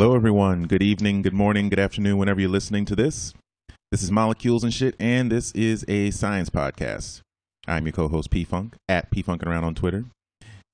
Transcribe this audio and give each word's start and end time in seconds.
Hello, 0.00 0.14
everyone. 0.14 0.68
Good 0.68 0.80
evening, 0.80 1.22
good 1.22 1.32
morning, 1.32 1.68
good 1.68 1.80
afternoon, 1.80 2.18
whenever 2.18 2.40
you're 2.40 2.48
listening 2.48 2.84
to 2.84 2.94
this. 2.94 3.34
This 3.90 4.00
is 4.00 4.12
Molecules 4.12 4.62
and 4.62 4.72
Shit, 4.72 4.94
and 5.00 5.28
this 5.28 5.50
is 5.56 5.84
a 5.88 6.12
science 6.12 6.50
podcast. 6.50 7.20
I'm 7.66 7.84
your 7.84 7.92
co 7.92 8.06
host, 8.06 8.30
P 8.30 8.44
Funk, 8.44 8.76
at 8.88 9.10
P 9.10 9.24
Funkin' 9.24 9.48
Around 9.48 9.64
on 9.64 9.74
Twitter. 9.74 10.04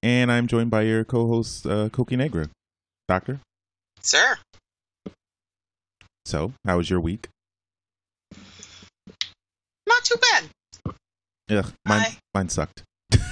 And 0.02 0.30
I'm 0.30 0.46
joined 0.46 0.70
by 0.70 0.82
your 0.82 1.04
co 1.04 1.26
host, 1.26 1.66
uh, 1.66 1.88
Negra. 2.10 2.50
Doctor? 3.08 3.40
Sir. 4.02 4.36
So, 6.26 6.52
how 6.66 6.76
was 6.76 6.90
your 6.90 7.00
week? 7.00 7.28
Not 9.88 10.04
too 10.04 10.16
bad. 10.32 10.44
Ugh, 11.48 11.72
mine, 11.86 12.00
Hi. 12.00 12.16
mine 12.34 12.50
sucked. 12.50 12.82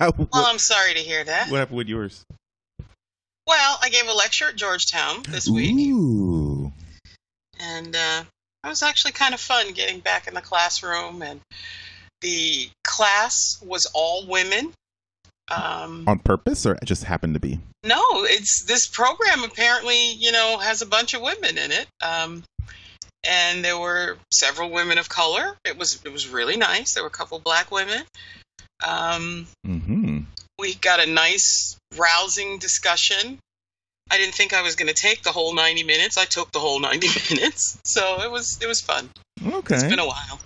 Well, 0.00 0.10
what, 0.10 0.28
I'm 0.32 0.58
sorry 0.58 0.94
to 0.94 1.00
hear 1.00 1.22
that. 1.22 1.52
what 1.52 1.58
happened 1.58 1.76
with 1.76 1.88
yours? 1.88 2.24
Well, 3.50 3.78
I 3.82 3.88
gave 3.88 4.06
a 4.06 4.12
lecture 4.12 4.46
at 4.48 4.54
Georgetown 4.54 5.24
this 5.28 5.48
week, 5.48 5.74
Ooh. 5.76 6.72
and 7.58 7.96
uh, 7.96 8.22
it 8.62 8.68
was 8.68 8.84
actually 8.84 9.10
kind 9.10 9.34
of 9.34 9.40
fun 9.40 9.72
getting 9.72 9.98
back 9.98 10.28
in 10.28 10.34
the 10.34 10.40
classroom. 10.40 11.20
And 11.20 11.40
the 12.20 12.70
class 12.84 13.58
was 13.66 13.86
all 13.92 14.24
women. 14.28 14.72
Um, 15.50 16.04
On 16.06 16.20
purpose, 16.20 16.64
or 16.64 16.74
it 16.74 16.84
just 16.84 17.02
happened 17.02 17.34
to 17.34 17.40
be? 17.40 17.58
no, 17.82 18.00
it's 18.22 18.62
this 18.66 18.86
program 18.86 19.42
apparently, 19.42 20.12
you 20.12 20.30
know, 20.30 20.58
has 20.58 20.80
a 20.80 20.86
bunch 20.86 21.14
of 21.14 21.22
women 21.22 21.58
in 21.58 21.72
it. 21.72 21.88
Um, 22.00 22.44
and 23.24 23.64
there 23.64 23.76
were 23.76 24.16
several 24.32 24.70
women 24.70 24.96
of 24.98 25.08
color. 25.08 25.56
It 25.64 25.76
was 25.76 26.00
it 26.04 26.12
was 26.12 26.28
really 26.28 26.56
nice. 26.56 26.94
There 26.94 27.02
were 27.02 27.08
a 27.08 27.10
couple 27.10 27.40
black 27.40 27.72
women. 27.72 28.04
Um, 28.86 29.48
Mm-hmm. 29.66 30.19
We 30.60 30.74
got 30.74 31.00
a 31.00 31.06
nice 31.10 31.76
rousing 31.96 32.58
discussion 32.58 33.38
i 34.10 34.16
didn't 34.18 34.34
think 34.34 34.52
i 34.52 34.62
was 34.62 34.76
going 34.76 34.88
to 34.88 34.94
take 34.94 35.22
the 35.22 35.32
whole 35.32 35.54
90 35.54 35.84
minutes 35.84 36.16
i 36.18 36.24
took 36.24 36.52
the 36.52 36.58
whole 36.60 36.78
90 36.80 37.08
minutes 37.34 37.78
so 37.84 38.20
it 38.22 38.30
was 38.30 38.58
it 38.62 38.66
was 38.66 38.80
fun 38.80 39.08
Okay. 39.44 39.74
it's 39.74 39.84
been 39.84 39.98
a 39.98 40.06
while 40.06 40.40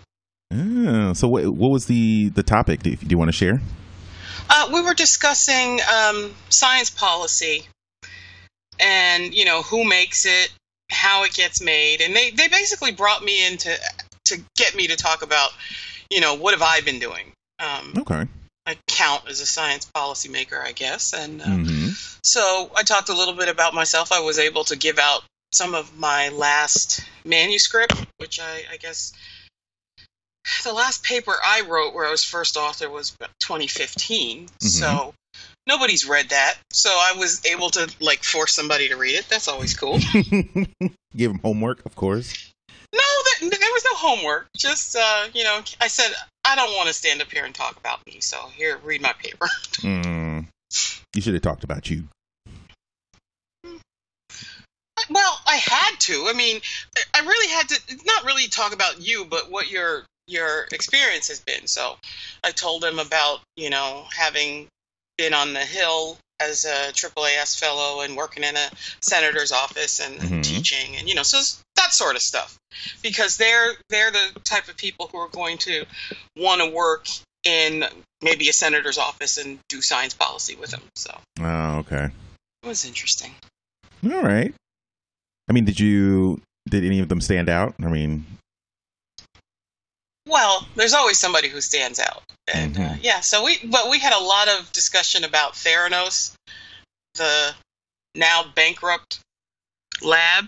Ah, 0.53 1.12
so, 1.14 1.27
what, 1.27 1.44
what 1.48 1.70
was 1.72 1.86
the, 1.86 2.28
the 2.28 2.44
topic? 2.44 2.83
Do 2.83 2.91
you, 2.91 2.97
do 2.97 3.06
you 3.08 3.19
want 3.19 3.28
to 3.28 3.33
share? 3.33 3.61
uh, 4.48 4.70
we 4.72 4.80
were 4.83 4.94
discussing 4.94 5.80
um, 5.92 6.33
science 6.48 6.91
policy 6.91 7.66
and 8.78 9.34
you 9.34 9.44
know 9.44 9.62
who 9.62 9.84
makes 9.88 10.27
it 10.27 10.53
how 10.91 11.25
it 11.25 11.33
gets 11.34 11.60
made 11.62 12.00
and 12.00 12.14
they, 12.14 12.31
they 12.31 12.47
basically 12.48 12.92
brought 12.92 13.25
me 13.25 13.47
in 13.47 13.56
to, 13.56 13.75
to 14.27 14.41
get 14.56 14.75
me 14.77 14.86
to 14.86 14.97
talk 14.97 15.22
about 15.22 15.50
you 16.10 16.20
know 16.20 16.34
what 16.34 16.53
have 16.53 16.62
i 16.62 16.81
been 16.83 16.98
doing 16.98 17.33
um, 17.58 17.94
Okay. 17.98 18.27
I 18.66 18.76
count 18.86 19.28
as 19.28 19.40
a 19.40 19.46
science 19.46 19.90
policymaker 19.94 20.62
i 20.62 20.72
guess 20.72 21.12
and 21.12 21.42
uh, 21.42 21.46
Mm-hmm. 21.46 21.88
So 22.24 22.70
I 22.74 22.82
talked 22.82 23.10
a 23.10 23.14
little 23.14 23.34
bit 23.34 23.48
about 23.50 23.74
myself. 23.74 24.10
I 24.10 24.20
was 24.20 24.38
able 24.38 24.64
to 24.64 24.76
give 24.76 24.98
out 24.98 25.22
some 25.52 25.74
of 25.74 25.96
my 25.98 26.30
last 26.30 27.04
manuscript, 27.24 27.94
which 28.16 28.40
I, 28.40 28.62
I 28.72 28.76
guess 28.78 29.12
the 30.64 30.72
last 30.72 31.04
paper 31.04 31.34
I 31.44 31.62
wrote 31.68 31.94
where 31.94 32.06
I 32.06 32.10
was 32.10 32.24
first 32.24 32.56
author 32.56 32.88
was 32.88 33.14
about 33.14 33.30
2015. 33.40 34.48
So 34.58 35.12
nobody's 35.66 36.08
read 36.08 36.30
that. 36.30 36.54
So 36.72 36.88
I 36.90 37.14
was 37.18 37.44
able 37.44 37.68
to 37.70 37.92
like 38.00 38.24
force 38.24 38.52
somebody 38.52 38.88
to 38.88 38.96
read 38.96 39.16
it. 39.16 39.28
That's 39.28 39.46
always 39.46 39.76
cool. 39.76 39.98
Give 41.16 41.30
them 41.30 41.40
homework, 41.40 41.84
of 41.84 41.94
course. 41.94 42.52
no, 42.92 43.00
there, 43.40 43.50
there 43.50 43.58
was 43.60 43.84
no 43.84 43.96
homework. 43.96 44.48
Just 44.56 44.96
uh, 44.96 45.26
you 45.34 45.44
know, 45.44 45.60
I 45.80 45.88
said 45.88 46.10
I 46.45 46.56
don't 46.56 46.75
want 46.77 46.89
to 46.89 46.95
stand 46.95 47.23
up 47.23 47.31
here 47.31 47.45
and 47.45 47.55
talk 47.55 47.77
about 47.77 48.05
me. 48.06 48.20
So 48.20 48.39
here, 48.55 48.78
read 48.84 49.03
my 49.03 49.12
paper. 49.12 49.48
Mm. 49.83 50.47
You 51.14 51.20
should 51.20 51.34
have 51.34 51.42
talked 51.42 51.62
about 51.62 51.91
you. 51.91 52.05
Well, 55.11 55.41
I 55.47 55.56
had 55.56 56.00
to. 56.00 56.27
I 56.28 56.33
mean, 56.33 56.60
I 57.12 57.21
really 57.21 57.53
had 57.53 57.69
to 57.69 57.97
not 58.04 58.25
really 58.25 58.49
talk 58.49 58.72
about 58.72 59.06
you, 59.06 59.27
but 59.27 59.50
what 59.50 59.71
your 59.71 60.04
your 60.27 60.66
experience 60.72 61.28
has 61.28 61.41
been. 61.41 61.66
So, 61.66 61.97
I 62.43 62.50
told 62.50 62.83
him 62.83 62.99
about 62.99 63.41
you 63.56 63.69
know 63.69 64.06
having 64.16 64.69
been 65.19 65.34
on 65.34 65.53
the 65.53 65.60
Hill 65.60 66.16
as 66.41 66.65
a 66.65 66.93
AAAS 66.93 67.59
fellow 67.59 68.00
and 68.00 68.17
working 68.17 68.43
in 68.45 68.56
a 68.56 68.71
senator's 69.00 69.53
office 69.53 70.00
and 70.00 70.19
Mhm. 70.21 70.43
teaching 70.43 70.97
and 70.97 71.09
you 71.09 71.15
know 71.15 71.22
so 71.22 71.41
that 71.77 71.93
sort 71.93 72.17
of 72.17 72.22
stuff 72.22 72.56
because 73.03 73.37
they're 73.37 73.75
they're 73.89 74.11
the 74.11 74.41
type 74.45 74.69
of 74.69 74.77
people 74.77 75.09
who 75.12 75.19
are 75.19 75.28
going 75.28 75.59
to 75.59 75.84
want 76.37 76.61
to 76.61 76.69
work 76.69 77.06
in 77.45 77.84
maybe 78.22 78.49
a 78.49 78.53
senator's 78.53 78.99
office 78.99 79.37
and 79.37 79.59
do 79.69 79.83
science 79.83 80.15
policy 80.15 80.56
with 80.56 80.71
them. 80.71 80.83
So 80.97 81.17
Oh, 81.41 81.77
okay. 81.81 82.06
it 82.62 82.66
was 82.66 82.84
interesting. 82.84 83.34
All 84.05 84.22
right. 84.22 84.55
I 85.49 85.53
mean, 85.53 85.65
did 85.66 85.78
you 85.78 86.41
did 86.69 86.84
any 86.84 87.01
of 87.01 87.09
them 87.11 87.21
stand 87.21 87.49
out? 87.51 87.75
I 87.81 87.89
mean, 87.89 88.25
Well, 90.26 90.66
there's 90.76 90.94
always 90.94 91.18
somebody 91.18 91.48
who 91.48 91.60
stands 91.60 91.98
out, 92.00 92.22
and 92.52 92.76
uh, 92.76 92.80
Mhm. 92.80 92.98
yeah. 93.02 93.20
So 93.20 93.44
we, 93.44 93.58
but 93.64 93.90
we 93.90 93.98
had 93.98 94.12
a 94.14 94.22
lot 94.24 94.48
of 94.48 94.72
discussion 94.72 95.22
about 95.24 95.52
Theranos, 95.54 96.32
the 97.14 97.54
now 98.14 98.44
bankrupt 98.54 99.18
lab. 100.02 100.46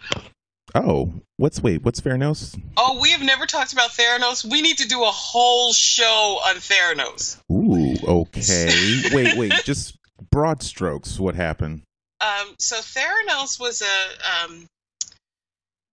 oh, 0.75 1.13
what's 1.37 1.63
wait, 1.63 1.83
what's 1.83 2.01
Theranos? 2.01 2.59
Oh, 2.77 2.99
we 3.01 3.11
have 3.11 3.23
never 3.23 3.45
talked 3.47 3.73
about 3.73 3.91
Theranos. 3.91 4.45
We 4.51 4.63
need 4.63 4.79
to 4.79 4.89
do 4.89 5.03
a 5.05 5.11
whole 5.11 5.73
show 5.73 6.41
on 6.47 6.57
Theranos. 6.57 7.39
Ooh, 7.53 7.97
okay. 8.07 9.03
wait, 9.13 9.37
wait, 9.37 9.53
just 9.65 9.97
broad 10.31 10.63
strokes. 10.63 11.21
What 11.21 11.35
happened? 11.35 11.83
Um, 12.21 12.55
so 12.59 12.77
Theranos 12.77 13.61
was 13.61 13.83
a 13.83 14.45
um, 14.45 14.67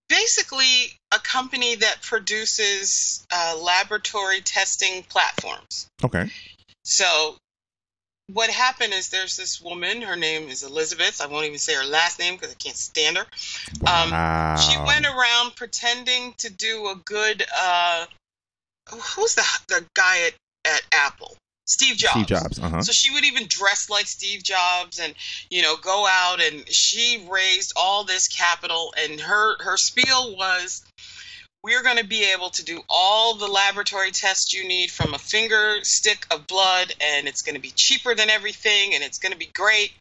basically 0.09 0.97
a 1.13 1.19
company 1.19 1.75
that 1.75 2.01
produces 2.01 3.25
uh, 3.31 3.57
laboratory 3.61 4.41
testing 4.41 5.03
platforms. 5.03 5.87
Okay. 6.03 6.29
So 6.83 7.35
what 8.31 8.49
happened 8.49 8.93
is 8.93 9.09
there's 9.09 9.35
this 9.35 9.61
woman, 9.61 10.01
her 10.01 10.15
name 10.15 10.49
is 10.49 10.63
Elizabeth. 10.63 11.21
I 11.21 11.27
won't 11.27 11.45
even 11.45 11.59
say 11.59 11.75
her 11.75 11.85
last 11.85 12.19
name 12.19 12.35
because 12.35 12.51
I 12.51 12.55
can't 12.55 12.75
stand 12.75 13.17
her. 13.17 13.25
Um, 13.85 14.11
Wow. 14.11 14.55
She 14.57 14.77
went 14.77 15.05
around 15.05 15.55
pretending 15.55 16.33
to 16.39 16.51
do 16.51 16.87
a 16.87 16.95
good 17.05 17.43
uh 17.57 18.05
who's 18.89 19.35
the 19.35 19.43
the 19.67 19.85
guy 19.93 20.27
at, 20.27 20.33
at 20.65 20.81
Apple? 20.91 21.35
Steve 21.73 21.97
Jobs. 21.97 22.11
Steve 22.13 22.27
Jobs. 22.27 22.59
Uh 22.59 22.69
huh. 22.69 22.81
So 22.81 22.91
she 22.91 23.11
would 23.11 23.25
even 23.25 23.47
dress 23.47 23.89
like 23.89 24.05
Steve 24.05 24.43
Jobs 24.43 24.99
and 24.99 25.15
you 25.49 25.63
know 25.63 25.75
go 25.75 26.05
out 26.07 26.39
and 26.39 26.63
she 26.69 27.27
raised 27.29 27.73
all 27.75 28.03
this 28.03 28.27
capital 28.27 28.93
and 28.97 29.19
her 29.19 29.57
her 29.63 29.77
spiel 29.77 30.35
was 30.37 30.83
we're 31.63 31.81
going 31.81 31.97
to 31.97 32.05
be 32.05 32.31
able 32.33 32.49
to 32.51 32.63
do 32.63 32.81
all 32.89 33.35
the 33.35 33.47
laboratory 33.47 34.11
tests 34.11 34.53
you 34.53 34.67
need 34.67 34.91
from 34.91 35.13
a 35.13 35.17
finger 35.17 35.77
stick 35.81 36.27
of 36.29 36.45
blood 36.45 36.93
and 37.01 37.27
it's 37.27 37.41
going 37.41 37.55
to 37.55 37.61
be 37.61 37.71
cheaper 37.75 38.13
than 38.13 38.29
everything 38.29 38.93
and 38.93 39.03
it's 39.03 39.17
going 39.17 39.31
to 39.31 39.37
be 39.37 39.49
great 39.55 39.91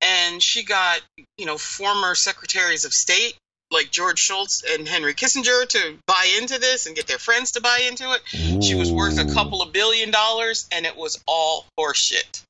and 0.00 0.42
she 0.42 0.64
got 0.64 1.00
you 1.36 1.44
know 1.44 1.58
former 1.58 2.14
secretaries 2.14 2.86
of 2.86 2.92
state 2.92 3.34
like 3.70 3.90
George 3.90 4.18
Shultz 4.18 4.62
and 4.68 4.86
Henry 4.86 5.14
Kissinger 5.14 5.68
to 5.68 5.96
buy 6.06 6.28
into 6.40 6.58
this 6.58 6.86
and 6.86 6.96
get 6.96 7.06
their 7.06 7.18
friends 7.18 7.52
to 7.52 7.60
buy 7.60 7.82
into 7.88 8.12
it 8.12 8.62
she 8.62 8.74
was 8.74 8.92
worth 8.92 9.18
a 9.18 9.32
couple 9.32 9.62
of 9.62 9.72
billion 9.72 10.10
dollars 10.10 10.68
and 10.72 10.86
it 10.86 10.96
was 10.96 11.22
all 11.26 11.66
horseshit. 11.78 12.42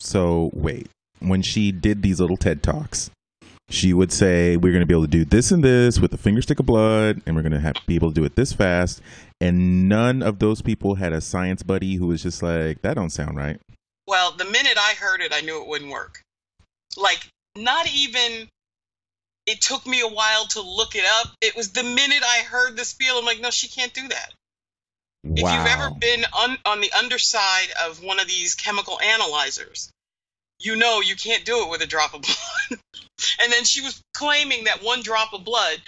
So 0.00 0.50
wait, 0.52 0.88
when 1.20 1.42
she 1.42 1.72
did 1.72 2.02
these 2.02 2.20
little 2.20 2.36
TED 2.36 2.62
talks, 2.62 3.10
she 3.68 3.92
would 3.92 4.12
say, 4.12 4.56
"We're 4.56 4.72
going 4.72 4.80
to 4.80 4.86
be 4.86 4.94
able 4.94 5.04
to 5.04 5.10
do 5.10 5.24
this 5.24 5.50
and 5.50 5.62
this 5.62 5.98
with 5.98 6.12
a 6.12 6.18
finger 6.18 6.42
stick 6.42 6.60
of 6.60 6.66
blood, 6.66 7.22
and 7.24 7.34
we're 7.34 7.42
going 7.42 7.52
to 7.52 7.60
have 7.60 7.76
be 7.86 7.94
able 7.94 8.10
to 8.10 8.14
do 8.14 8.24
it 8.24 8.36
this 8.36 8.52
fast." 8.52 9.00
And 9.40 9.88
none 9.88 10.22
of 10.22 10.38
those 10.38 10.62
people 10.62 10.96
had 10.96 11.12
a 11.12 11.20
science 11.20 11.62
buddy 11.62 11.94
who 11.94 12.08
was 12.08 12.22
just 12.22 12.42
like, 12.42 12.82
"That 12.82 12.94
don't 12.94 13.10
sound 13.10 13.36
right." 13.36 13.58
Well, 14.06 14.32
the 14.32 14.44
minute 14.44 14.76
I 14.76 14.94
heard 14.94 15.20
it, 15.20 15.32
I 15.32 15.40
knew 15.40 15.62
it 15.62 15.68
wouldn't 15.68 15.90
work. 15.90 16.22
Like, 16.96 17.28
not 17.56 17.88
even. 17.94 18.48
It 19.46 19.60
took 19.60 19.86
me 19.86 20.00
a 20.00 20.08
while 20.08 20.46
to 20.48 20.60
look 20.60 20.94
it 20.94 21.04
up. 21.04 21.32
It 21.40 21.56
was 21.56 21.72
the 21.72 21.82
minute 21.82 22.22
I 22.24 22.42
heard 22.42 22.76
the 22.76 22.84
spiel, 22.84 23.18
I'm 23.18 23.24
like, 23.24 23.40
no, 23.40 23.50
she 23.50 23.68
can't 23.68 23.92
do 23.92 24.08
that. 24.08 24.32
Wow. 25.24 25.34
If 25.36 25.38
you've 25.38 25.66
ever 25.66 25.90
been 25.90 26.24
un- 26.36 26.58
on 26.64 26.80
the 26.80 26.92
underside 26.92 27.68
of 27.84 28.02
one 28.02 28.20
of 28.20 28.26
these 28.26 28.54
chemical 28.54 29.00
analyzers, 29.00 29.90
you 30.58 30.76
know 30.76 31.00
you 31.00 31.16
can't 31.16 31.44
do 31.44 31.64
it 31.64 31.70
with 31.70 31.82
a 31.82 31.86
drop 31.86 32.14
of 32.14 32.22
blood. 32.68 32.80
and 33.42 33.52
then 33.52 33.64
she 33.64 33.80
was 33.80 34.00
claiming 34.14 34.64
that 34.64 34.82
one 34.82 35.02
drop 35.02 35.32
of 35.32 35.44
blood, 35.44 35.80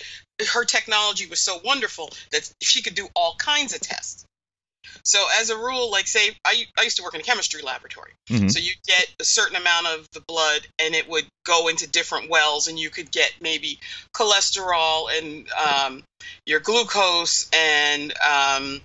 her 0.53 0.65
technology 0.65 1.27
was 1.27 1.41
so 1.41 1.61
wonderful 1.65 2.11
that 2.33 2.51
she 2.63 2.83
could 2.83 2.95
do 2.95 3.09
all 3.15 3.37
kinds 3.39 3.75
of 3.75 3.81
tests. 3.81 4.25
So 5.07 5.23
as 5.39 5.51
a 5.51 5.57
rule, 5.57 5.91
like 5.91 6.07
say, 6.07 6.31
I, 6.47 6.65
I 6.79 6.83
used 6.83 6.97
to 6.97 7.03
work 7.03 7.15
in 7.15 7.21
a 7.21 7.25
chemistry 7.25 7.61
laboratory. 7.63 8.13
Mhm. 8.31 8.51
So 8.51 8.59
you 8.59 8.73
get 8.87 9.07
a 9.21 9.25
certain 9.25 9.57
amount 9.57 9.87
of 9.87 10.09
the 10.13 10.21
blood, 10.21 10.67
and 10.79 10.95
it 10.95 11.09
would 11.09 11.27
go 11.45 11.69
into 11.69 11.87
different 11.87 12.31
wells, 12.31 12.69
and 12.69 12.79
you 12.79 12.89
could 12.91 13.11
get 13.11 13.33
maybe 13.41 13.79
cholesterol 14.15 15.09
and 15.17 15.47
um, 15.53 16.03
your 16.47 16.61
glucose 16.61 17.49
and 17.53 18.15
um, 18.21 18.81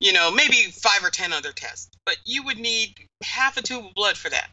you 0.00 0.12
know 0.12 0.30
maybe 0.30 0.70
five 0.70 1.02
or 1.02 1.10
ten 1.10 1.32
other 1.32 1.52
tests. 1.52 1.88
But 2.04 2.16
you 2.26 2.42
would 2.42 2.58
need 2.58 2.94
half 3.22 3.56
a 3.56 3.62
tube 3.62 3.86
of 3.86 3.94
blood 3.94 4.18
for 4.18 4.28
that. 4.28 4.50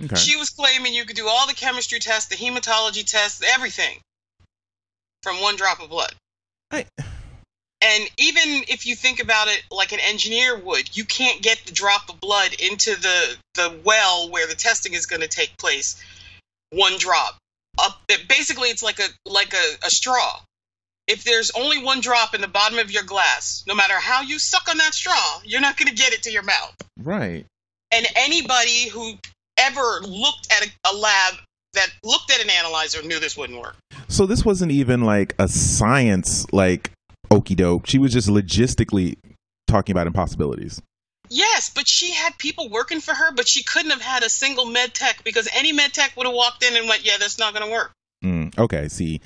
Okay. 0.00 0.14
She 0.14 0.36
was 0.36 0.50
claiming 0.50 0.94
you 0.94 1.04
could 1.04 1.16
do 1.16 1.26
all 1.26 1.48
the 1.48 1.54
chemistry 1.54 1.98
tests, 1.98 2.28
the 2.28 2.36
hematology 2.36 3.04
tests, 3.04 3.42
everything 3.44 3.98
from 5.24 5.40
one 5.40 5.56
drop 5.56 5.80
of 5.82 5.90
blood. 5.90 6.14
I- 6.70 6.86
And 7.80 8.10
even 8.18 8.64
if 8.68 8.86
you 8.86 8.96
think 8.96 9.20
about 9.20 9.46
it 9.48 9.62
like 9.70 9.92
an 9.92 10.00
engineer 10.00 10.58
would, 10.58 10.96
you 10.96 11.04
can't 11.04 11.40
get 11.42 11.58
the 11.64 11.72
drop 11.72 12.08
of 12.08 12.20
blood 12.20 12.52
into 12.58 12.96
the, 13.00 13.36
the 13.54 13.80
well 13.84 14.30
where 14.30 14.48
the 14.48 14.54
testing 14.54 14.94
is 14.94 15.06
going 15.06 15.22
to 15.22 15.28
take 15.28 15.56
place. 15.58 16.02
One 16.70 16.98
drop. 16.98 17.36
Up, 17.80 18.00
it, 18.08 18.26
basically, 18.28 18.70
it's 18.70 18.82
like 18.82 18.98
a 18.98 19.06
like 19.24 19.54
a, 19.54 19.86
a 19.86 19.90
straw. 19.90 20.40
If 21.06 21.22
there's 21.22 21.52
only 21.52 21.82
one 21.82 22.00
drop 22.00 22.34
in 22.34 22.40
the 22.40 22.48
bottom 22.48 22.78
of 22.78 22.90
your 22.90 23.04
glass, 23.04 23.62
no 23.68 23.74
matter 23.74 23.94
how 23.94 24.22
you 24.22 24.38
suck 24.38 24.68
on 24.68 24.76
that 24.78 24.92
straw, 24.92 25.40
you're 25.44 25.60
not 25.60 25.76
going 25.76 25.88
to 25.88 25.94
get 25.94 26.12
it 26.12 26.24
to 26.24 26.30
your 26.32 26.42
mouth. 26.42 26.74
right. 26.98 27.46
And 27.90 28.06
anybody 28.16 28.88
who 28.88 29.14
ever 29.56 30.00
looked 30.02 30.52
at 30.52 30.66
a, 30.66 30.92
a 30.92 30.94
lab 30.94 31.34
that 31.74 31.88
looked 32.02 32.30
at 32.30 32.42
an 32.42 32.50
analyzer 32.50 33.02
knew 33.02 33.20
this 33.20 33.36
wouldn't 33.36 33.60
work. 33.60 33.76
So 34.08 34.26
this 34.26 34.44
wasn't 34.44 34.72
even 34.72 35.02
like 35.02 35.34
a 35.38 35.48
science 35.48 36.46
like 36.52 36.90
okey 37.30 37.54
doke. 37.54 37.86
She 37.86 37.98
was 37.98 38.12
just 38.12 38.28
logistically 38.28 39.16
talking 39.66 39.92
about 39.92 40.06
impossibilities. 40.06 40.80
Yes, 41.30 41.70
but 41.74 41.84
she 41.86 42.12
had 42.12 42.38
people 42.38 42.70
working 42.70 43.00
for 43.00 43.12
her, 43.14 43.32
but 43.32 43.46
she 43.48 43.62
couldn't 43.62 43.90
have 43.90 44.00
had 44.00 44.22
a 44.22 44.30
single 44.30 44.64
med 44.64 44.94
tech 44.94 45.22
because 45.24 45.46
any 45.54 45.72
med 45.72 45.92
tech 45.92 46.16
would 46.16 46.26
have 46.26 46.34
walked 46.34 46.62
in 46.64 46.74
and 46.76 46.88
went, 46.88 47.04
"Yeah, 47.04 47.18
that's 47.18 47.38
not 47.38 47.52
going 47.52 47.66
to 47.66 47.70
work." 47.70 47.92
Mm, 48.24 48.56
okay, 48.58 48.88
see, 48.88 49.20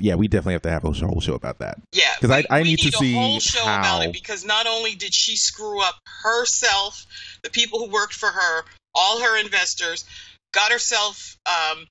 yeah, 0.00 0.16
we 0.16 0.26
definitely 0.26 0.54
have 0.54 0.62
to 0.62 0.70
have 0.70 0.84
a 0.84 0.90
whole 0.90 1.20
show 1.20 1.34
about 1.34 1.60
that. 1.60 1.78
Yeah, 1.92 2.12
'Cause 2.20 2.30
I- 2.30 2.44
I 2.50 2.62
we 2.62 2.68
need 2.70 2.80
to 2.80 2.88
a 2.88 2.92
see 2.92 3.14
whole 3.14 3.38
show 3.40 3.62
about 3.62 4.02
it 4.04 4.12
because 4.12 4.44
not 4.44 4.66
only 4.66 4.96
did 4.96 5.14
she 5.14 5.36
screw 5.36 5.80
up 5.80 5.96
herself, 6.22 7.06
the 7.42 7.50
people 7.50 7.78
who 7.78 7.86
worked 7.90 8.14
for 8.14 8.30
her, 8.30 8.64
all 8.94 9.20
her 9.20 9.38
investors, 9.38 10.04
got 10.52 10.72
herself 10.72 11.36
um, 11.46 11.86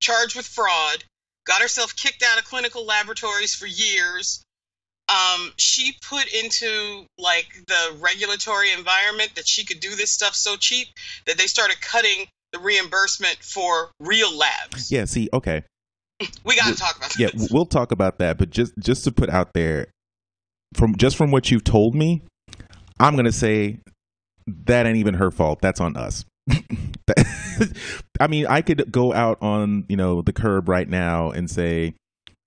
charged 0.00 0.36
with 0.36 0.46
fraud, 0.46 1.02
got 1.46 1.60
herself 1.62 1.96
kicked 1.96 2.22
out 2.22 2.38
of 2.38 2.44
clinical 2.44 2.84
laboratories 2.86 3.54
for 3.54 3.66
years. 3.66 4.40
Um, 5.10 5.52
she 5.56 5.96
put 6.08 6.32
into 6.32 7.04
like 7.18 7.48
the 7.66 7.96
regulatory 7.98 8.72
environment 8.72 9.32
that 9.34 9.48
she 9.48 9.64
could 9.64 9.80
do 9.80 9.96
this 9.96 10.12
stuff 10.12 10.34
so 10.34 10.56
cheap 10.56 10.88
that 11.26 11.36
they 11.36 11.46
started 11.46 11.80
cutting 11.80 12.26
the 12.52 12.60
reimbursement 12.60 13.38
for 13.42 13.90
real 13.98 14.36
labs. 14.36 14.90
Yeah, 14.90 15.04
see, 15.06 15.28
okay, 15.32 15.64
We 16.44 16.56
got 16.56 16.68
to 16.68 16.76
talk 16.76 16.96
about 16.96 17.18
yeah, 17.18 17.30
we'll 17.50 17.66
talk 17.66 17.92
about 17.92 18.18
that. 18.18 18.38
But 18.38 18.50
just 18.50 18.72
just 18.78 19.04
to 19.04 19.12
put 19.12 19.30
out 19.30 19.52
there, 19.54 19.86
from 20.74 20.96
just 20.96 21.16
from 21.16 21.30
what 21.30 21.50
you've 21.50 21.64
told 21.64 21.94
me, 21.94 22.22
I'm 22.98 23.16
gonna 23.16 23.32
say 23.32 23.80
that 24.46 24.86
ain't 24.86 24.96
even 24.96 25.14
her 25.14 25.30
fault. 25.30 25.60
That's 25.62 25.80
on 25.80 25.96
us. 25.96 26.24
I 28.20 28.26
mean, 28.28 28.46
I 28.46 28.62
could 28.62 28.90
go 28.92 29.12
out 29.12 29.38
on 29.40 29.86
you 29.88 29.96
know 29.96 30.22
the 30.22 30.32
curb 30.32 30.68
right 30.68 30.88
now 30.88 31.30
and 31.30 31.50
say 31.50 31.94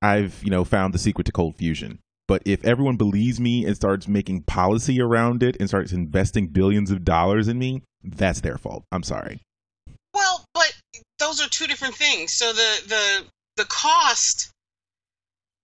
I've 0.02 0.44
you 0.44 0.52
know 0.52 0.64
found 0.64 0.94
the 0.94 1.00
secret 1.00 1.26
to 1.26 1.32
cold 1.32 1.56
fusion. 1.56 2.00
But 2.28 2.42
if 2.46 2.64
everyone 2.64 2.96
believes 2.96 3.40
me 3.40 3.66
and 3.66 3.76
starts 3.76 4.08
making 4.08 4.44
policy 4.44 5.02
around 5.02 5.44
it 5.44 5.58
and 5.60 5.68
starts 5.68 5.92
investing 5.92 6.48
billions 6.48 6.90
of 6.90 7.04
dollars 7.04 7.48
in 7.48 7.60
me, 7.60 7.84
that's 8.04 8.42
their 8.42 8.58
fault. 8.58 8.86
I'm 8.92 9.04
sorry. 9.04 9.42
Well, 10.14 10.46
but 10.54 10.74
those 11.20 11.42
are 11.42 11.50
two 11.50 11.68
different 11.68 11.96
things. 11.96 12.34
So 12.34 12.54
the 12.54 12.82
the 12.88 13.26
the 13.58 13.66
cost 13.66 14.54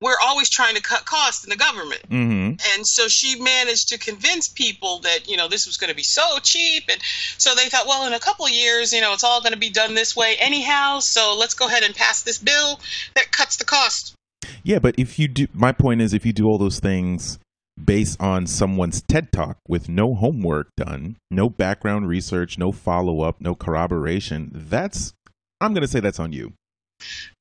we're 0.02 0.16
always 0.24 0.50
trying 0.50 0.76
to 0.76 0.82
cut 0.82 1.06
costs 1.06 1.44
in 1.44 1.50
the 1.50 1.58
government. 1.58 2.02
Mm-hmm. 2.10 2.52
And 2.74 2.88
so 2.88 3.08
she 3.08 3.40
managed 3.42 3.90
to 3.90 3.98
convince 3.98 4.48
people 4.48 5.00
that, 5.00 5.30
you 5.30 5.36
know, 5.36 5.48
this 5.48 5.66
was 5.66 5.78
going 5.78 5.90
to 5.90 5.96
be 5.96 6.04
so 6.04 6.40
cheap 6.42 6.86
and 6.90 7.02
so 7.38 7.54
they 7.54 7.68
thought, 7.68 7.86
well, 7.86 8.08
in 8.08 8.14
a 8.14 8.20
couple 8.20 8.46
of 8.46 8.52
years, 8.52 8.94
you 8.94 9.02
know, 9.02 9.14
it's 9.14 9.24
all 9.24 9.42
going 9.42 9.54
to 9.54 9.60
be 9.60 9.70
done 9.70 9.96
this 9.96 10.16
way 10.16 10.38
anyhow, 10.40 11.00
so 11.00 11.36
let's 11.38 11.54
go 11.54 11.68
ahead 11.68 11.84
and 11.84 11.94
pass 11.96 12.24
this 12.24 12.38
bill 12.38 12.80
that 13.16 13.32
cuts 13.32 13.58
the 13.58 13.66
cost. 13.66 14.14
Yeah, 14.64 14.80
but 14.80 14.96
if 14.98 15.20
you 15.20 15.28
do, 15.28 15.48
my 15.54 15.72
point 15.72 16.02
is, 16.02 16.14
if 16.14 16.26
you 16.26 16.34
do 16.34 16.48
all 16.48 16.58
those 16.58 16.80
things 16.80 17.40
based 17.84 18.20
on 18.22 18.46
someone's 18.46 19.02
TED 19.02 19.32
talk 19.32 19.58
with 19.68 19.90
no 19.90 20.14
homework 20.14 20.68
done, 20.76 21.18
no 21.32 21.50
background 21.50 22.08
research, 22.08 22.58
no 22.58 22.72
follow 22.72 23.22
up, 23.22 23.40
no 23.40 23.56
corroboration, 23.56 24.52
that's, 24.54 25.14
I'm 25.62 25.74
going 25.74 25.82
to 25.82 25.88
say 25.88 26.00
that's 26.00 26.20
on 26.20 26.34
you. 26.34 26.54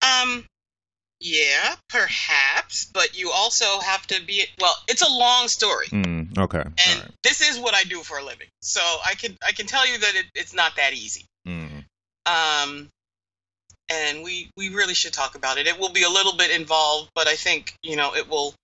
Um 0.03 0.45
yeah, 1.21 1.75
perhaps, 1.89 2.85
but 2.85 3.19
you 3.19 3.33
also 3.33 3.81
have 3.81 4.07
to 4.07 4.25
be 4.25 4.45
well, 4.61 4.75
it's 4.87 5.03
a 5.03 5.11
long 5.11 5.49
story. 5.49 5.87
Mm, 5.89 6.39
okay. 6.39 6.61
And 6.61 7.01
right. 7.01 7.11
this 7.25 7.41
is 7.41 7.59
what 7.59 7.75
I 7.75 7.83
do 7.83 8.01
for 8.03 8.19
a 8.19 8.25
living. 8.25 8.47
So 8.63 8.81
I 8.81 9.15
can 9.15 9.37
I 9.47 9.51
can 9.53 9.67
tell 9.67 9.87
you 9.87 9.99
that 9.99 10.15
it, 10.15 10.27
it's 10.37 10.55
not 10.55 10.77
that 10.77 10.93
easy. 10.93 11.27
Mm. 11.47 11.85
um, 12.27 12.89
and 13.91 14.23
we 14.23 14.51
we 14.57 14.69
really 14.71 14.95
should 14.95 15.13
talk 15.13 15.35
about 15.35 15.59
it. 15.59 15.67
It 15.67 15.79
will 15.79 15.93
be 15.93 16.03
a 16.03 16.09
little 16.11 16.37
bit 16.37 16.51
involved, 16.51 17.11
but 17.15 17.27
I 17.29 17.35
think 17.35 17.75
you 17.83 17.97
know 17.97 18.15
it 18.15 18.29
will 18.29 18.55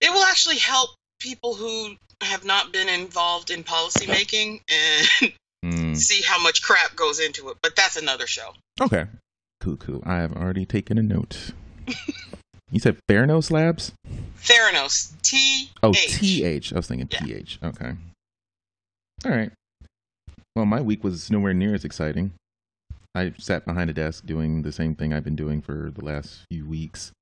it 0.00 0.10
will 0.10 0.24
actually 0.24 0.58
help 0.58 0.90
people 1.20 1.54
who 1.54 1.94
have 2.22 2.44
not 2.44 2.72
been 2.72 2.88
involved 2.88 3.50
in 3.50 3.62
policy 3.64 4.06
making 4.06 4.60
and 4.68 5.32
Mm. 5.64 5.96
see 5.96 6.22
how 6.22 6.40
much 6.40 6.62
crap 6.62 6.94
goes 6.94 7.18
into 7.18 7.48
it. 7.48 7.56
But 7.62 7.74
that's 7.74 7.96
another 7.96 8.26
show. 8.26 8.52
Okay. 8.80 9.06
Cool, 9.60 9.76
cool. 9.78 10.02
I 10.04 10.16
have 10.18 10.36
already 10.36 10.64
taken 10.66 10.98
a 10.98 11.02
note. 11.02 11.52
you 12.70 12.78
said 12.78 12.98
Theranos 13.08 13.50
Labs? 13.50 13.92
Theranos, 14.42 15.12
T 15.22 15.70
Oh, 15.82 15.92
T 15.92 16.44
H. 16.44 16.72
I 16.72 16.76
was 16.76 16.86
thinking 16.86 17.08
Yeah. 17.10 17.40
TH. 17.40 17.58
Okay. 17.64 17.92
All 19.24 19.30
right. 19.30 19.50
Well, 20.54 20.66
my 20.66 20.80
week 20.80 21.02
was 21.02 21.30
nowhere 21.30 21.54
near 21.54 21.74
as 21.74 21.84
exciting. 21.84 22.32
I 23.16 23.32
sat 23.38 23.64
behind 23.64 23.88
a 23.88 23.94
desk 23.94 24.26
doing 24.26 24.60
the 24.60 24.72
same 24.72 24.94
thing 24.94 25.14
I've 25.14 25.24
been 25.24 25.36
doing 25.36 25.62
for 25.62 25.90
the 25.94 26.04
last 26.04 26.44
few 26.50 26.66
weeks, 26.66 27.12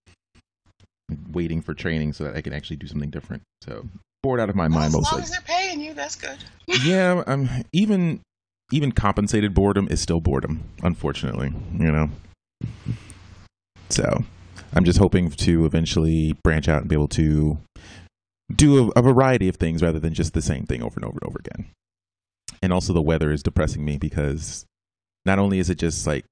waiting 1.31 1.63
for 1.63 1.73
training 1.73 2.13
so 2.15 2.25
that 2.25 2.37
I 2.37 2.43
can 2.43 2.53
actually 2.53 2.77
do 2.77 2.89
something 2.89 3.11
different. 3.11 3.43
So, 3.63 3.87
bored 4.23 4.41
out 4.41 4.51
of 4.51 4.57
my 4.57 4.67
Well, 4.67 4.81
mind 4.81 4.95
oh, 4.97 4.99
as 4.99 5.03
mostly. 5.05 5.17
long 5.17 5.23
as 5.23 5.31
they're 5.31 5.41
paying 5.43 5.81
you, 5.81 5.95
that's 5.95 6.17
good. 6.17 6.39
yeah, 6.85 7.23
I'm 7.29 7.49
even 7.73 8.21
even 8.73 8.91
compensated 8.91 9.55
boredom 9.55 9.87
is 9.89 10.01
still 10.01 10.21
boredom, 10.21 10.65
unfortunately, 10.83 11.53
you 11.79 11.93
know. 11.93 12.11
So, 13.89 14.25
I'm 14.73 14.85
just 14.85 14.99
hoping 14.99 15.31
to 15.31 15.65
eventually 15.65 16.33
branch 16.43 16.69
out 16.69 16.81
and 16.81 16.89
be 16.89 16.97
able 16.97 17.09
to 17.09 17.59
do 18.55 18.91
a, 18.97 18.99
a 18.99 19.03
variety 19.03 19.49
of 19.49 19.57
things 19.57 19.81
rather 19.81 20.01
than 20.01 20.13
just 20.13 20.35
the 20.35 20.43
same 20.43 20.67
thing 20.67 20.83
over 20.83 20.97
and 20.97 21.05
over 21.05 21.19
and 21.23 21.29
over 21.29 21.39
again. 21.39 21.71
And 22.61 22.73
also 22.73 22.93
the 22.93 23.03
weather 23.03 23.31
is 23.31 23.43
depressing 23.45 23.85
me 23.85 23.97
because 23.97 24.65
not 25.25 25.39
only 25.39 25.59
is 25.59 25.71
it 25.71 25.79
just 25.79 26.07
like 26.07 26.25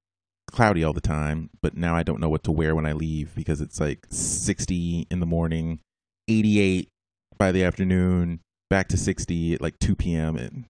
cloudy 0.51 0.83
all 0.83 0.93
the 0.93 1.01
time, 1.01 1.49
but 1.61 1.75
now 1.75 1.95
I 1.95 2.03
don't 2.03 2.19
know 2.19 2.29
what 2.29 2.43
to 2.43 2.51
wear 2.51 2.75
when 2.75 2.85
I 2.85 2.93
leave 2.93 3.33
because 3.35 3.61
it's 3.61 3.79
like 3.79 4.05
60 4.09 5.07
in 5.09 5.19
the 5.19 5.25
morning, 5.25 5.79
88 6.27 6.89
by 7.37 7.51
the 7.51 7.63
afternoon, 7.63 8.39
back 8.69 8.87
to 8.89 8.97
60 8.97 9.55
at 9.55 9.61
like 9.61 9.77
2 9.79 9.95
p.m. 9.95 10.37
and 10.37 10.65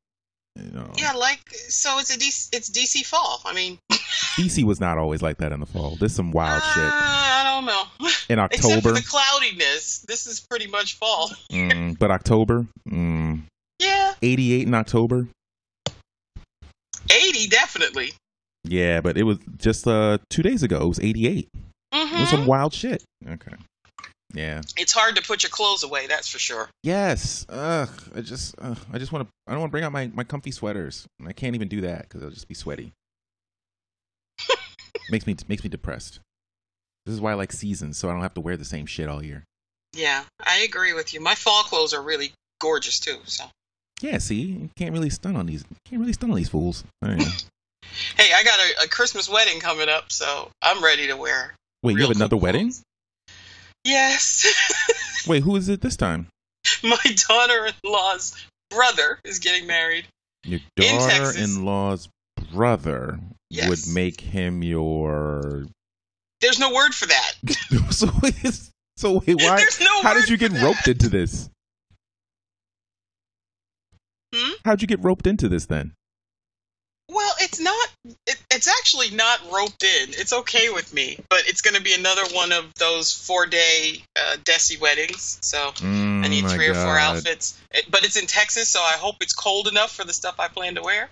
you 0.56 0.72
know 0.72 0.92
Yeah, 0.98 1.14
like 1.14 1.42
so 1.50 2.00
it's 2.00 2.16
a 2.16 2.20
DC, 2.20 2.50
it's 2.54 2.70
DC 2.70 3.06
fall. 3.06 3.42
I 3.46 3.54
mean, 3.54 3.78
DC 3.92 4.64
was 4.64 4.80
not 4.80 4.98
always 4.98 5.22
like 5.22 5.38
that 5.38 5.52
in 5.52 5.60
the 5.60 5.66
fall. 5.66 5.96
There's 6.00 6.16
some 6.16 6.32
wild 6.32 6.62
uh, 6.64 6.74
shit 6.74 6.84
I 6.84 7.44
don't 7.44 7.66
know. 7.66 8.10
in 8.30 8.40
October, 8.40 8.68
Except 8.68 8.84
for 8.84 8.92
the 8.94 9.04
cloudiness, 9.08 10.06
this 10.08 10.28
is 10.28 10.40
pretty 10.40 10.68
much 10.68 10.96
fall. 10.96 11.32
Mm, 11.52 11.98
but 12.00 12.12
October, 12.12 12.66
mm, 12.88 13.42
Yeah, 13.80 14.14
88 14.22 14.68
in 14.68 14.74
October. 14.74 15.28
80. 18.00 18.14
Yeah, 18.66 19.02
but 19.02 19.18
it 19.18 19.24
was 19.24 19.40
just 19.58 19.88
uh 19.88 20.20
2 20.30 20.44
days 20.44 20.64
ago. 20.64 20.82
It 20.82 20.88
was 20.88 21.00
88. 21.00 21.50
It 21.92 22.20
was 22.20 22.30
some 22.30 22.46
wild 22.46 22.74
shit. 22.74 23.04
Okay. 23.28 23.54
Yeah. 24.34 24.62
It's 24.78 24.94
hard 24.94 25.16
to 25.16 25.22
put 25.22 25.44
your 25.44 25.50
clothes 25.52 25.84
away, 25.84 26.08
that's 26.08 26.28
for 26.28 26.40
sure. 26.40 26.70
Yes. 26.82 27.46
Ugh. 27.50 27.90
I 28.16 28.22
just 28.22 28.56
uh, 28.60 28.76
I 28.92 28.98
just 28.98 29.12
want 29.12 29.28
to 29.28 29.32
I 29.48 29.52
don't 29.52 29.60
want 29.60 29.70
to 29.70 29.72
bring 29.72 29.84
out 29.84 29.92
my 29.92 30.10
my 30.14 30.24
comfy 30.24 30.52
sweaters. 30.52 31.06
I 31.26 31.34
can't 31.34 31.56
even 31.56 31.68
do 31.68 31.82
that 31.82 32.10
cuz 32.10 32.24
I'll 32.24 32.30
just 32.30 32.48
be 32.48 32.56
sweaty. 32.56 32.94
makes 35.10 35.28
me 35.28 35.36
makes 35.48 35.64
me 35.64 35.70
depressed. 35.70 36.20
This 37.06 37.14
is 37.14 37.22
why 37.22 37.32
I 37.32 37.36
like 37.36 37.52
seasons 37.52 37.98
so 37.98 38.10
I 38.10 38.14
don't 38.14 38.22
have 38.22 38.34
to 38.36 38.42
wear 38.42 38.58
the 38.58 38.66
same 38.66 38.86
shit 38.86 39.10
all 39.10 39.24
year. 39.24 39.44
Yeah, 39.94 40.24
I 40.40 40.60
agree 40.60 40.94
with 40.94 41.14
you. 41.14 41.22
My 41.22 41.36
fall 41.36 41.64
clothes 41.64 41.94
are 41.94 42.02
really 42.02 42.34
gorgeous 42.60 43.00
too. 43.00 43.20
So, 43.26 43.46
Yeah, 44.02 44.18
see, 44.18 44.42
you 44.42 44.70
can't 44.76 44.94
really 44.94 45.10
stun 45.10 45.36
on 45.36 45.46
these. 45.46 45.64
Can't 45.86 46.00
really 46.00 46.14
stun 46.14 46.32
on 46.32 46.38
these 46.38 46.50
fools. 46.50 46.84
I 47.84 48.18
don't 48.18 48.18
know. 48.18 48.24
hey, 48.24 48.32
I 48.36 48.44
got 48.44 48.60
a, 48.60 48.86
a 48.86 48.88
Christmas 48.90 49.30
wedding 49.30 49.60
coming 49.60 49.90
up, 49.90 50.12
so 50.12 50.50
I'm 50.62 50.84
ready 50.84 51.08
to 51.08 51.16
wear. 51.18 51.54
Wait, 51.82 51.94
you 51.94 51.98
real 52.00 52.08
have 52.10 52.18
another 52.18 52.32
cool 52.36 52.40
wedding? 52.42 52.68
clothes. 52.68 52.82
Yes, 53.86 54.46
Wait, 55.28 55.44
who 55.44 55.56
is 55.58 55.68
it 55.70 55.82
this 55.82 55.98
time? 55.98 56.28
my 56.84 56.98
daughter-in-law's 57.28 58.36
brother 58.70 59.20
is 59.26 59.40
getting 59.40 59.68
married. 59.68 60.06
Your 60.46 60.60
In 60.78 61.00
Texas. 61.00 61.36
daughter-in-law's 61.36 62.10
brother 62.52 63.20
Yes. 63.50 63.70
would 63.70 63.94
make 63.94 64.20
him 64.22 64.64
your. 64.64 65.66
There's 66.42 66.60
no 66.60 66.74
word 66.74 66.94
for 66.96 67.06
that. 67.08 67.32
so 67.92 68.08
wait, 68.22 68.36
so 68.98 69.22
wait, 69.26 69.36
why? 69.36 69.58
There's 69.58 69.80
no 69.82 70.02
How 70.02 70.14
word 70.14 70.22
did 70.22 70.30
you 70.30 70.38
for 70.38 70.40
get 70.40 70.52
that. 70.54 70.64
roped 70.64 70.88
into 70.88 71.10
this? 71.10 71.50
Hmm? 74.34 74.52
How'd 74.66 74.82
you 74.82 74.88
get 74.88 75.04
roped 75.04 75.28
into 75.28 75.48
this 75.50 75.66
then? 75.66 75.94
It, 78.06 78.36
it's 78.52 78.68
actually 78.68 79.12
not 79.16 79.40
roped 79.52 79.82
in. 79.84 80.10
It's 80.10 80.34
okay 80.34 80.70
with 80.70 80.94
me, 80.94 81.18
but 81.30 81.44
it's 81.48 81.62
going 81.62 81.76
to 81.76 81.82
be 81.82 81.94
another 81.94 82.24
one 82.34 82.52
of 82.52 82.74
those 82.76 83.14
four 83.14 83.46
day 83.46 84.04
uh, 84.18 84.36
Desi 84.44 84.80
weddings. 84.80 85.38
So 85.42 85.72
Mm, 85.78 86.26
I 86.26 86.28
need 86.28 86.44
my 86.44 86.56
three 86.56 86.68
or 86.68 86.74
four 86.74 86.98
outfits. 86.98 87.58
It- 87.72 87.90
but 87.90 88.04
it's 88.04 88.18
in 88.18 88.28
Texas, 88.28 88.70
so 88.70 88.82
I 88.82 88.94
hope 88.98 89.16
it's 89.22 89.34
cold 89.34 89.68
enough 89.68 89.96
for 89.96 90.04
the 90.04 90.14
stuff 90.14 90.36
I 90.40 90.48
plan 90.50 90.76
to 90.76 90.82
wear. 90.82 91.10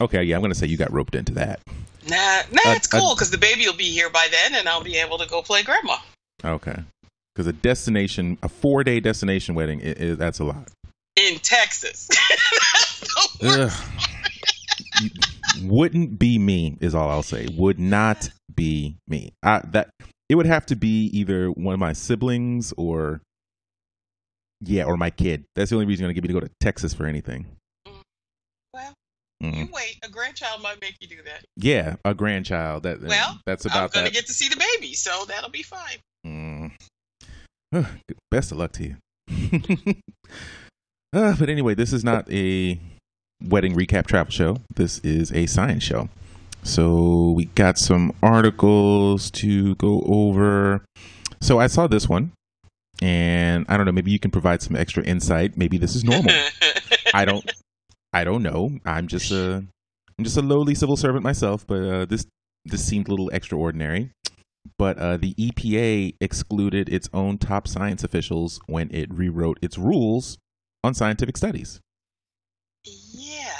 Okay, 0.00 0.22
yeah, 0.22 0.36
I'm 0.36 0.42
gonna 0.42 0.54
say 0.54 0.66
you 0.66 0.76
got 0.76 0.92
roped 0.92 1.14
into 1.14 1.32
that. 1.34 1.60
Nah, 2.08 2.42
nah, 2.52 2.70
Uh, 2.70 2.74
it's 2.74 2.92
uh, 2.92 3.00
cool 3.00 3.14
because 3.14 3.30
the 3.30 3.38
baby 3.38 3.66
will 3.66 3.74
be 3.76 3.90
here 3.90 4.10
by 4.10 4.28
then, 4.30 4.54
and 4.54 4.68
I'll 4.68 4.84
be 4.84 4.96
able 4.98 5.18
to 5.18 5.26
go 5.26 5.42
play 5.42 5.62
grandma 5.62 5.96
Okay, 6.44 6.76
because 7.34 7.46
a 7.48 7.52
destination, 7.52 8.38
a 8.42 8.48
four 8.48 8.84
day 8.84 9.00
destination 9.00 9.54
wedding, 9.54 9.80
i 9.82 10.10
i 10.10 10.14
that's 10.14 10.38
a 10.38 10.44
lot. 10.44 10.68
in 11.16 11.38
Texas. 11.40 12.08
That's 15.58 15.66
the 15.66 15.66
worst. 15.66 15.66
Ugh. 15.66 15.70
You- 15.70 15.72
Wouldn't 15.72 16.18
be 16.18 16.38
me 16.38 16.76
is 16.80 16.94
all 16.94 17.08
I'll 17.10 17.22
say. 17.22 17.48
Would 17.56 17.78
not 17.78 18.30
be 18.54 18.96
me. 19.06 19.32
I, 19.42 19.60
that 19.72 19.90
it 20.28 20.34
would 20.34 20.46
have 20.46 20.66
to 20.66 20.76
be 20.76 21.06
either 21.12 21.50
one 21.50 21.74
of 21.74 21.80
my 21.80 21.92
siblings 21.92 22.72
or 22.76 23.20
yeah, 24.60 24.84
or 24.84 24.96
my 24.96 25.10
kid. 25.10 25.44
That's 25.54 25.70
the 25.70 25.76
only 25.76 25.86
reason 25.86 26.02
you're 26.02 26.08
gonna 26.08 26.14
get 26.14 26.24
me 26.24 26.28
to 26.28 26.34
go 26.34 26.40
to 26.40 26.50
Texas 26.60 26.92
for 26.92 27.06
anything. 27.06 27.46
Well, 28.74 28.92
Mhm. 29.42 29.56
you 29.56 29.68
wait. 29.72 29.98
A 30.04 30.08
grandchild 30.08 30.62
might 30.62 30.80
make 30.80 30.96
you 31.00 31.06
do 31.08 31.22
that. 31.24 31.44
Yeah, 31.56 31.96
a 32.04 32.12
grandchild. 32.14 32.82
That 32.82 33.00
Well, 33.00 33.40
that's 33.46 33.64
I'm 33.66 33.72
about 33.72 33.92
gonna 33.92 34.06
that. 34.06 34.12
get 34.12 34.26
to 34.26 34.32
see 34.32 34.48
the 34.48 34.56
baby, 34.56 34.94
so 34.94 35.24
that'll 35.28 35.50
be 35.50 35.62
fine. 35.62 35.98
Mm. 36.26 36.72
Best 38.30 38.50
of 38.52 38.58
luck 38.58 38.72
to 38.72 38.84
you. 38.84 38.96
Uh, 41.12 41.34
but 41.38 41.48
anyway, 41.48 41.74
this 41.74 41.92
is 41.94 42.04
not 42.04 42.30
a 42.30 42.78
wedding 43.42 43.74
recap 43.74 44.06
travel 44.06 44.30
show. 44.30 44.56
This 44.74 44.98
is 45.00 45.32
a 45.32 45.46
science 45.46 45.82
show. 45.82 46.08
So 46.62 47.30
we 47.30 47.46
got 47.46 47.78
some 47.78 48.12
articles 48.22 49.30
to 49.32 49.74
go 49.76 50.02
over. 50.06 50.84
So 51.40 51.58
I 51.58 51.66
saw 51.66 51.86
this 51.86 52.08
one, 52.08 52.32
and 53.00 53.64
I 53.68 53.76
don't 53.76 53.86
know. 53.86 53.92
Maybe 53.92 54.10
you 54.10 54.18
can 54.18 54.30
provide 54.30 54.62
some 54.62 54.76
extra 54.76 55.04
insight. 55.04 55.56
Maybe 55.56 55.78
this 55.78 55.94
is 55.94 56.04
normal. 56.04 56.34
I 57.14 57.24
don't. 57.24 57.50
I 58.12 58.24
don't 58.24 58.42
know. 58.42 58.78
I'm 58.84 59.06
just 59.06 59.30
a. 59.30 59.64
I'm 60.18 60.24
just 60.24 60.36
a 60.36 60.42
lowly 60.42 60.74
civil 60.74 60.96
servant 60.96 61.22
myself, 61.22 61.64
but 61.66 61.82
uh, 61.82 62.04
this 62.04 62.26
this 62.64 62.84
seemed 62.84 63.08
a 63.08 63.10
little 63.10 63.28
extraordinary. 63.30 64.10
But 64.76 64.98
uh, 64.98 65.16
the 65.16 65.34
EPA 65.34 66.16
excluded 66.20 66.88
its 66.88 67.08
own 67.14 67.38
top 67.38 67.66
science 67.66 68.04
officials 68.04 68.60
when 68.66 68.90
it 68.92 69.12
rewrote 69.12 69.58
its 69.62 69.78
rules 69.78 70.36
on 70.84 70.92
scientific 70.94 71.36
studies. 71.36 71.80
Yeah. 72.84 73.54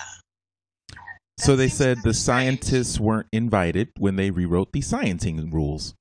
so 1.39 1.55
they 1.57 1.69
said 1.69 1.99
the 2.03 2.13
scientists 2.15 2.99
weren't 2.99 3.29
invited 3.33 3.89
when 3.99 4.17
they 4.17 4.31
rewrote 4.31 4.73
the 4.73 4.81
sciencing 4.81 5.53
rules. 5.53 5.95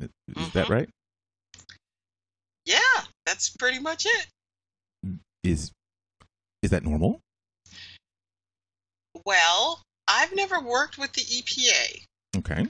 Is 0.00 0.08
that 0.52 0.66
Mhm. 0.66 0.68
right? 0.68 0.88
Yeah, 2.66 2.78
that's 3.26 3.50
pretty 3.56 3.78
much 3.78 4.04
it. 4.06 4.26
Is 5.42 5.72
is 6.62 6.70
that 6.70 6.84
normal? 6.84 7.20
Well, 9.24 9.82
I've 10.06 10.34
never 10.34 10.60
worked 10.60 10.98
with 10.98 11.12
the 11.12 11.22
EPA. 11.22 12.04
Okay. 12.38 12.66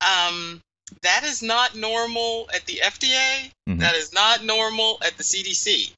Um, 0.00 0.60
that 1.02 1.24
is 1.24 1.42
not 1.42 1.74
normal 1.74 2.48
at 2.54 2.64
the 2.66 2.80
FDA. 2.82 3.50
Mhm. 3.68 3.80
That 3.80 3.94
is 3.96 4.12
not 4.12 4.44
normal 4.44 4.98
at 5.02 5.16
the 5.18 5.24
CDC. 5.24 5.92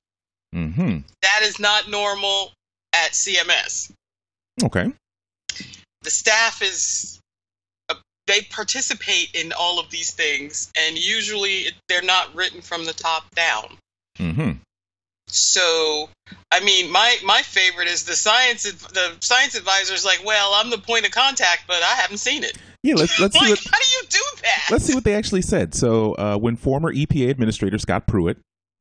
Mm-hmm. 0.54 1.00
That 1.22 1.42
is 1.42 1.58
not 1.60 1.88
normal 1.88 2.52
at 2.92 3.12
CMS. 3.12 3.92
Okay. 4.62 4.92
The 6.02 6.10
staff 6.10 6.62
is 6.62 7.18
uh, 7.88 7.94
they 8.26 8.40
participate 8.42 9.30
in 9.34 9.52
all 9.52 9.78
of 9.78 9.90
these 9.90 10.12
things, 10.12 10.70
and 10.78 10.96
usually 10.98 11.60
it- 11.60 11.74
they're 11.88 12.02
not 12.02 12.34
written 12.34 12.62
from 12.62 12.84
the 12.84 12.92
top 12.92 13.30
down. 13.34 13.76
Mm-hmm. 14.18 14.50
So, 15.28 16.08
I 16.50 16.60
mean, 16.60 16.90
my 16.90 17.16
my 17.24 17.42
favorite 17.42 17.86
is 17.88 18.04
the 18.04 18.14
science 18.16 18.64
the 18.64 19.12
science 19.20 19.54
advisor 19.54 19.94
is 19.94 20.04
like, 20.04 20.22
well, 20.24 20.52
I'm 20.54 20.70
the 20.70 20.78
point 20.78 21.06
of 21.06 21.12
contact, 21.12 21.64
but 21.68 21.76
I 21.82 21.94
haven't 21.96 22.18
seen 22.18 22.42
it. 22.44 22.56
Yeah. 22.82 22.94
Let's 22.96 23.18
let's 23.20 23.38
see 23.38 23.48
what 23.50 23.58
how 23.58 23.78
do 23.78 23.84
you 23.92 24.02
do 24.08 24.22
that? 24.42 24.68
let's 24.70 24.84
see 24.84 24.94
what 24.94 25.04
they 25.04 25.14
actually 25.14 25.42
said. 25.42 25.74
So, 25.74 26.14
uh, 26.14 26.36
when 26.36 26.56
former 26.56 26.92
EPA 26.92 27.30
Administrator 27.30 27.78
Scott 27.78 28.06
Pruitt, 28.08 28.38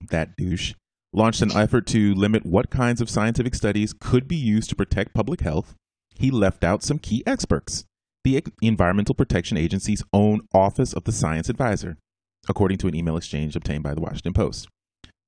that 0.10 0.36
douche, 0.38 0.74
launched 1.14 1.42
an 1.42 1.52
effort 1.52 1.86
to 1.88 2.14
limit 2.14 2.46
what 2.46 2.70
kinds 2.70 3.02
of 3.02 3.10
scientific 3.10 3.56
studies 3.56 3.94
could 4.00 4.28
be 4.28 4.36
used 4.36 4.70
to 4.70 4.76
protect 4.76 5.14
public 5.14 5.42
health, 5.42 5.76
he 6.16 6.30
left 6.32 6.64
out 6.64 6.84
some 6.84 7.00
key 7.00 7.24
experts. 7.26 7.86
The 8.24 8.44
Environmental 8.62 9.16
Protection 9.16 9.58
Agency's 9.58 10.04
own 10.14 10.42
Office 10.54 10.94
of 10.94 11.06
the 11.06 11.12
Science 11.12 11.50
Advisor, 11.50 11.98
according 12.48 12.78
to 12.80 12.88
an 12.88 12.96
email 12.96 13.18
exchange 13.18 13.56
obtained 13.56 13.84
by 13.84 13.94
the 13.94 14.02
Washington 14.02 14.34
Post. 14.34 14.68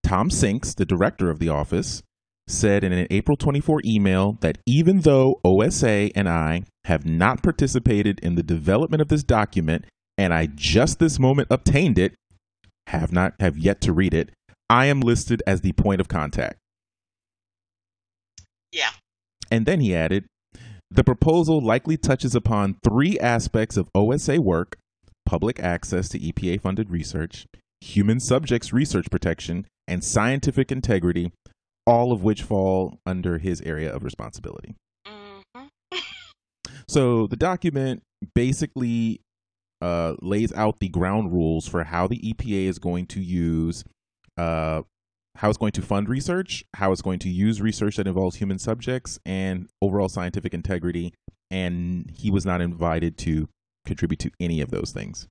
Tom 0.03 0.29
Sinks, 0.29 0.73
the 0.73 0.85
director 0.85 1.29
of 1.29 1.39
the 1.39 1.49
office, 1.49 2.03
said 2.47 2.83
in 2.83 2.91
an 2.91 3.07
April 3.09 3.37
24 3.37 3.81
email 3.85 4.37
that 4.41 4.57
even 4.67 5.01
though 5.01 5.39
OSA 5.45 6.09
and 6.15 6.27
I 6.27 6.63
have 6.85 7.05
not 7.05 7.41
participated 7.41 8.19
in 8.19 8.35
the 8.35 8.43
development 8.43 9.01
of 9.01 9.07
this 9.07 9.23
document 9.23 9.85
and 10.17 10.33
I 10.33 10.47
just 10.53 10.99
this 10.99 11.17
moment 11.17 11.47
obtained 11.49 11.97
it, 11.97 12.13
have 12.87 13.11
not 13.11 13.33
have 13.39 13.57
yet 13.57 13.79
to 13.81 13.93
read 13.93 14.13
it, 14.13 14.31
I 14.71 14.85
am 14.85 15.01
listed 15.01 15.43
as 15.45 15.59
the 15.59 15.73
point 15.73 15.99
of 15.99 16.07
contact. 16.07 16.57
Yeah. 18.71 18.91
And 19.51 19.65
then 19.65 19.81
he 19.81 19.93
added, 19.93 20.27
the 20.89 21.03
proposal 21.03 21.59
likely 21.61 21.97
touches 21.97 22.35
upon 22.35 22.77
three 22.81 23.19
aspects 23.19 23.75
of 23.75 23.89
OSA 23.93 24.41
work 24.41 24.77
public 25.25 25.59
access 25.59 26.07
to 26.09 26.19
EPA 26.19 26.61
funded 26.61 26.89
research, 26.89 27.45
human 27.81 28.21
subjects 28.21 28.71
research 28.71 29.11
protection, 29.11 29.65
and 29.89 30.05
scientific 30.05 30.71
integrity, 30.71 31.33
all 31.85 32.13
of 32.13 32.23
which 32.23 32.41
fall 32.41 32.97
under 33.05 33.39
his 33.39 33.59
area 33.63 33.93
of 33.93 34.05
responsibility. 34.05 34.75
Mhm. 35.05 35.67
So 36.87 37.27
the 37.27 37.35
document 37.35 38.03
basically 38.33 39.19
uh, 39.81 40.15
lays 40.21 40.53
out 40.53 40.79
the 40.79 40.89
ground 40.89 41.33
rules 41.33 41.67
for 41.67 41.83
how 41.83 42.07
the 42.07 42.19
EPA 42.19 42.67
is 42.67 42.79
going 42.79 43.07
to 43.07 43.21
use, 43.21 43.83
uh, 44.41 44.81
how 45.35 45.49
it's 45.49 45.57
going 45.57 45.71
to 45.73 45.81
fund 45.81 46.09
research, 46.09 46.65
how 46.75 46.91
it's 46.91 47.01
going 47.01 47.19
to 47.19 47.29
use 47.29 47.61
research 47.61 47.97
that 47.97 48.07
involves 48.07 48.37
human 48.37 48.59
subjects, 48.59 49.19
and 49.25 49.67
overall 49.81 50.09
scientific 50.09 50.53
integrity. 50.53 51.13
And 51.49 52.09
he 52.11 52.31
was 52.31 52.45
not 52.45 52.61
invited 52.61 53.17
to 53.19 53.49
contribute 53.85 54.19
to 54.19 54.31
any 54.39 54.61
of 54.61 54.71
those 54.71 54.91
things. 54.91 55.27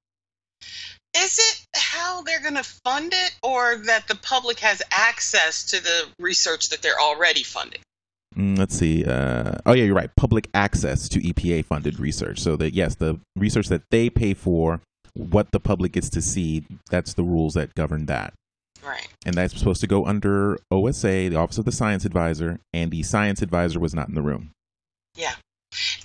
Is 1.17 1.39
it 1.39 1.67
how 1.75 2.23
they're 2.23 2.43
going 2.43 2.57
to 2.57 2.71
fund 2.85 3.13
it, 3.13 3.35
or 3.43 3.77
that 3.87 4.07
the 4.07 4.15
public 4.15 4.61
has 4.61 4.83
access 4.91 5.65
to 5.71 5.83
the 5.83 6.07
research 6.19 6.69
that 6.69 6.83
they're 6.83 7.01
already 7.01 7.43
funding? 7.43 7.81
Mm, 8.37 8.59
let's 8.59 8.77
see. 8.77 9.05
Uh, 9.05 9.55
oh 9.67 9.73
yeah, 9.73 9.85
you're 9.85 9.95
right. 9.95 10.15
Public 10.17 10.49
access 10.55 11.09
to 11.09 11.21
EPA 11.21 11.65
funded 11.65 11.99
research. 11.99 12.39
So 12.39 12.57
that 12.57 12.75
yes, 12.75 12.95
the 12.95 13.19
research 13.37 13.69
that 13.69 13.83
they 13.91 14.09
pay 14.09 14.35
for, 14.35 14.81
what 15.15 15.51
the 15.51 15.61
public 15.61 15.93
gets 15.93 16.11
to 16.11 16.23
see, 16.23 16.65
that's 16.91 17.15
the 17.15 17.25
rules 17.25 17.55
that 17.55 17.75
govern 17.75 18.07
that. 18.07 18.35
Right. 18.85 19.09
and 19.27 19.35
that's 19.35 19.57
supposed 19.59 19.81
to 19.83 19.87
go 19.87 20.07
under 20.07 20.59
OSA, 20.71 21.29
the 21.31 21.37
Office 21.37 21.59
of 21.59 21.65
the 21.65 21.73
Science 21.73 22.05
Advisor, 22.05 22.61
and 22.73 22.91
the 22.91 23.03
science 23.03 23.43
advisor 23.43 23.79
was 23.79 23.95
not 23.95 24.09
in 24.09 24.15
the 24.15 24.23
room. 24.23 24.51
Yeah. 25.17 25.35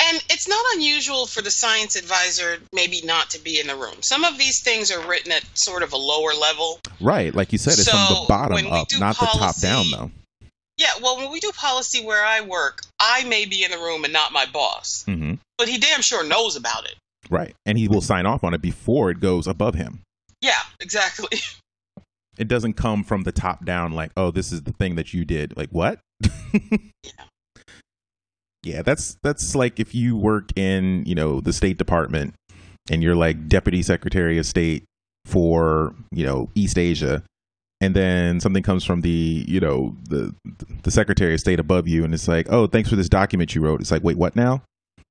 And 0.08 0.24
it's 0.29 0.48
not 0.48 0.63
unusual 0.75 1.25
for 1.25 1.41
the 1.41 1.50
science 1.50 1.96
advisor 1.96 2.58
maybe 2.72 3.01
not 3.03 3.32
to 3.32 3.39
be 3.39 3.60
in 3.60 3.65
the 3.67 3.75
room. 3.75 3.96
Some 4.01 4.24
of 4.24 4.38
these 4.38 4.62
things 4.62 4.91
are 4.91 5.08
written 5.08 5.32
at 5.32 5.44
sort 5.55 5.82
of 5.82 5.91
a 5.94 5.98
lower 5.98 6.34
level. 6.34 6.79
Right, 7.01 7.34
like 7.34 7.51
you 7.51 7.58
said, 7.58 7.74
it's 7.74 7.89
from 7.89 7.98
the 8.10 8.25
bottom 8.27 8.67
up, 8.67 8.88
not 9.00 9.17
the 9.17 9.25
top 9.25 9.60
down, 9.60 9.86
though. 9.91 10.12
Yeah, 10.77 10.91
well, 11.01 11.17
when 11.17 11.32
we 11.32 11.39
do 11.39 11.51
policy 11.53 12.05
where 12.05 12.24
I 12.24 12.41
work, 12.41 12.82
I 13.00 13.24
may 13.24 13.46
be 13.46 13.63
in 13.63 13.72
the 13.72 13.77
room 13.77 14.03
and 14.03 14.13
not 14.13 14.32
my 14.34 14.46
boss. 14.46 15.03
hmm 15.08 15.36
But 15.58 15.70
he 15.70 15.77
damn 15.79 16.01
sure 16.01 16.24
knows 16.24 16.55
about 16.55 16.86
it. 16.86 16.96
Right, 17.29 17.55
and 17.65 17.77
he 17.77 17.88
will 17.88 18.01
sign 18.01 18.25
off 18.27 18.44
on 18.44 18.53
it 18.53 18.62
before 18.62 19.10
it 19.10 19.20
goes 19.20 19.48
above 19.48 19.74
him. 19.75 20.01
Yeah, 20.41 20.60
exactly. 20.79 21.39
It 22.38 22.48
doesn't 22.48 22.74
come 22.74 23.04
from 23.04 23.24
the 23.24 23.32
top 23.32 23.65
down, 23.65 23.94
like, 23.94 24.12
"Oh, 24.18 24.32
this 24.32 24.51
is 24.51 24.63
the 24.63 24.74
thing 24.74 24.96
that 24.96 25.13
you 25.13 25.25
did." 25.25 25.56
Like, 25.58 25.70
what? 25.70 26.00
Yeah. 26.22 26.70
Yeah, 28.63 28.82
that's 28.82 29.15
that's 29.22 29.54
like 29.54 29.80
if 29.80 29.94
you 29.94 30.18
work 30.18 30.50
in 30.58 31.04
you 31.06 31.13
know 31.13 31.39
the 31.39 31.54
State 31.54 31.77
Department 31.77 32.34
and 32.89 33.04
you're 33.04 33.15
like 33.15 33.48
Deputy 33.48 33.84
Secretary 33.84 34.39
of 34.39 34.46
State 34.48 34.86
for 35.24 35.94
you 36.12 36.25
know 36.25 36.50
East 36.56 36.80
Asia, 36.80 37.22
and 37.80 37.96
then 37.96 38.39
something 38.39 38.63
comes 38.63 38.84
from 38.84 39.01
the 39.01 39.46
you 39.48 39.60
know 39.60 39.96
the 40.10 40.34
the 40.82 40.89
Secretary 40.89 41.36
of 41.36 41.39
State 41.39 41.60
above 41.60 41.88
you, 41.88 42.04
and 42.04 42.12
it's 42.12 42.27
like, 42.27 42.48
oh, 42.51 42.65
thanks 42.65 42.89
for 42.89 42.96
this 42.96 43.08
document 43.08 43.54
you 43.54 43.62
wrote. 43.62 43.82
It's 43.82 43.92
like, 43.92 44.04
wait, 44.04 44.18
what 44.18 44.36
now? 44.36 44.63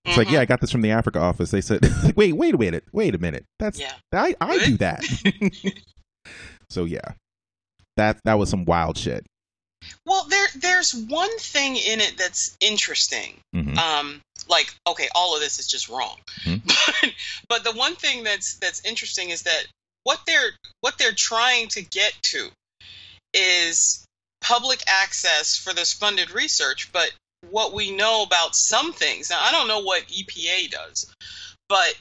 It's 0.05 0.17
like, 0.19 0.27
Mhm. 0.27 0.33
yeah, 0.33 0.41
I 0.41 0.47
got 0.47 0.61
this 0.61 0.73
from 0.73 0.83
the 0.83 0.91
Africa 0.91 1.21
office. 1.21 1.53
They 1.53 1.61
said, 1.61 1.81
like, 2.03 2.17
wait, 2.17 2.33
wait 2.33 2.55
a 2.57 2.59
minute, 2.59 2.83
wait 2.93 3.15
a 3.15 3.19
minute. 3.19 3.45
That's 3.61 3.79
Yeah. 3.79 3.93
I 4.13 4.35
I 4.41 4.59
do 4.67 4.77
that. 4.79 5.05
so 6.75 6.85
yeah, 6.85 7.13
that 7.97 8.19
that 8.25 8.35
was 8.35 8.51
some 8.51 8.65
wild 8.65 8.99
shit. 8.99 9.25
Well, 10.07 10.25
there 10.29 10.49
there's 10.57 10.95
one 10.95 11.39
thing 11.39 11.77
in 11.77 12.01
it 12.01 12.15
that's 12.19 12.57
interesting. 12.61 13.35
Mhm. 13.55 13.77
Um, 13.79 14.21
like 14.49 14.75
okay 14.87 15.09
all 15.15 15.35
of 15.35 15.41
this 15.41 15.59
is 15.59 15.67
just 15.67 15.89
wrong 15.89 16.17
Hmm. 16.43 16.57
but, 16.67 17.15
but 17.49 17.65
the 17.65 17.73
one 17.73 17.95
thing 17.97 18.25
that's 18.25 18.59
that's 18.59 18.85
interesting 18.85 19.31
is 19.31 19.43
that 19.43 19.67
what 20.03 20.21
they're 20.27 20.51
what 20.81 20.99
they're 20.99 21.15
trying 21.17 21.69
to 21.69 21.83
get 21.83 22.13
to 22.23 22.49
is 23.33 24.05
public 24.41 24.83
access 25.03 25.57
for 25.57 25.73
this 25.73 25.93
funded 25.93 26.31
research 26.31 26.91
but 26.93 27.11
what 27.51 27.73
we 27.73 27.95
know 27.95 28.23
about 28.23 28.55
some 28.55 28.93
things 28.93 29.31
now 29.31 29.39
i 29.41 29.51
don't 29.51 29.69
know 29.69 29.81
what 29.81 30.07
epa 30.09 30.71
does 30.71 31.11
but 31.69 31.95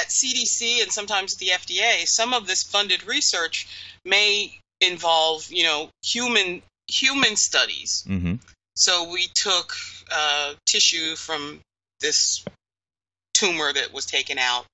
at 0.00 0.08
cdc 0.08 0.82
and 0.82 0.92
sometimes 0.92 1.34
at 1.34 1.38
the 1.38 1.48
fda 1.48 2.06
some 2.06 2.34
of 2.34 2.46
this 2.46 2.62
funded 2.62 3.06
research 3.06 3.66
may 4.04 4.58
involve 4.80 5.46
you 5.50 5.64
know 5.64 5.90
human 6.02 6.62
human 6.86 7.36
studies. 7.36 8.04
Hmm 8.06 8.36
so 8.78 9.10
we 9.10 9.26
took 9.34 9.74
uh, 10.10 10.54
tissue 10.64 11.16
from 11.16 11.60
this 12.00 12.44
tumor 13.34 13.72
that 13.72 13.92
was 13.92 14.06
taken 14.06 14.38
out, 14.38 14.66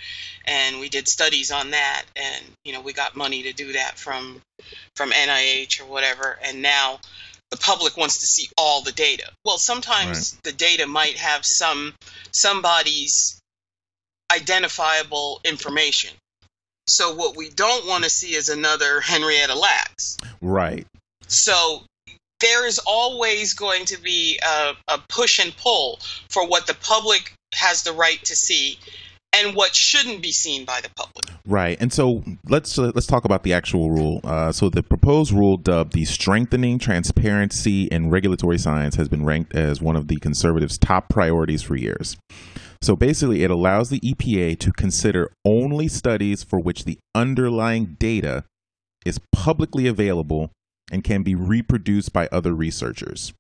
and 0.45 0.79
we 0.79 0.91
did 0.91 1.09
studies 1.09 1.51
on 1.51 1.71
that, 1.71 2.05
and 2.15 2.45
you 2.65 2.75
know 2.75 2.83
we 2.83 2.93
got 2.93 3.17
money 3.17 3.45
to 3.45 3.55
do 3.55 3.73
that 3.73 3.99
from 3.99 4.43
from 4.95 5.11
NIH 5.11 5.81
or 5.81 5.87
whatever, 5.87 6.39
and 6.45 6.61
now 6.61 7.01
the 7.51 7.57
public 7.57 7.97
wants 7.97 8.19
to 8.19 8.27
see 8.27 8.47
all 8.59 8.83
the 8.83 8.93
data. 8.93 9.31
Well, 9.43 9.57
sometimes 9.57 10.39
the 10.45 10.53
data 10.53 10.87
might 10.87 11.17
have 11.17 11.41
some 11.43 11.95
somebody's 12.31 13.41
identifiable 14.33 15.41
information. 15.45 16.11
So 16.87 17.15
what 17.15 17.37
we 17.37 17.49
don't 17.51 17.87
want 17.87 18.05
to 18.05 18.11
see 18.11 18.35
is 18.35 18.49
another 18.49 19.01
Henrietta 19.01 19.55
Lacks. 19.55 20.19
Right. 20.41 20.87
So 21.27 21.83
there 22.41 22.67
is 22.67 22.79
always 22.87 23.55
going 23.55 23.87
to 23.87 24.01
be 24.01 24.39
a, 24.47 24.73
a 24.89 24.99
push 25.09 25.39
and 25.39 25.57
pull 25.57 25.99
for 26.29 26.47
what 26.47 26.67
the 26.67 26.75
public 26.75 27.33
has 27.55 27.83
the 27.83 27.93
right 27.93 28.23
to 28.25 28.37
see 28.37 28.79
and 29.33 29.57
what 29.57 29.75
shouldn't 29.75 30.23
be 30.23 30.31
seen 30.31 30.65
by 30.65 30.81
the 30.81 30.91
public. 30.97 31.25
Right, 31.47 31.77
and 31.81 31.93
so 31.93 32.23
let's 32.49 32.79
uh, 32.79 32.93
let's 32.95 33.07
talk 33.07 33.25
about 33.25 33.43
the 33.43 33.53
actual 33.53 33.91
rule. 33.91 34.21
Uh, 34.23 34.53
so 34.53 34.69
the 34.69 34.83
proposed 34.83 35.33
rule, 35.33 35.57
dubbed 35.57 35.93
the 35.93 36.05
Strengthening 36.05 36.79
Transparency 36.79 37.85
in 37.85 38.11
Regulatory 38.11 38.59
Science, 38.59 38.95
has 38.95 39.09
been 39.09 39.25
ranked 39.25 39.55
as 39.55 39.83
one 39.83 39.97
of 39.97 40.09
the 40.09 40.17
conservatives' 40.17 40.79
top 40.79 41.09
priorities 41.09 41.63
for 41.63 41.77
years. 41.77 42.17
So 42.85 42.95
basically, 42.95 43.43
it 43.43 43.51
allows 43.51 43.89
the 43.89 44.01
EPA 44.01 44.59
to 44.59 44.71
consider 44.71 45.33
only 45.43 45.89
studies 45.89 46.43
for 46.43 46.61
which 46.61 46.85
the 46.85 46.99
underlying 47.15 47.97
data 47.99 48.45
is 49.07 49.19
publicly 49.33 49.87
available 49.87 50.51
and 50.93 51.03
can 51.03 51.23
be 51.23 51.35
reproduced 51.35 52.13
by 52.13 52.29
other 52.31 52.53
researchers. 52.53 53.33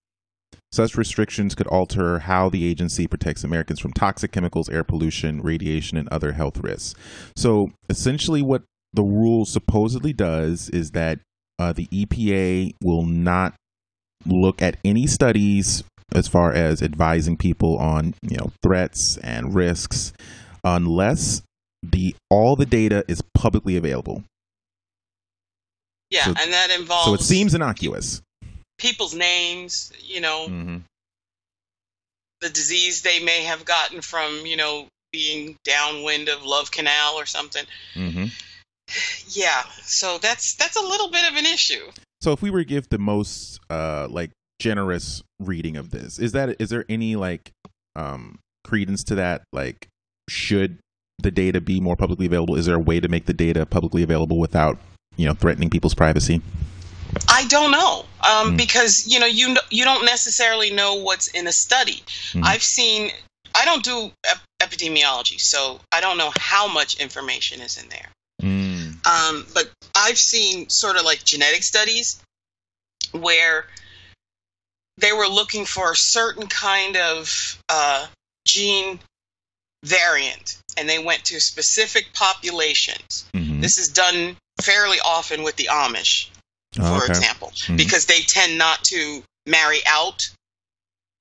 Such 0.72 0.96
restrictions 0.96 1.54
could 1.54 1.66
alter 1.66 2.20
how 2.20 2.48
the 2.48 2.66
agency 2.66 3.06
protects 3.06 3.44
Americans 3.44 3.80
from 3.80 3.92
toxic 3.92 4.32
chemicals, 4.32 4.70
air 4.70 4.82
pollution, 4.82 5.42
radiation, 5.42 5.98
and 5.98 6.08
other 6.08 6.32
health 6.32 6.56
risks. 6.60 6.98
So 7.36 7.70
essentially, 7.90 8.40
what 8.40 8.62
the 8.94 9.02
rule 9.02 9.44
supposedly 9.44 10.14
does 10.14 10.70
is 10.70 10.92
that 10.92 11.18
uh, 11.58 11.74
the 11.74 11.86
EPA 11.88 12.76
will 12.82 13.04
not 13.04 13.52
look 14.24 14.62
at 14.62 14.78
any 14.86 15.06
studies 15.06 15.84
as 16.12 16.28
far 16.28 16.52
as 16.52 16.82
advising 16.82 17.37
people 17.37 17.76
on 17.78 18.14
you 18.23 18.37
know 18.37 18.52
threats 18.62 19.16
and 19.23 19.54
risks 19.54 20.12
unless 20.62 21.42
the 21.82 22.14
all 22.30 22.56
the 22.56 22.66
data 22.66 23.04
is 23.08 23.23
publicly 23.34 23.76
available. 23.76 24.25
Yeah, 26.11 26.25
So- 26.25 26.34
and 26.38 26.52
that 26.52 26.70
involves 26.70 27.06
So 27.06 27.14
it 27.14 27.20
seems 27.23 27.54
innocuous. 27.54 28.20
people's 28.78 29.14
names, 29.14 29.92
you 30.02 30.20
know, 30.20 30.49
hmm 30.49 30.76
the 32.40 32.50
disease 32.50 33.00
they 33.00 33.20
may 33.25 33.42
have 33.44 33.64
gotten 33.64 34.02
from, 34.02 34.44
you 34.44 34.56
know, 34.56 34.87
being 35.12 35.56
downwind 35.64 36.28
of 36.28 36.44
Love 36.44 36.70
Canal 36.70 37.14
or 37.14 37.24
something. 37.24 37.64
hmm 37.94 38.26
Yeah, 39.28 39.62
so 39.83 40.18
that's 40.18 40.55
that's 40.57 40.76
a 40.76 40.83
little 40.83 41.11
bit 41.11 41.31
of 41.31 41.37
an 41.38 41.46
issue. 41.46 41.90
So 42.20 42.33
if 42.33 42.42
we 42.42 42.50
were 42.50 42.59
to 42.61 42.64
give 42.68 42.88
the 42.90 42.98
most 42.98 43.61
uh 43.70 44.09
like 44.11 44.31
generous 44.64 45.22
reading 45.38 45.77
of 45.77 45.90
this, 45.90 46.18
is 46.18 46.33
that 46.33 46.57
is 46.59 46.70
there 46.70 46.85
any 46.88 47.16
like 47.16 47.53
um 47.96 48.38
credence 48.64 49.05
to 49.05 49.14
that? 49.16 49.42
Like 49.53 49.88
should 50.29 50.79
the 51.18 51.31
data 51.31 51.61
be 51.61 51.81
more 51.81 51.96
publicly 51.96 52.27
available? 52.27 52.57
Is 52.57 52.64
there 52.66 52.77
a 52.77 52.87
way 52.90 52.98
to 53.00 53.09
make 53.09 53.27
the 53.27 53.35
data 53.35 53.66
publicly 53.66 54.03
available 54.03 54.38
without, 54.38 54.79
you 55.16 55.27
know, 55.27 55.35
threatening 55.35 55.68
people's 55.70 55.94
privacy? 55.94 56.40
I 57.29 57.44
don't 57.46 57.70
know 57.70 58.07
um, 58.29 58.50
Hmm. 58.50 58.57
because 58.57 59.07
you 59.07 59.18
know 59.20 59.27
you 59.40 59.57
you 59.70 59.85
don't 59.85 60.05
necessarily 60.07 60.70
know 60.72 60.94
what's 60.94 61.29
in 61.29 61.46
a 61.46 61.53
study. 61.53 62.03
Mhm. 62.33 62.44
I've 62.44 62.62
seen 62.62 63.12
I 63.55 63.64
don't 63.66 63.85
do 63.85 64.11
ep- 64.33 64.40
epidemiology, 64.66 65.38
so 65.38 65.81
I 65.92 66.00
don't 66.00 66.18
know 66.18 66.33
how 66.38 66.66
much 66.66 66.94
information 66.94 67.61
is 67.61 67.77
in 67.81 67.88
there. 67.90 68.09
Mm. 68.42 69.07
Um, 69.07 69.46
but 69.55 69.70
I've 69.94 70.18
seen 70.18 70.68
sort 70.70 70.96
of 70.96 71.05
like 71.05 71.22
genetic 71.24 71.62
studies 71.62 72.16
where 73.12 73.66
they 74.98 75.12
were 75.12 75.26
looking 75.26 75.64
for 75.64 75.90
a 75.92 75.96
certain 75.96 76.46
kind 76.46 76.96
of 76.96 77.59
uh, 77.68 78.07
gene 78.46 79.00
variant, 79.85 80.57
and 80.76 80.88
they 80.88 80.98
went 80.98 81.24
to 81.26 81.40
specific 81.40 82.12
populations. 82.14 83.24
Mhm. 83.35 83.61
This 83.61 83.76
is 83.78 83.88
done 83.88 84.37
fairly 84.62 84.98
often 85.00 85.42
with 85.42 85.57
the 85.57 85.68
Amish 85.70 86.28
Oh, 86.78 86.98
for 86.98 87.04
okay. 87.04 87.12
example, 87.12 87.52
Mhm. 87.66 87.76
because 87.76 88.07
they 88.07 88.22
tend 88.22 88.59
not 88.59 88.83
to 88.85 89.22
marry 89.46 89.85
out. 89.87 90.22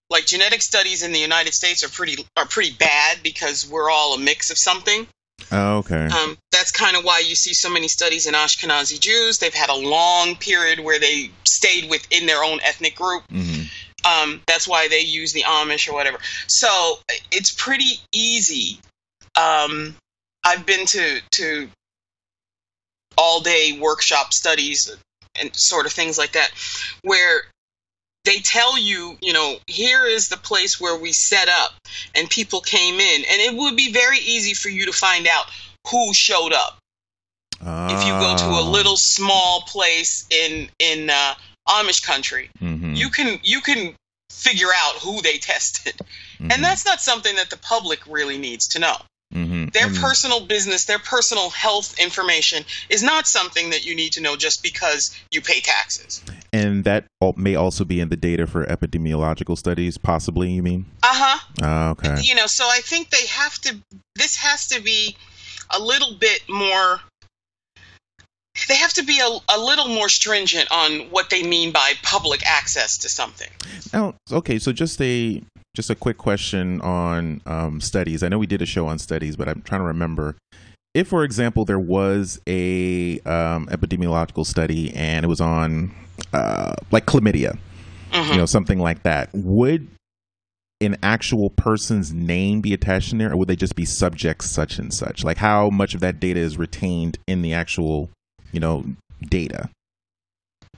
Like 0.10 0.26
genetic 0.26 0.62
studies 0.62 1.02
in 1.02 1.12
the 1.12 1.20
United 1.20 1.54
States 1.54 1.84
are 1.84 1.90
pretty 1.90 2.28
are 2.38 2.46
pretty 2.46 2.72
bad 2.72 3.24
because 3.24 3.66
we're 3.66 3.90
all 3.90 4.14
a 4.14 4.18
mix 4.20 4.50
of 4.52 4.58
something. 4.58 5.08
Oh, 5.52 5.78
okay. 5.80 6.08
Um, 6.08 6.38
that's 6.52 6.72
kind 6.72 6.96
of 6.96 7.04
why 7.04 7.20
you 7.20 7.36
see 7.36 7.54
so 7.54 7.70
many 7.70 7.88
studies 7.88 8.26
in 8.28 8.34
Ashkenazi 8.34 9.00
Jews. 9.00 9.38
They've 9.38 9.54
had 9.54 9.70
a 9.70 9.76
long 9.76 10.36
period 10.36 10.80
where 10.80 11.00
they 11.00 11.30
stayed 11.48 11.90
within 11.90 12.26
their 12.26 12.44
own 12.44 12.60
ethnic 12.64 12.96
group. 12.96 13.24
hmm 13.30 13.64
Um, 14.06 14.42
that's 14.48 14.68
why 14.68 14.88
they 14.90 15.00
use 15.00 15.32
the 15.34 15.44
Amish 15.44 15.88
or 15.90 15.94
whatever. 15.94 16.18
So 16.48 17.00
it's 17.32 17.54
pretty 17.54 18.00
easy. 18.12 18.80
Um, 19.40 19.96
I've 20.44 20.66
been 20.66 20.86
to 20.88 21.22
to 21.32 21.70
all 23.18 23.40
day 23.42 23.78
workshop 23.80 24.34
studies 24.34 24.96
and 25.40 25.52
sort 25.54 25.86
of 25.86 25.94
things 25.94 26.18
like 26.18 26.34
that, 26.34 26.50
where 27.04 27.44
they 28.26 28.40
tell 28.40 28.78
you, 28.78 29.18
you 29.22 29.34
know, 29.34 29.58
here 29.68 30.06
is 30.06 30.30
the 30.30 30.38
place 30.38 30.80
where 30.80 30.98
we 30.98 31.12
set 31.12 31.50
up, 31.50 31.72
and 32.16 32.30
people 32.30 32.62
came 32.62 33.00
in, 33.00 33.24
and 33.30 33.42
it 33.42 33.54
would 33.56 33.76
be 33.76 33.92
very 33.92 34.20
easy 34.20 34.54
for 34.54 34.70
you 34.70 34.86
to 34.86 34.94
find 34.94 35.28
out 35.28 35.46
who 35.90 36.14
showed 36.14 36.54
up 36.54 36.78
if 37.62 38.06
you 38.06 38.12
go 38.14 38.36
to 38.38 38.46
a 38.46 38.62
Ah. 38.64 38.70
little 38.70 38.98
small 38.98 39.62
place 39.62 40.26
in 40.30 40.70
in 40.80 41.10
uh, 41.10 41.36
Amish 41.68 42.02
country 42.04 42.50
Mhm. 42.62 42.96
you 42.98 43.10
can 43.10 43.40
you 43.44 43.62
can 43.62 43.96
figure 44.30 44.68
out 44.84 44.96
who 44.96 45.22
they 45.22 45.38
tested 45.52 45.96
Mhm. 46.40 46.54
and 46.54 46.64
that's 46.64 46.86
not 46.86 47.02
something 47.02 47.36
that 47.36 47.50
the 47.50 47.58
public 47.58 48.00
really 48.08 48.38
needs 48.38 48.68
to 48.70 48.80
know 48.80 48.98
Mhm. 49.34 49.74
their 49.74 49.88
And- 49.88 49.98
personal 49.98 50.42
business 50.46 50.86
their 50.86 51.00
personal 51.00 51.50
health 51.50 51.98
information 52.00 52.66
is 52.90 53.02
not 53.02 53.28
something 53.28 53.72
that 53.72 53.84
you 53.86 53.96
need 53.96 54.14
to 54.14 54.22
know 54.22 54.36
just 54.36 54.62
because 54.62 55.12
you 55.32 55.42
pay 55.42 55.60
taxes 55.60 56.22
and 56.52 56.84
that 56.84 57.06
may 57.36 57.56
also 57.56 57.84
be 57.84 58.00
in 58.00 58.10
the 58.10 58.16
data 58.16 58.46
for 58.46 58.64
epidemiological 58.66 59.58
studies, 59.58 59.98
possibly. 59.98 60.52
You 60.52 60.62
mean? 60.62 60.86
uh-huh 61.02 61.40
Ah, 61.62 61.90
okay. 61.90 62.18
you 62.22 62.36
know 62.36 62.46
so 62.48 62.66
i 62.70 62.80
think 62.82 63.10
they 63.10 63.26
have 63.28 63.60
to 63.62 63.78
this 64.16 64.36
has 64.38 64.68
to 64.68 64.82
be 64.82 65.16
a 65.72 65.80
little 65.80 66.14
bit 66.16 66.42
more 66.48 67.02
they 68.68 68.76
have 68.76 68.94
to 68.94 69.04
be 69.04 69.20
a, 69.20 69.56
a 69.56 69.60
little 69.60 69.88
more 69.88 70.08
stringent 70.10 70.72
on 70.72 71.10
what 71.10 71.30
they 71.32 71.42
mean 71.44 71.72
by 71.72 71.94
public 72.04 72.42
access 72.46 72.98
to 73.00 73.10
something 73.10 73.50
Now, 73.92 74.14
okay, 74.32 74.60
so 74.60 74.72
just 74.72 75.02
a 75.02 75.42
just 75.76 75.90
a 75.90 75.96
quick 75.96 76.18
question 76.18 76.80
on 76.82 77.42
um, 77.46 77.82
studies. 77.82 78.22
I 78.24 78.28
know 78.30 78.38
we 78.38 78.48
did 78.48 78.62
a 78.62 78.66
show 78.66 78.88
on 78.88 79.00
studies, 79.00 79.36
but 79.36 79.48
I'm 79.50 79.62
trying 79.64 79.82
to 79.82 79.86
remember 79.88 80.36
if, 80.94 81.08
for 81.08 81.24
example, 81.24 81.66
there 81.66 81.80
was 81.80 82.40
a 82.48 83.20
um, 83.22 83.68
epidemiological 83.68 84.46
study 84.46 84.94
and 84.94 85.26
it 85.26 85.28
was 85.28 85.42
on 85.42 85.94
uh, 86.32 86.76
like 86.92 87.06
chlamydia, 87.08 87.58
Mhm. 88.12 88.30
you 88.30 88.38
know, 88.38 88.46
something 88.46 88.78
like 88.78 89.02
that. 89.04 89.30
Would 89.34 89.88
an 90.82 90.98
actual 91.02 91.50
person's 91.50 92.14
name 92.14 92.62
be 92.62 92.74
attached 92.74 93.12
in 93.12 93.18
there, 93.18 93.32
or 93.32 93.38
would 93.38 93.48
they 93.48 93.56
just 93.56 93.76
be 93.76 93.86
subjects 93.86 94.52
such 94.52 94.78
and 94.78 94.94
such? 94.94 95.24
Like 95.24 95.38
how 95.38 95.70
much 95.72 95.96
of 95.96 96.02
that 96.02 96.20
data 96.20 96.40
is 96.40 96.58
retained 96.58 97.18
in 97.26 97.42
the 97.42 97.54
actual, 97.54 98.10
you 98.52 98.60
know, 98.60 98.86
data? 99.28 99.70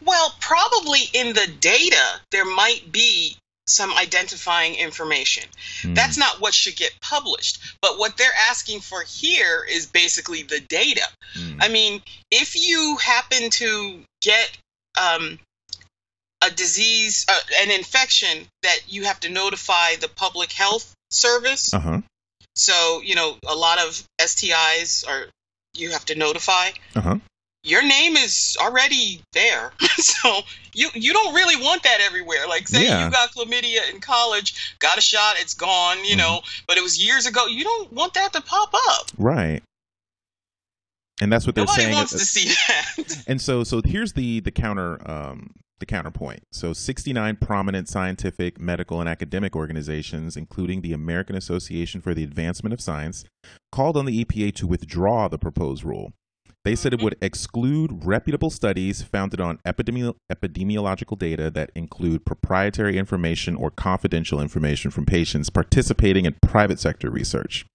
Well, 0.06 0.36
probably 0.40 1.02
in 1.14 1.34
the 1.34 1.48
data, 1.60 2.20
there 2.32 2.46
might 2.46 2.92
be 2.92 3.36
some 3.68 3.94
identifying 3.94 4.76
information. 4.76 5.44
Hmm. 5.82 5.94
That's 5.94 6.18
not 6.18 6.40
what 6.40 6.54
should 6.54 6.76
get 6.76 6.92
published. 7.02 7.60
But 7.82 7.98
what 7.98 8.18
they're 8.18 8.28
asking 8.50 8.82
for 8.82 9.02
here 9.02 9.66
is 9.70 9.88
basically 9.88 10.44
the 10.44 10.60
data. 10.60 11.08
Hmm. 11.34 11.58
I 11.60 11.70
mean, 11.70 12.02
if 12.32 12.56
you 12.56 12.98
happen 12.98 13.50
to 13.52 14.00
get 14.22 14.58
um, 15.00 15.40
a 16.46 16.52
disease, 16.52 17.26
uh, 17.28 17.40
an 17.64 17.72
infection 17.72 18.48
that 18.64 18.80
you 18.88 19.04
have 19.04 19.20
to 19.22 19.30
notify 19.30 19.96
the 19.96 20.10
public 20.10 20.52
health 20.52 20.94
service. 21.10 21.74
Uh 21.74 21.80
huh. 21.80 22.02
So, 22.56 23.02
you 23.04 23.16
know, 23.16 23.38
a 23.48 23.56
lot 23.56 23.80
of 23.80 24.02
STIs 24.20 25.08
are 25.08 25.28
you 25.74 25.92
have 25.92 26.06
to 26.06 26.16
notify. 26.16 26.70
Uh 26.96 27.02
huh. 27.02 27.16
Your 27.66 27.82
name 27.84 28.16
is 28.16 28.56
already 28.62 29.22
there. 29.34 29.72
so 29.98 30.42
you 30.74 30.90
you 30.94 31.12
don't 31.14 31.34
really 31.34 31.56
want 31.62 31.84
that 31.84 32.00
everywhere. 32.02 32.48
Like 32.48 32.68
say 32.68 32.86
Yeah. 32.86 33.06
you 33.06 33.12
got 33.12 33.32
chlamydia 33.32 33.92
in 33.94 34.00
college, 34.00 34.76
got 34.80 34.98
a 34.98 35.02
shot, 35.02 35.36
it's 35.40 35.56
gone, 35.56 36.06
you 36.06 36.16
know, 36.16 36.42
but 36.68 36.78
it 36.78 36.84
was 36.84 37.04
years 37.04 37.26
ago. 37.26 37.48
You 37.48 37.64
don't 37.64 37.92
want 37.92 38.14
that 38.14 38.34
to 38.34 38.42
pop 38.42 38.74
up. 38.74 39.08
Right. 39.18 39.62
And 41.22 41.32
that's 41.32 41.46
what 41.46 41.56
they're 41.56 41.64
Nobody 41.66 41.84
saying. 41.84 41.96
wants 41.96 42.12
to 42.12 42.20
see 42.20 42.54
that. 42.68 43.24
And 43.28 43.42
so 43.42 43.64
so 43.64 43.82
here's 43.84 44.14
the 44.14 44.42
the 44.42 44.52
counter 44.52 45.00
um 45.10 45.52
the 45.80 45.86
counterpoint. 45.86 46.44
So 46.54 46.72
69 46.72 47.36
prominent 47.38 47.90
scientific, 47.90 48.60
medical 48.60 49.00
and 49.02 49.10
academic 49.10 49.56
organizations 49.56 50.38
including 50.38 50.82
the 50.82 50.94
American 50.94 51.36
Association 51.36 52.00
for 52.02 52.14
the 52.14 52.24
Advancement 52.24 52.74
of 52.74 52.80
Science 52.80 53.26
called 53.72 53.98
on 53.98 54.06
the 54.06 54.24
EPA 54.24 54.54
to 54.56 54.68
withdraw 54.68 55.28
the 55.28 55.38
proposed 55.40 55.84
rule. 55.84 56.14
They 56.66 56.76
said 56.76 56.94
it 56.94 57.02
would 57.04 57.16
exclude 57.22 58.06
reputable 58.06 58.50
studies 58.50 59.04
founded 59.04 59.40
on 59.40 59.60
epidemi- 59.68 60.16
epidemiological 60.32 61.16
data 61.16 61.52
that 61.52 61.70
include 61.76 62.26
proprietary 62.26 62.98
information 62.98 63.56
or 63.56 63.70
confidential 63.70 64.42
information 64.42 64.90
from 64.90 65.06
patients 65.06 65.52
participating 65.52 66.26
in 66.26 66.36
private 66.42 66.80
sector 66.80 67.12
research. 67.12 67.68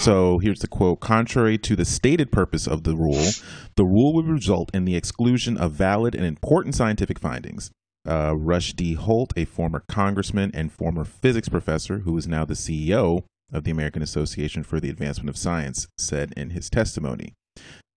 So 0.00 0.38
here's 0.38 0.58
the 0.58 0.66
quote 0.66 0.98
Contrary 0.98 1.58
to 1.58 1.76
the 1.76 1.84
stated 1.84 2.32
purpose 2.32 2.66
of 2.66 2.82
the 2.82 2.96
rule, 2.96 3.30
the 3.76 3.84
rule 3.84 4.12
would 4.14 4.26
result 4.26 4.72
in 4.74 4.84
the 4.84 4.96
exclusion 4.96 5.56
of 5.56 5.72
valid 5.72 6.16
and 6.16 6.26
important 6.26 6.74
scientific 6.74 7.20
findings. 7.20 7.70
Uh, 8.04 8.34
Rush 8.36 8.72
D. 8.72 8.94
Holt, 8.94 9.32
a 9.36 9.44
former 9.44 9.84
congressman 9.88 10.50
and 10.54 10.72
former 10.72 11.04
physics 11.04 11.48
professor 11.48 12.00
who 12.00 12.16
is 12.18 12.26
now 12.26 12.44
the 12.44 12.54
CEO 12.54 13.22
of 13.52 13.62
the 13.62 13.70
American 13.70 14.02
Association 14.02 14.64
for 14.64 14.80
the 14.80 14.90
Advancement 14.90 15.28
of 15.28 15.36
Science, 15.36 15.86
said 15.96 16.32
in 16.36 16.50
his 16.50 16.68
testimony. 16.68 17.34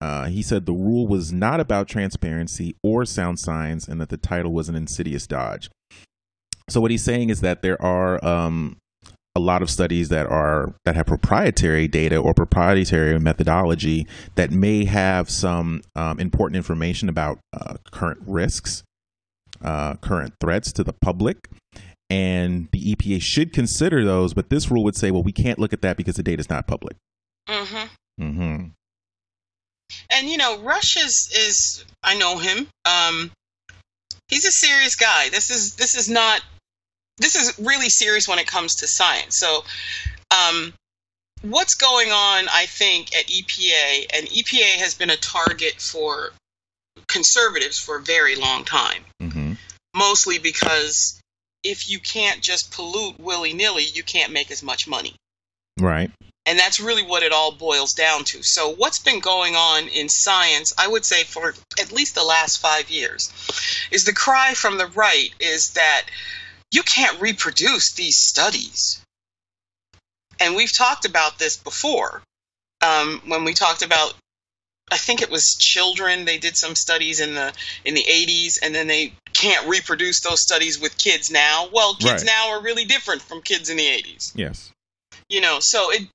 Uh, 0.02 0.26
he 0.26 0.42
said 0.42 0.66
the 0.66 0.74
rule 0.74 1.08
was 1.08 1.32
not 1.32 1.60
about 1.60 1.88
transparency 1.88 2.76
or 2.84 3.06
sound 3.06 3.40
science 3.40 3.88
and 3.88 4.02
that 4.02 4.10
the 4.10 4.18
title 4.18 4.52
was 4.52 4.68
an 4.68 4.76
insidious 4.76 5.28
dodge. 5.28 5.70
So 6.70 6.82
what 6.82 6.90
he's 6.90 7.04
saying 7.04 7.30
is 7.30 7.42
that 7.42 7.62
there 7.62 7.80
are 7.82 8.24
um, 8.26 8.78
a 9.36 9.40
lot 9.40 9.62
of 9.62 9.70
studies 9.70 10.10
that 10.10 10.26
are 10.26 10.74
that 10.86 10.96
have 10.96 11.06
proprietary 11.06 11.88
data 11.88 12.18
or 12.18 12.34
proprietary 12.34 13.18
methodology 13.20 14.08
that 14.36 14.52
may 14.52 14.86
have 14.86 15.30
some 15.30 15.82
um, 15.96 16.20
important 16.20 16.56
information 16.58 17.08
about 17.08 17.40
uh, 17.54 17.76
current 17.92 18.20
risks, 18.26 18.84
uh, 19.64 19.96
current 19.96 20.34
threats 20.42 20.72
to 20.74 20.84
the 20.84 20.94
public, 20.94 21.50
and 22.10 22.70
the 22.72 22.96
EPA 22.96 23.22
should 23.22 23.54
consider 23.54 24.04
those. 24.04 24.34
But 24.34 24.50
this 24.50 24.72
rule 24.72 24.84
would 24.84 24.96
say, 24.96 25.12
well, 25.12 25.24
we 25.24 25.32
can't 25.32 25.60
look 25.60 25.74
at 25.74 25.82
that 25.82 25.98
because 25.98 26.16
the 26.16 26.24
data 26.24 26.40
is 26.40 26.50
not 26.50 26.68
public. 26.68 26.98
Mm 27.48 27.66
hmm 27.66 28.24
Mm 28.24 28.36
hmm 28.36 28.68
And 30.10 30.30
you 30.30 30.38
know, 30.38 30.60
Rush 30.60 30.98
is 30.98 31.30
is 31.36 31.86
I 32.04 32.16
know 32.18 32.38
him. 32.38 32.68
Um, 32.86 33.32
he's 34.28 34.46
a 34.46 34.52
serious 34.52 34.96
guy. 34.96 35.30
This 35.30 35.50
is 35.50 35.76
this 35.76 35.96
is 35.96 36.10
not 36.10 36.42
this 37.18 37.36
is 37.36 37.58
really 37.60 37.90
serious 37.90 38.28
when 38.28 38.40
it 38.40 38.48
comes 38.48 38.76
to 38.76 38.88
science. 38.88 39.38
So, 39.38 39.64
um, 40.32 40.74
what's 41.42 41.76
going 41.76 42.10
on? 42.10 42.48
I 42.50 42.66
think 42.68 43.16
at 43.16 43.28
EPA 43.28 44.08
and 44.14 44.28
EPA 44.28 44.80
has 44.80 44.96
been 44.96 45.10
a 45.10 45.18
target 45.18 45.80
for 45.80 46.32
conservatives 47.08 47.78
for 47.78 47.98
a 47.98 48.02
very 48.02 48.36
long 48.36 48.66
time. 48.66 49.04
hmm 49.20 49.54
Mostly 49.94 50.40
because 50.40 51.20
if 51.66 51.90
you 51.90 52.00
can't 52.00 52.42
just 52.42 52.72
pollute 52.72 53.20
willy 53.20 53.54
nilly, 53.54 53.84
you 53.84 54.04
can't 54.04 54.32
make 54.32 54.50
as 54.50 54.64
much 54.64 54.88
money. 54.88 55.16
Right. 55.78 56.12
And 56.48 56.58
that's 56.58 56.80
really 56.80 57.04
what 57.04 57.22
it 57.24 57.32
all 57.32 57.52
boils 57.52 57.94
down 57.94 58.24
to. 58.26 58.42
So, 58.42 58.74
what's 58.74 58.98
been 59.00 59.20
going 59.20 59.56
on 59.56 59.88
in 59.88 60.10
science, 60.10 60.74
I 60.78 60.88
would 60.88 61.06
say 61.06 61.24
for 61.24 61.54
at 61.80 61.92
least 61.92 62.16
the 62.16 62.24
last 62.24 62.58
five 62.58 62.90
years, 62.90 63.32
is 63.92 64.06
the 64.06 64.14
cry 64.14 64.54
from 64.56 64.78
the 64.78 64.88
right 64.88 65.30
is 65.40 65.72
that 65.74 66.06
you 66.72 66.82
can't 66.84 67.22
reproduce 67.22 67.94
these 67.94 68.18
studies. 68.18 69.04
And 70.40 70.56
we've 70.56 70.76
talked 70.76 71.06
about 71.06 71.38
this 71.38 71.58
before 71.58 72.24
um, 72.82 73.22
when 73.28 73.44
we 73.44 73.54
talked 73.54 73.84
about. 73.84 74.14
I 74.92 74.98
think 74.98 75.22
it 75.22 75.30
was 75.30 75.56
children. 75.58 76.26
They 76.26 76.38
did 76.38 76.58
some 76.58 76.76
studies 76.76 77.22
in 77.22 77.36
the 77.36 77.54
in 77.86 77.94
the 77.94 78.04
80s, 78.04 78.58
and 78.62 78.74
then 78.76 78.88
they 78.88 79.14
can't 79.34 79.68
reproduce 79.68 80.22
those 80.22 80.42
studies 80.42 80.82
with 80.82 80.98
kids 80.98 81.32
now. 81.32 81.70
Well, 81.72 81.94
kids 81.96 82.24
Right. 82.24 82.26
now 82.26 82.50
are 82.50 82.62
really 82.62 82.84
different 82.86 83.22
from 83.22 83.42
kids 83.42 83.70
in 83.70 83.78
the 83.78 83.86
80s 83.88 84.32
Yes. 84.36 84.72
you 85.30 85.40
know 85.40 85.60
so 85.62 85.92
it 85.92 86.08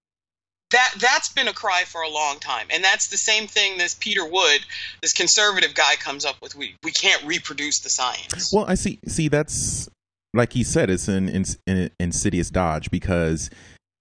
that 0.77 0.95
that's 1.01 1.31
been 1.31 1.49
a 1.49 1.53
cry 1.53 1.85
for 1.87 2.03
a 2.03 2.11
long 2.11 2.39
time 2.39 2.67
and 2.71 2.85
that's 2.85 3.09
the 3.09 3.17
same 3.17 3.47
thing 3.47 3.79
this 3.79 3.95
peter 3.95 4.25
wood 4.25 4.61
this 5.01 5.13
conservative 5.13 5.75
guy 5.75 5.95
comes 5.99 6.25
up 6.25 6.37
with 6.43 6.55
we 6.55 6.75
we 6.85 6.93
can't 6.93 7.25
reproduce 7.25 7.81
the 7.81 7.89
science 7.89 8.53
Well, 8.53 8.65
I 8.69 8.75
see. 8.75 8.99
See, 9.07 9.29
that's 9.29 9.89
like 10.35 10.53
he 10.53 10.63
said, 10.63 10.91
it's 10.91 11.09
an, 11.09 11.45
an 11.67 11.91
insidious 11.99 12.51
dodge 12.51 12.91
because 12.91 13.51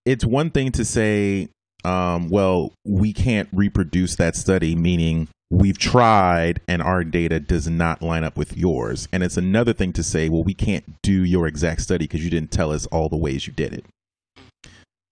it's 0.06 0.26
one 0.26 0.50
thing 0.50 0.72
to 0.74 0.86
say, 0.86 1.50
um, 1.84 2.30
"Well, 2.30 2.74
we 2.86 3.14
can't 3.14 3.50
reproduce 3.54 4.16
that 4.18 4.36
study," 4.36 4.76
meaning 4.76 5.28
we've 5.50 5.78
tried 5.78 6.60
and 6.68 6.82
our 6.82 7.04
data 7.04 7.40
does 7.40 7.68
not 7.68 8.02
line 8.02 8.24
up 8.24 8.38
with 8.38 8.58
yours, 8.58 9.08
and 9.14 9.24
it's 9.24 9.38
another 9.38 9.74
thing 9.74 9.94
to 9.94 10.04
say, 10.04 10.30
"Well, 10.30 10.44
we 10.44 10.54
can't 10.54 10.84
do 11.02 11.24
your 11.24 11.48
exact 11.48 11.82
study 11.82 12.06
because 12.06 12.24
you 12.24 12.30
didn't 12.30 12.52
tell 12.52 12.72
us 12.72 12.86
all 12.88 13.10
the 13.10 13.18
ways 13.18 13.48
you 13.48 13.54
did 13.54 13.74
it." 13.74 13.86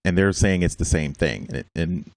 And 0.06 0.18
they're 0.18 0.34
saying 0.34 0.64
it's 0.64 0.76
the 0.76 0.86
same 0.86 1.14
thing, 1.14 1.48
and, 1.54 1.66
and 1.76 2.12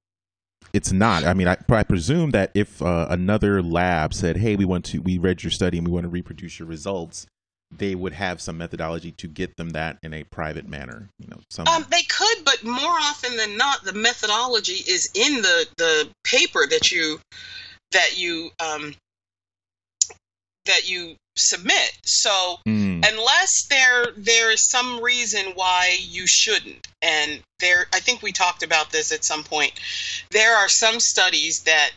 it's 0.72 0.92
not. 0.92 1.25
I 1.25 1.35
mean, 1.35 1.49
I, 1.49 1.57
I 1.68 1.83
presume 1.85 2.31
that 2.33 2.51
if 2.55 2.83
uh, 2.83 3.07
another 3.09 3.62
lab 3.62 4.12
said, 4.12 4.38
"Hey, 4.38 4.57
we 4.57 4.64
want 4.64 4.85
to, 4.87 4.99
we 4.99 5.18
read 5.18 5.42
your 5.42 5.53
study 5.53 5.79
and 5.79 5.87
we 5.87 5.92
want 5.92 6.05
to 6.05 6.09
reproduce 6.09 6.59
your 6.59 6.66
results," 6.66 7.27
they 7.70 7.94
would 7.94 8.12
have 8.12 8.40
some 8.40 8.59
methodology 8.59 9.12
to 9.12 9.27
get 9.27 9.57
them 9.57 9.70
that 9.70 9.99
in 10.03 10.14
a 10.14 10.25
private 10.25 10.68
manner. 10.68 11.09
You 11.18 11.29
know, 11.29 11.40
some. 11.51 11.66
um, 11.66 11.87
they 11.90 12.03
could 12.03 12.44
but 12.44 12.62
more 12.64 12.99
often 13.01 13.37
than 13.37 13.57
not 13.57 13.85
the 13.85 13.92
methodology 13.92 14.83
is 14.88 15.11
in 15.14 15.42
the 15.42 15.66
the 15.77 16.09
paper 16.25 16.66
that 16.68 16.90
you 16.92 17.20
that 17.92 18.18
you 18.18 18.51
um 18.61 18.94
that 20.66 20.88
you 20.88 21.16
submit. 21.37 21.92
So 22.05 22.59
Mm, 22.66 23.07
unless 23.07 23.66
there 23.68 24.07
there 24.16 24.51
is 24.51 24.68
some 24.68 25.01
reason 25.01 25.53
why 25.55 25.96
you 26.01 26.27
shouldn't 26.27 26.88
and 27.03 27.40
there 27.61 27.87
i 27.92 28.01
think 28.01 28.22
we 28.22 28.33
talked 28.33 28.62
about 28.62 28.90
this 28.90 29.12
at 29.12 29.25
some 29.25 29.44
point 29.44 29.72
there 30.31 30.57
are 30.57 30.68
some 30.68 30.99
studies 30.99 31.62
that 31.64 31.90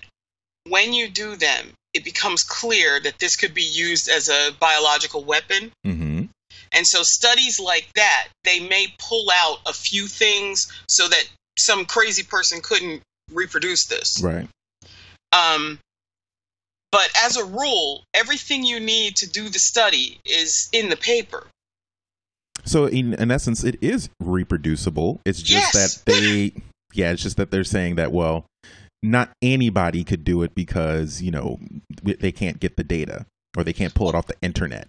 when 0.67 0.93
you 0.93 1.09
do 1.09 1.35
them 1.35 1.71
it 1.93 2.03
becomes 2.03 2.43
clear 2.43 2.99
that 2.99 3.17
this 3.19 3.35
could 3.35 3.53
be 3.53 3.63
used 3.63 4.09
as 4.09 4.29
a 4.29 4.51
biological 4.59 5.23
weapon. 5.23 5.71
Hmm 5.83 6.25
and 6.71 6.85
so 6.85 7.01
studies 7.03 7.59
like 7.59 7.89
that 7.95 8.27
they 8.43 8.59
may 8.59 8.87
pull 8.99 9.27
out 9.33 9.57
a 9.65 9.73
few 9.73 10.07
things 10.07 10.71
so 10.87 11.07
that 11.07 11.23
some 11.57 11.85
crazy 11.85 12.23
person 12.23 12.61
couldn't 12.61 13.01
reproduce 13.31 13.85
this. 13.85 14.21
Right. 14.21 14.47
um, 15.31 15.79
but 16.91 17.09
as 17.23 17.37
a 17.37 17.45
rule 17.45 18.03
everything 18.13 18.63
you 18.63 18.79
need 18.79 19.15
to 19.15 19.29
do 19.29 19.49
the 19.49 19.59
study 19.59 20.19
is 20.25 20.69
in 20.73 20.89
the 20.89 20.97
paper 20.97 21.47
So 22.65 22.85
in, 22.85 23.13
in 23.13 23.31
essence, 23.31 23.63
it 23.63 23.77
is 23.81 24.09
reproducible. 24.19 25.21
It's 25.25 25.41
just 25.41 25.73
Yes. 25.73 25.95
that 25.95 26.05
they, 26.05 26.51
yeah, 26.93 27.11
it's 27.11 27.23
just 27.23 27.37
that 27.37 27.51
they're 27.51 27.63
saying 27.63 27.95
that 27.95 28.11
well, 28.11 28.45
not 29.01 29.31
anybody 29.41 30.03
could 30.03 30.23
do 30.25 30.43
it 30.43 30.53
because 30.53 31.21
you 31.21 31.31
know 31.31 31.57
they 32.03 32.31
can't 32.33 32.59
get 32.59 32.75
the 32.75 32.83
data 32.83 33.25
or 33.57 33.63
they 33.63 33.73
can't 33.73 33.95
pull 33.95 34.09
it 34.09 34.15
off 34.15 34.27
the 34.27 34.35
internet. 34.41 34.87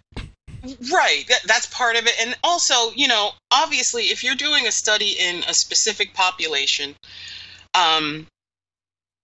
Right, 0.92 1.24
that, 1.28 1.40
that's 1.46 1.66
part 1.68 1.96
of 1.96 2.06
it. 2.06 2.12
And 2.20 2.36
also, 2.44 2.90
you 2.94 3.08
know, 3.08 3.30
obviously, 3.50 4.04
if 4.04 4.22
you're 4.24 4.34
doing 4.34 4.66
a 4.66 4.72
study 4.72 5.14
in 5.18 5.42
a 5.48 5.54
specific 5.54 6.12
population, 6.12 6.94
um, 7.72 8.26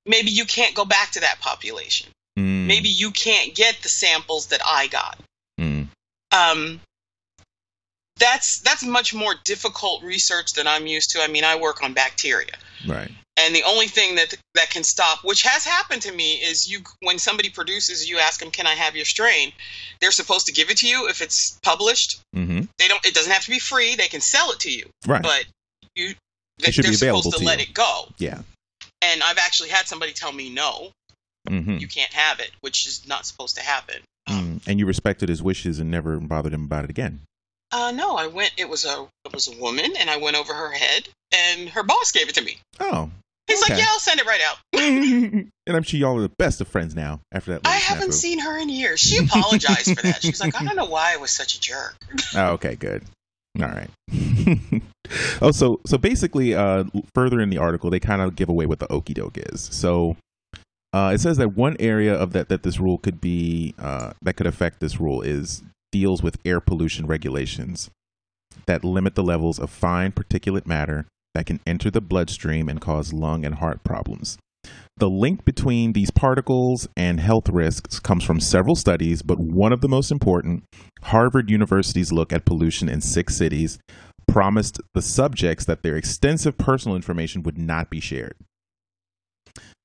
maybe 0.06 0.30
you 0.30 0.46
can't 0.46 0.74
go 0.74 0.84
back 0.86 1.10
to 1.10 1.20
that 1.20 1.40
population. 1.40 2.08
Mm, 2.38 2.66
Maybe 2.66 2.88
you 2.88 3.10
can't 3.10 3.54
get 3.54 3.76
the 3.82 3.88
samples 3.88 4.46
that 4.48 4.60
I 4.66 4.88
got. 4.88 5.18
mm, 5.60 5.88
Um, 6.32 6.80
that's 8.18 8.60
that's 8.60 8.82
much 8.84 9.12
more 9.14 9.34
difficult 9.44 10.02
research 10.02 10.52
than 10.54 10.66
I'm 10.66 10.86
used 10.86 11.10
to. 11.10 11.20
I 11.22 11.28
mean, 11.28 11.44
I 11.44 11.56
work 11.56 11.82
on 11.82 11.92
bacteria. 11.92 12.54
right. 12.86 13.10
And 13.38 13.54
the 13.54 13.64
only 13.64 13.86
thing 13.86 14.14
that 14.14 14.32
that 14.54 14.70
can 14.70 14.82
stop, 14.82 15.22
which 15.22 15.42
has 15.42 15.62
happened 15.64 16.00
to 16.02 16.12
me, 16.12 16.36
is 16.36 16.66
you 16.70 16.80
when 17.00 17.18
somebody 17.18 17.50
produces, 17.50 18.08
you 18.08 18.18
ask 18.18 18.40
them, 18.40 18.50
"Can 18.50 18.66
I 18.66 18.74
have 18.74 18.96
your 18.96 19.04
strain?" 19.04 19.52
They're 20.00 20.10
supposed 20.10 20.46
to 20.46 20.52
give 20.52 20.70
it 20.70 20.78
to 20.78 20.88
you 20.88 21.08
if 21.08 21.20
it's 21.20 21.58
published. 21.62 22.18
hmm 22.32 22.62
They 22.78 22.88
don't. 22.88 23.04
It 23.04 23.12
doesn't 23.12 23.30
have 23.32 23.44
to 23.44 23.50
be 23.50 23.58
free. 23.58 23.94
They 23.94 24.08
can 24.08 24.22
sell 24.22 24.50
it 24.52 24.60
to 24.60 24.70
you, 24.70 24.88
Right. 25.06 25.22
but 25.22 25.44
you 25.94 26.14
It 26.60 26.74
they're 26.82 26.92
supposed 26.94 27.32
to, 27.32 27.38
to 27.38 27.44
let 27.44 27.58
you. 27.58 27.64
it 27.64 27.74
go. 27.74 28.08
yeah. 28.16 28.40
And 29.02 29.22
I've 29.22 29.36
actually 29.38 29.68
had 29.68 29.86
somebody 29.86 30.14
tell 30.14 30.32
me, 30.32 30.48
"No, 30.48 30.92
hmm 31.48 31.76
you 31.78 31.88
can't 31.88 32.12
have 32.12 32.40
it," 32.40 32.50
which 32.60 32.86
is 32.86 33.06
not 33.06 33.26
supposed 33.26 33.56
to 33.56 33.62
happen. 33.62 33.96
Um, 34.28 34.36
Mm. 34.36 34.60
And 34.66 34.78
you 34.78 34.86
respected 34.86 35.28
his 35.28 35.42
wishes 35.42 35.78
and 35.78 35.90
never 35.90 36.18
bothered 36.18 36.52
him 36.52 36.64
about 36.64 36.84
it 36.84 36.90
again. 36.90 37.20
Uh, 37.72 37.92
no, 37.92 38.16
I 38.16 38.26
went. 38.28 38.52
It 38.56 38.68
was 38.68 38.84
a 38.84 39.06
it 39.24 39.32
was 39.32 39.48
a 39.48 39.60
woman, 39.60 39.92
and 39.98 40.08
I 40.08 40.16
went 40.18 40.36
over 40.36 40.54
her 40.54 40.70
head, 40.70 41.08
and 41.32 41.68
her 41.70 41.82
boss 41.82 42.12
gave 42.12 42.28
it 42.28 42.34
to 42.36 42.42
me. 42.42 42.58
Oh. 42.80 43.10
He's 43.46 43.60
like, 43.60 43.78
"Yeah, 43.78 43.86
I'll 43.88 44.00
send 44.00 44.20
it 44.20 44.26
right 44.26 44.40
out." 44.40 44.56
and 44.72 45.50
I'm 45.68 45.82
sure 45.82 46.00
y'all 46.00 46.18
are 46.18 46.22
the 46.22 46.32
best 46.38 46.60
of 46.60 46.68
friends 46.68 46.94
now 46.94 47.20
after 47.32 47.52
that. 47.52 47.62
I 47.64 47.76
haven't 47.76 48.10
snafu. 48.10 48.14
seen 48.14 48.38
her 48.40 48.58
in 48.58 48.68
years. 48.68 49.00
She 49.00 49.18
apologized 49.18 49.94
for 49.96 50.02
that. 50.02 50.22
She's 50.22 50.40
like, 50.40 50.60
"I 50.60 50.64
don't 50.64 50.76
know 50.76 50.86
why 50.86 51.14
I 51.14 51.16
was 51.16 51.32
such 51.32 51.54
a 51.54 51.60
jerk." 51.60 51.96
Oh, 52.34 52.52
okay, 52.52 52.74
good. 52.74 53.04
All 53.60 53.68
right. 53.68 53.88
oh, 55.40 55.50
so 55.52 55.80
so 55.86 55.96
basically, 55.96 56.54
uh, 56.54 56.84
further 57.14 57.40
in 57.40 57.50
the 57.50 57.58
article, 57.58 57.90
they 57.90 58.00
kind 58.00 58.20
of 58.20 58.36
give 58.36 58.48
away 58.48 58.66
what 58.66 58.80
the 58.80 58.92
okey 58.92 59.14
doke 59.14 59.38
is. 59.38 59.68
So 59.72 60.16
uh, 60.96 61.10
it 61.10 61.20
says 61.20 61.36
that 61.36 61.54
one 61.54 61.76
area 61.78 62.14
of 62.14 62.32
that 62.32 62.48
that 62.48 62.62
this 62.62 62.80
rule 62.80 62.96
could 62.96 63.20
be 63.20 63.74
uh, 63.78 64.14
that 64.22 64.34
could 64.34 64.46
affect 64.46 64.80
this 64.80 64.98
rule 64.98 65.20
is 65.20 65.62
deals 65.92 66.22
with 66.22 66.38
air 66.42 66.58
pollution 66.58 67.06
regulations 67.06 67.90
that 68.66 68.82
limit 68.82 69.14
the 69.14 69.22
levels 69.22 69.58
of 69.58 69.68
fine 69.68 70.10
particulate 70.10 70.66
matter 70.66 71.04
that 71.34 71.44
can 71.44 71.60
enter 71.66 71.90
the 71.90 72.00
bloodstream 72.00 72.66
and 72.66 72.80
cause 72.80 73.12
lung 73.12 73.44
and 73.44 73.56
heart 73.56 73.84
problems. 73.84 74.38
The 74.96 75.10
link 75.10 75.44
between 75.44 75.92
these 75.92 76.10
particles 76.10 76.88
and 76.96 77.20
health 77.20 77.50
risks 77.50 78.00
comes 78.00 78.24
from 78.24 78.40
several 78.40 78.74
studies, 78.74 79.20
but 79.20 79.38
one 79.38 79.74
of 79.74 79.82
the 79.82 79.88
most 79.88 80.10
important, 80.10 80.64
Harvard 81.02 81.50
University's 81.50 82.10
look 82.10 82.32
at 82.32 82.46
pollution 82.46 82.88
in 82.88 83.02
six 83.02 83.36
cities, 83.36 83.78
promised 84.26 84.80
the 84.94 85.02
subjects 85.02 85.66
that 85.66 85.82
their 85.82 85.96
extensive 85.96 86.56
personal 86.56 86.96
information 86.96 87.42
would 87.42 87.58
not 87.58 87.90
be 87.90 88.00
shared. 88.00 88.34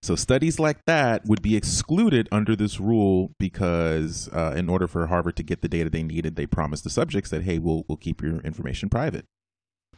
So 0.03 0.15
studies 0.15 0.59
like 0.59 0.79
that 0.87 1.25
would 1.25 1.41
be 1.43 1.55
excluded 1.55 2.27
under 2.31 2.55
this 2.55 2.79
rule 2.79 3.31
because, 3.39 4.29
uh, 4.33 4.53
in 4.55 4.67
order 4.67 4.87
for 4.87 5.05
Harvard 5.07 5.35
to 5.35 5.43
get 5.43 5.61
the 5.61 5.67
data 5.67 5.89
they 5.91 6.01
needed, 6.01 6.35
they 6.35 6.47
promised 6.47 6.83
the 6.83 6.89
subjects 6.89 7.29
that, 7.29 7.43
"Hey, 7.43 7.59
we'll 7.59 7.85
we'll 7.87 7.97
keep 7.97 8.21
your 8.21 8.39
information 8.41 8.89
private." 8.89 9.25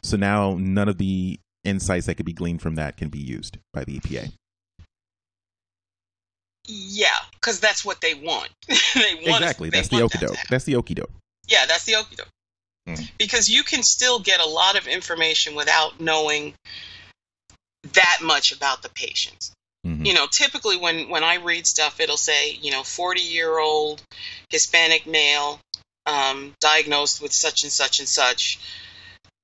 So 0.03 0.17
now 0.17 0.57
none 0.59 0.89
of 0.89 0.97
the 0.97 1.39
insights 1.63 2.07
that 2.07 2.15
could 2.15 2.25
be 2.25 2.33
gleaned 2.33 2.61
from 2.61 2.75
that 2.75 2.97
can 2.97 3.07
be 3.07 3.19
used 3.19 3.57
by 3.71 3.85
the 3.85 3.97
EPA. 3.97 4.33
Yeah, 6.65 7.07
because 7.33 7.59
that's 7.59 7.83
what 7.83 8.01
they 8.01 8.13
want. 8.13 8.49
they 8.67 9.15
want 9.15 9.41
exactly. 9.41 9.69
They 9.69 9.79
That's 9.79 9.89
the 9.89 9.95
want 9.97 10.05
okey 10.05 10.13
that 10.13 10.19
to 10.19 10.25
doke. 10.27 10.35
happen. 10.35 10.47
That's 10.49 10.63
the 10.63 10.75
okey 10.77 10.93
doke. 10.93 11.11
Yeah, 11.47 11.65
that's 11.65 11.83
the 11.83 11.95
okey 11.95 12.15
doke. 12.15 12.29
Mm. 12.87 13.11
Because 13.17 13.49
you 13.49 13.63
can 13.63 13.83
still 13.83 14.19
get 14.19 14.39
a 14.39 14.45
lot 14.45 14.77
of 14.77 14.87
information 14.87 15.55
without 15.55 15.99
knowing 15.99 16.53
that 17.93 18.19
much 18.21 18.51
about 18.51 18.81
the 18.81 18.89
patients. 18.89 19.51
Mhm. 19.85 20.05
You 20.05 20.13
know, 20.13 20.27
typically 20.31 20.77
when 20.77 21.09
when 21.09 21.23
I 21.23 21.35
read 21.35 21.67
stuff, 21.67 21.99
it'll 21.99 22.17
say, 22.17 22.51
you 22.51 22.71
know, 22.71 22.83
40 22.83 23.21
year 23.21 23.59
old 23.59 24.01
Hispanic 24.49 25.05
male 25.05 25.59
um, 26.05 26.53
diagnosed 26.59 27.21
with 27.21 27.33
such 27.33 27.63
and 27.63 27.71
such 27.71 27.99
and 27.99 28.07
such. 28.07 28.59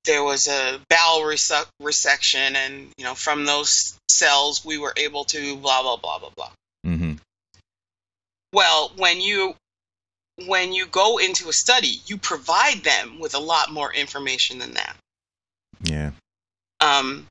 There 0.06 0.23
was 0.23 0.47
a 0.47 0.80
bowel 0.89 1.21
resu- 1.21 1.67
resection, 1.82 2.56
and 2.56 2.91
you 2.97 3.04
know, 3.04 3.15
from 3.15 3.45
those 3.45 3.95
cells, 4.10 4.63
we 4.63 4.78
were 4.78 4.93
able 4.95 5.25
to 5.25 5.58
blah 5.58 5.82
blah 5.82 5.97
blah 5.97 6.19
blah 6.19 6.32
blah. 6.36 6.52
Mhm. 6.86 7.19
Well, 8.54 8.93
when 8.95 9.21
you 9.21 9.56
when 10.45 10.71
you 10.71 10.86
go 10.86 11.17
into 11.17 11.49
a 11.49 11.54
study, 11.54 12.02
you 12.06 12.17
provide 12.17 12.84
them 12.84 13.19
with 13.19 13.36
a 13.36 13.39
lot 13.39 13.71
more 13.71 13.93
information 13.93 14.58
than 14.60 14.75
that. 14.75 14.95
Yeah. 15.84 16.12
Um, 16.80 17.28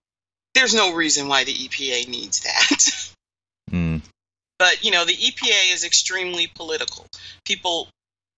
there's 0.55 0.75
no 0.75 0.95
reason 0.95 1.29
why 1.29 1.45
the 1.45 1.55
EPA 1.55 2.09
needs 2.09 2.41
that. 2.41 3.09
Mm. 3.71 4.01
but 4.59 4.83
you 4.83 4.91
know, 4.91 5.05
the 5.05 5.13
EPA 5.15 5.75
is 5.75 5.85
extremely 5.85 6.47
political. 6.47 7.05
People 7.45 7.87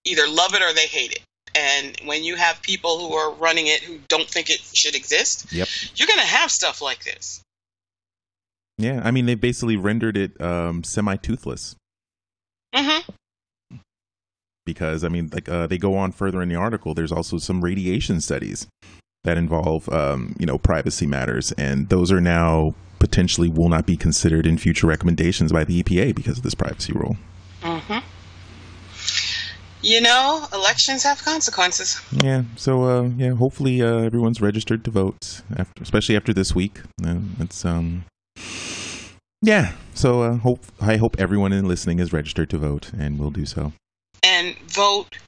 either 0.05 0.27
love 0.27 0.55
it 0.55 0.61
or 0.61 0.73
they 0.73 0.89
hate 0.89 1.13
it. 1.13 1.21
And 1.57 1.97
when 2.05 2.25
you 2.25 2.35
have 2.35 2.61
people 2.63 2.99
who 2.99 3.15
are 3.15 3.31
running 3.35 3.69
it 3.69 3.81
who 3.81 3.99
don't 4.09 4.29
think 4.29 4.51
it 4.51 4.59
should 4.75 4.97
exist, 4.97 5.53
Yep. 5.53 5.69
you're 5.95 6.09
going 6.09 6.19
to 6.19 6.27
have 6.27 6.51
stuff 6.51 6.83
like 6.83 7.05
this. 7.05 7.41
Yeah. 8.77 9.01
I 9.05 9.13
mean, 9.13 9.27
they 9.27 9.37
basically 9.37 9.77
rendered 9.77 10.17
it 10.17 10.41
um, 10.41 10.83
semi-toothless 10.83 11.77
hmm 12.75 12.99
because 14.67 15.05
I 15.05 15.09
mean, 15.09 15.31
like 15.33 15.49
uh, 15.49 15.67
they 15.69 15.79
go 15.79 15.97
on 15.97 16.11
further 16.13 16.43
in 16.43 16.49
the 16.49 16.57
article. 16.57 16.95
There's 16.95 17.13
also 17.13 17.39
some 17.39 17.63
radiation 17.63 18.21
studies 18.21 18.67
that 19.25 19.37
involve, 19.37 19.89
um, 19.91 20.35
you 20.39 20.47
know, 20.47 20.59
privacy 20.59 21.07
matters, 21.07 21.53
and 21.53 21.89
those 21.89 22.11
are 22.11 22.21
now 22.21 22.75
potentially 22.99 23.49
will 23.49 23.69
not 23.69 23.87
be 23.87 23.97
considered 23.97 24.47
in 24.47 24.59
future 24.59 24.87
recommendations 24.87 25.53
by 25.53 25.65
the 25.65 25.83
EPA 25.83 26.15
because 26.15 26.39
of 26.39 26.45
this 26.45 26.55
privacy 26.55 26.93
rule. 26.93 27.17
Mm-hmm. 27.63 27.99
You 29.83 30.01
know, 30.03 30.47
elections 30.53 31.03
have 31.05 31.25
consequences. 31.25 32.01
Yeah. 32.23 32.45
So 32.57 32.85
uh, 32.85 33.03
yeah, 33.17 33.35
hopefully 33.35 33.81
uh, 33.81 33.99
everyone's 33.99 34.41
registered 34.41 34.85
to 34.85 34.91
vote, 34.91 35.41
after, 35.57 35.83
especially 35.83 36.17
after 36.17 36.35
this 36.35 36.55
week. 36.55 36.81
Uh, 37.05 37.21
it's 37.39 37.65
um. 37.65 38.05
Yeah, 39.43 39.73
so 39.95 40.23
uh, 40.23 40.37
hope 40.37 40.67
I 40.83 40.99
hope 40.99 41.17
everyone 41.19 41.55
in 41.55 41.67
listening 41.67 41.99
is 41.99 42.13
registered 42.13 42.51
to 42.51 42.59
vote, 42.59 42.93
and 42.97 43.19
will 43.19 43.31
do 43.31 43.47
so. 43.47 43.73
And 44.23 44.55
vote 44.59 45.19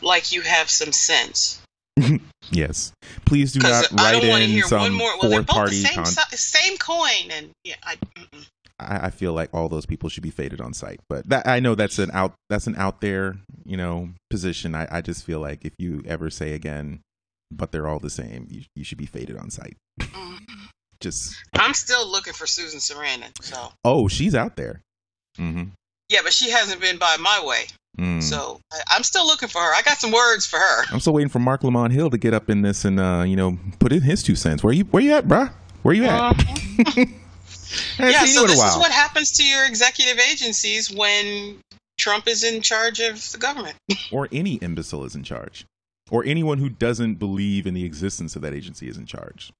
like 0.00 0.32
you 0.32 0.40
have 0.40 0.70
some 0.70 0.92
sense. 0.92 1.60
Yes, 2.50 2.92
please 3.24 3.52
do 3.52 3.60
not 3.60 3.90
write 3.92 4.20
don't 4.20 4.28
want 4.28 4.44
to 4.44 4.50
in 4.50 4.62
some 4.64 4.92
more. 4.92 5.10
Well, 5.20 5.30
fourth 5.30 5.46
party. 5.46 5.76
same, 5.76 5.94
Con- 5.94 6.06
si- 6.06 6.36
same 6.36 6.76
coin, 6.76 7.30
and 7.30 7.50
yeah, 7.64 7.76
I. 7.82 7.96
I, 8.78 9.06
I 9.06 9.10
feel 9.10 9.32
like 9.32 9.50
all 9.54 9.68
those 9.68 9.86
people 9.86 10.08
should 10.08 10.22
be 10.22 10.30
faded 10.30 10.60
on 10.60 10.74
sight, 10.74 11.00
but 11.08 11.28
that 11.28 11.46
I 11.46 11.60
know 11.60 11.74
that's 11.74 11.98
an 11.98 12.10
out 12.12 12.34
that's 12.50 12.66
an 12.66 12.76
out 12.76 13.00
there 13.00 13.36
you 13.64 13.76
know 13.76 14.10
position. 14.30 14.74
I, 14.74 14.86
I 14.90 15.00
just 15.00 15.24
feel 15.24 15.40
like 15.40 15.64
if 15.64 15.72
you 15.78 16.02
ever 16.06 16.28
say 16.28 16.52
again, 16.52 17.00
but 17.50 17.72
they're 17.72 17.88
all 17.88 17.98
the 18.00 18.10
same, 18.10 18.46
you 18.50 18.62
you 18.76 18.84
should 18.84 18.98
be 18.98 19.06
faded 19.06 19.36
on 19.36 19.50
sight. 19.50 19.76
Mm. 20.00 20.38
Just 21.00 21.34
I'm 21.54 21.74
still 21.74 22.06
looking 22.10 22.32
for 22.32 22.46
Susan 22.46 22.80
Sarandon. 22.80 23.30
So 23.42 23.72
oh, 23.84 24.08
she's 24.08 24.34
out 24.34 24.56
there. 24.56 24.82
Mm-hmm. 25.38 25.70
yeah, 26.08 26.20
but 26.22 26.32
she 26.32 26.50
hasn't 26.50 26.80
been 26.80 26.98
by 26.98 27.16
my 27.20 27.42
way. 27.44 27.66
Mm. 27.98 28.22
So 28.22 28.60
I, 28.72 28.80
I'm 28.90 29.02
still 29.02 29.26
looking 29.26 29.48
for 29.48 29.60
her. 29.60 29.74
I 29.74 29.82
got 29.82 29.98
some 29.98 30.10
words 30.10 30.46
for 30.46 30.58
her. 30.58 30.84
I'm 30.90 31.00
still 31.00 31.12
waiting 31.12 31.28
for 31.28 31.38
Marc 31.38 31.62
Lamont 31.62 31.92
Hill 31.92 32.10
to 32.10 32.18
get 32.18 32.34
up 32.34 32.50
in 32.50 32.62
this 32.62 32.84
and 32.84 32.98
uh, 32.98 33.24
you 33.26 33.36
know 33.36 33.58
put 33.78 33.92
in 33.92 34.02
his 34.02 34.22
two 34.22 34.36
cents. 34.36 34.62
Where 34.64 34.72
you 34.72 34.84
where 34.84 35.02
you 35.02 35.12
at, 35.14 35.26
bruh? 35.26 35.52
Where 35.82 35.94
you 35.94 36.04
at? 36.04 36.10
Uh-huh. 36.10 37.04
yeah, 37.98 38.24
so 38.24 38.24
you 38.24 38.44
in 38.44 38.50
a 38.50 38.52
this 38.52 38.64
is 38.64 38.76
what 38.76 38.90
happens 38.90 39.32
to 39.32 39.44
your 39.44 39.66
executive 39.66 40.18
agencies 40.18 40.90
when 40.90 41.58
Trump 41.98 42.26
is 42.26 42.42
in 42.42 42.62
charge 42.62 43.00
of 43.00 43.30
the 43.32 43.38
government. 43.38 43.76
or 44.12 44.28
any 44.32 44.54
imbecile 44.54 45.04
is 45.04 45.14
in 45.14 45.22
charge, 45.22 45.66
or 46.10 46.24
anyone 46.24 46.58
who 46.58 46.68
doesn't 46.68 47.14
believe 47.16 47.66
in 47.66 47.74
the 47.74 47.84
existence 47.84 48.34
of 48.34 48.42
that 48.42 48.54
agency 48.54 48.88
is 48.88 48.96
in 48.96 49.06
charge. 49.06 49.52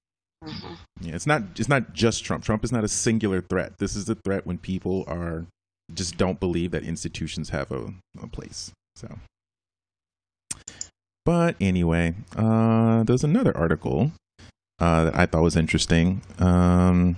Mhm. 0.43 0.77
Yeah, 1.01 1.15
it's 1.15 1.27
not 1.27 1.43
it's 1.57 1.69
not 1.69 1.93
just 1.93 2.23
Trump. 2.25 2.43
Trump 2.43 2.63
is 2.63 2.71
not 2.71 2.83
a 2.83 2.87
singular 2.89 3.41
threat. 3.41 3.77
This 3.77 3.95
is 3.95 4.05
the 4.05 4.15
threat 4.15 4.45
when 4.45 4.57
people 4.57 5.05
are 5.07 5.45
just 5.93 6.17
don't 6.17 6.39
believe 6.39 6.71
that 6.71 6.83
institutions 6.83 7.49
have 7.49 7.71
a, 7.71 7.93
a 8.21 8.27
place. 8.27 8.71
So, 8.95 9.19
but 11.25 11.55
anyway, 11.59 12.15
uh, 12.35 13.03
there's 13.03 13.23
another 13.23 13.55
article 13.55 14.11
uh, 14.79 15.05
that 15.05 15.15
I 15.15 15.25
thought 15.25 15.41
was 15.41 15.55
interesting. 15.55 16.21
Um, 16.39 17.15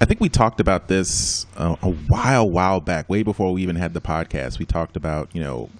I 0.00 0.04
think 0.04 0.20
we 0.20 0.28
talked 0.28 0.60
about 0.60 0.88
this 0.88 1.46
uh, 1.56 1.76
a 1.82 1.90
while, 1.90 2.48
while 2.48 2.80
back, 2.80 3.08
way 3.08 3.22
before 3.22 3.52
we 3.52 3.62
even 3.62 3.76
had 3.76 3.94
the 3.94 4.00
podcast. 4.00 4.58
We 4.58 4.64
talked 4.64 4.96
about 4.96 5.34
you 5.34 5.42
know 5.42 5.70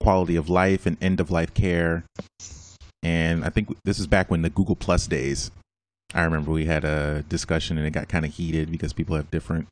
quality 0.00 0.36
of 0.36 0.48
life 0.48 0.86
and 0.86 0.96
end 1.02 1.20
of 1.20 1.30
life 1.30 1.54
care, 1.54 2.04
and 3.02 3.44
I 3.44 3.50
think 3.50 3.76
this 3.84 3.98
is 3.98 4.06
back 4.06 4.30
when 4.30 4.42
the 4.42 4.50
Google 4.50 4.76
Plus 4.76 5.06
days. 5.06 5.50
I 6.14 6.22
remember 6.22 6.52
we 6.52 6.64
had 6.64 6.84
a 6.84 7.24
discussion 7.28 7.76
and 7.76 7.86
it 7.86 7.90
got 7.90 8.08
kind 8.08 8.24
of 8.24 8.32
heated 8.32 8.70
because 8.70 8.94
people 8.94 9.14
have 9.16 9.30
different, 9.30 9.68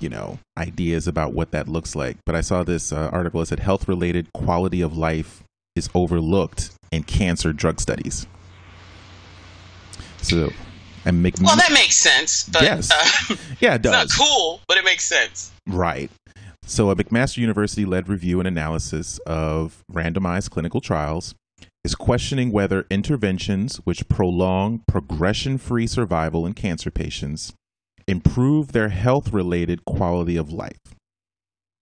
you 0.00 0.08
know, 0.08 0.38
ideas 0.58 1.06
about 1.06 1.32
what 1.32 1.50
that 1.52 1.68
looks 1.68 1.94
like. 1.96 2.16
But 2.26 2.34
I 2.34 2.40
saw 2.40 2.62
this 2.64 2.92
uh, 2.92 3.08
article 3.12 3.40
that 3.40 3.46
said 3.46 3.60
health 3.60 3.88
related 3.88 4.32
quality 4.32 4.80
of 4.80 4.96
life 4.96 5.42
is 5.76 5.88
overlooked 5.94 6.70
in 6.92 7.02
cancer 7.04 7.52
drug 7.52 7.80
studies. 7.80 8.26
So, 10.22 10.50
and 11.04 11.22
make 11.22 11.34
Well, 11.40 11.56
that 11.56 11.72
makes 11.72 11.98
sense, 11.98 12.44
but 12.48 12.62
Yes. 12.62 12.90
uh, 12.90 13.36
yeah, 13.60 13.74
it 13.74 13.76
it's 13.76 13.84
not 13.90 14.08
does. 14.08 14.14
cool, 14.14 14.60
but 14.68 14.76
it 14.78 14.84
makes 14.84 15.04
sense. 15.04 15.52
Right. 15.66 16.10
So, 16.66 16.90
a 16.90 16.96
McMaster 16.96 17.38
University 17.38 17.84
led 17.84 18.08
review 18.08 18.38
and 18.40 18.48
analysis 18.48 19.18
of 19.26 19.82
randomized 19.92 20.50
clinical 20.50 20.80
trials 20.80 21.34
is 21.84 21.94
questioning 21.94 22.50
whether 22.50 22.86
interventions 22.90 23.76
which 23.84 24.08
prolong 24.08 24.82
progression 24.88 25.58
free 25.58 25.86
survival 25.86 26.46
in 26.46 26.54
cancer 26.54 26.90
patients 26.90 27.52
improve 28.06 28.72
their 28.72 28.90
health 28.90 29.32
related 29.32 29.84
quality 29.84 30.36
of 30.36 30.52
life. 30.52 30.94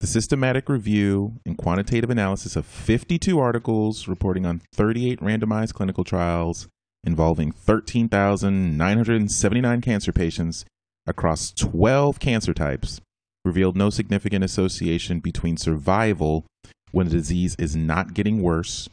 The 0.00 0.06
systematic 0.06 0.66
review 0.68 1.38
and 1.46 1.56
quantitative 1.56 2.10
analysis 2.10 2.56
of 2.56 2.66
52 2.66 3.38
articles 3.38 4.08
reporting 4.08 4.44
on 4.44 4.60
38 4.74 5.20
randomized 5.20 5.74
clinical 5.74 6.02
trials 6.02 6.66
involving 7.04 7.52
13,979 7.52 9.80
cancer 9.80 10.12
patients 10.12 10.64
across 11.06 11.52
12 11.52 12.18
cancer 12.18 12.54
types 12.54 13.00
revealed 13.44 13.76
no 13.76 13.90
significant 13.90 14.42
association 14.44 15.20
between 15.20 15.56
survival 15.56 16.44
when 16.92 17.08
the 17.08 17.12
disease 17.12 17.54
is 17.58 17.76
not 17.76 18.14
getting 18.14 18.40
worse 18.42 18.88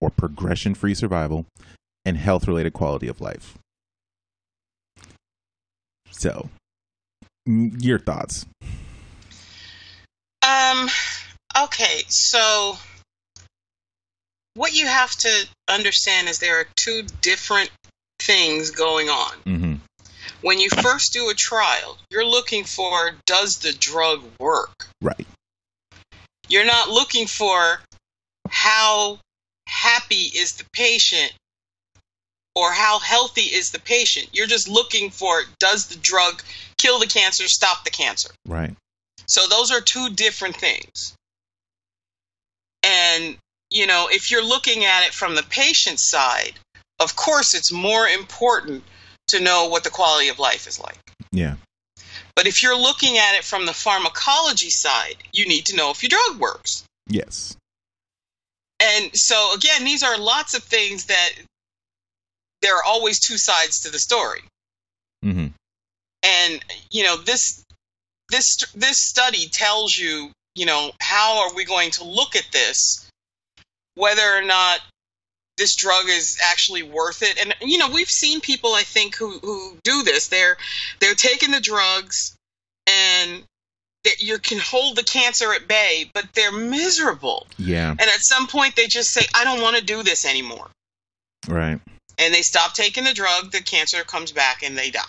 or 0.00 0.10
progression 0.10 0.74
free 0.74 0.94
survival 0.94 1.46
and 2.04 2.16
health 2.16 2.46
related 2.46 2.72
quality 2.72 3.08
of 3.08 3.20
life. 3.20 3.58
So, 6.10 6.48
your 7.48 7.98
thoughts? 7.98 8.46
Um, 10.42 10.88
okay, 11.64 12.02
so 12.08 12.76
what 14.54 14.74
you 14.74 14.86
have 14.86 15.10
to 15.10 15.48
understand 15.68 16.28
is 16.28 16.38
there 16.38 16.60
are 16.60 16.66
two 16.76 17.04
different 17.22 17.70
things 18.20 18.70
going 18.70 19.08
on. 19.08 19.32
Mm-hmm. 19.46 19.74
When 20.42 20.60
you 20.60 20.68
first 20.70 21.12
do 21.12 21.30
a 21.30 21.34
trial, 21.34 21.98
you're 22.10 22.26
looking 22.26 22.64
for 22.64 23.12
does 23.26 23.58
the 23.58 23.72
drug 23.72 24.22
work? 24.38 24.88
Right. 25.00 25.26
You're 26.48 26.66
not 26.66 26.88
looking 26.88 27.26
for 27.26 27.80
how 28.48 29.18
happy 29.66 30.30
is 30.34 30.54
the 30.54 30.64
patient 30.72 31.32
or 32.54 32.72
how 32.72 32.98
healthy 32.98 33.42
is 33.42 33.70
the 33.70 33.80
patient. 33.80 34.28
You're 34.32 34.46
just 34.46 34.68
looking 34.68 35.10
for 35.10 35.42
does 35.58 35.86
the 35.86 35.98
drug 35.98 36.42
kill 36.78 36.98
the 36.98 37.06
cancer, 37.06 37.46
stop 37.48 37.84
the 37.84 37.90
cancer? 37.90 38.30
Right. 38.46 38.74
So 39.26 39.46
those 39.46 39.70
are 39.70 39.80
two 39.80 40.10
different 40.10 40.56
things. 40.56 41.14
And, 42.82 43.36
you 43.70 43.86
know, 43.86 44.08
if 44.10 44.30
you're 44.30 44.44
looking 44.44 44.84
at 44.84 45.06
it 45.06 45.12
from 45.12 45.34
the 45.34 45.42
patient 45.42 46.00
side, 46.00 46.54
of 47.00 47.16
course 47.16 47.54
it's 47.54 47.72
more 47.72 48.06
important 48.06 48.84
to 49.28 49.40
know 49.40 49.68
what 49.68 49.84
the 49.84 49.90
quality 49.90 50.28
of 50.28 50.38
life 50.38 50.66
is 50.66 50.80
like. 50.80 50.98
Yeah. 51.32 51.56
But 52.34 52.46
if 52.46 52.62
you're 52.62 52.78
looking 52.78 53.18
at 53.18 53.34
it 53.34 53.44
from 53.44 53.66
the 53.66 53.72
pharmacology 53.72 54.70
side, 54.70 55.16
you 55.32 55.46
need 55.46 55.66
to 55.66 55.76
know 55.76 55.90
if 55.90 56.02
your 56.02 56.10
drug 56.10 56.40
works. 56.40 56.84
Yes. 57.08 57.56
And 58.80 59.10
so 59.14 59.54
again, 59.54 59.84
these 59.84 60.02
are 60.02 60.16
lots 60.16 60.54
of 60.54 60.62
things 60.62 61.06
that 61.06 61.30
there 62.62 62.76
are 62.76 62.84
always 62.84 63.18
two 63.18 63.36
sides 63.36 63.80
to 63.80 63.90
the 63.90 63.98
story. 63.98 64.42
Mm-hmm. 65.24 65.48
And 66.28 66.64
you 66.90 67.04
know, 67.04 67.16
this 67.16 67.64
this 68.28 68.58
this 68.74 68.98
study 69.00 69.48
tells 69.48 69.96
you, 69.96 70.30
you 70.54 70.66
know, 70.66 70.90
how 71.00 71.44
are 71.44 71.54
we 71.54 71.64
going 71.64 71.90
to 71.92 72.04
look 72.04 72.36
at 72.36 72.46
this 72.52 73.08
whether 73.98 74.22
or 74.22 74.42
not 74.42 74.80
this 75.58 75.74
drug 75.74 76.08
is 76.08 76.38
actually 76.50 76.84
worth 76.84 77.22
it. 77.22 77.36
And 77.38 77.54
you 77.60 77.78
know, 77.78 77.90
we've 77.90 78.08
seen 78.08 78.40
people 78.40 78.72
I 78.74 78.82
think 78.82 79.16
who 79.16 79.38
who 79.40 79.76
do 79.82 80.04
this. 80.04 80.28
They're 80.28 80.56
they're 81.00 81.14
taking 81.14 81.50
the 81.50 81.60
drugs 81.60 82.36
and 82.86 83.42
that 84.04 84.22
you 84.22 84.38
can 84.38 84.58
hold 84.58 84.96
the 84.96 85.02
cancer 85.02 85.52
at 85.52 85.66
bay, 85.66 86.08
but 86.14 86.32
they're 86.32 86.52
miserable. 86.52 87.46
Yeah. 87.58 87.90
And 87.90 88.00
at 88.00 88.20
some 88.20 88.46
point 88.46 88.76
they 88.76 88.86
just 88.86 89.10
say, 89.10 89.26
I 89.34 89.44
don't 89.44 89.60
want 89.60 89.76
to 89.76 89.84
do 89.84 90.04
this 90.04 90.24
anymore. 90.24 90.68
Right. 91.48 91.80
And 92.16 92.34
they 92.34 92.42
stop 92.42 92.74
taking 92.74 93.04
the 93.04 93.12
drug, 93.12 93.50
the 93.50 93.60
cancer 93.60 94.04
comes 94.04 94.32
back 94.32 94.62
and 94.62 94.78
they 94.78 94.90
die. 94.90 95.02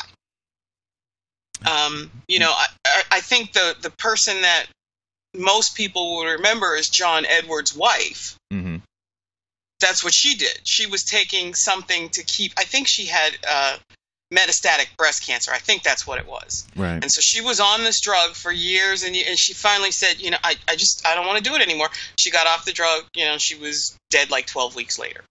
Um, 1.67 2.11
you 2.27 2.39
know, 2.39 2.51
I, 2.51 2.67
I 3.11 3.19
think 3.21 3.53
the, 3.53 3.75
the 3.81 3.89
person 3.91 4.41
that 4.41 4.65
most 5.35 5.75
people 5.75 6.15
will 6.15 6.25
remember 6.33 6.75
is 6.75 6.89
John 6.89 7.25
Edwards' 7.25 7.75
wife. 7.75 8.37
Mm-hmm. 8.51 8.77
That's 9.79 10.03
what 10.03 10.13
she 10.13 10.35
did. 10.35 10.59
She 10.63 10.87
was 10.87 11.03
taking 11.03 11.53
something 11.53 12.09
to 12.09 12.23
keep, 12.23 12.53
I 12.57 12.63
think 12.63 12.87
she 12.87 13.05
had 13.05 13.37
uh, 13.47 13.77
metastatic 14.33 14.87
breast 14.97 15.25
cancer. 15.25 15.51
I 15.53 15.59
think 15.59 15.83
that's 15.83 16.05
what 16.05 16.19
it 16.19 16.27
was. 16.27 16.67
Right. 16.75 17.01
And 17.01 17.11
so 17.11 17.21
she 17.21 17.41
was 17.41 17.59
on 17.59 17.83
this 17.83 18.01
drug 18.01 18.33
for 18.33 18.51
years, 18.51 19.03
and, 19.03 19.15
and 19.15 19.39
she 19.39 19.53
finally 19.53 19.91
said, 19.91 20.19
you 20.19 20.31
know, 20.31 20.37
I, 20.43 20.55
I 20.67 20.75
just, 20.75 21.05
I 21.05 21.15
don't 21.15 21.25
want 21.25 21.43
to 21.43 21.49
do 21.49 21.55
it 21.55 21.61
anymore. 21.61 21.89
She 22.19 22.31
got 22.31 22.47
off 22.47 22.65
the 22.65 22.73
drug, 22.73 23.03
you 23.15 23.25
know, 23.25 23.37
she 23.37 23.55
was 23.55 23.97
dead 24.09 24.29
like 24.29 24.47
12 24.47 24.75
weeks 24.75 24.99
later. 24.99 25.23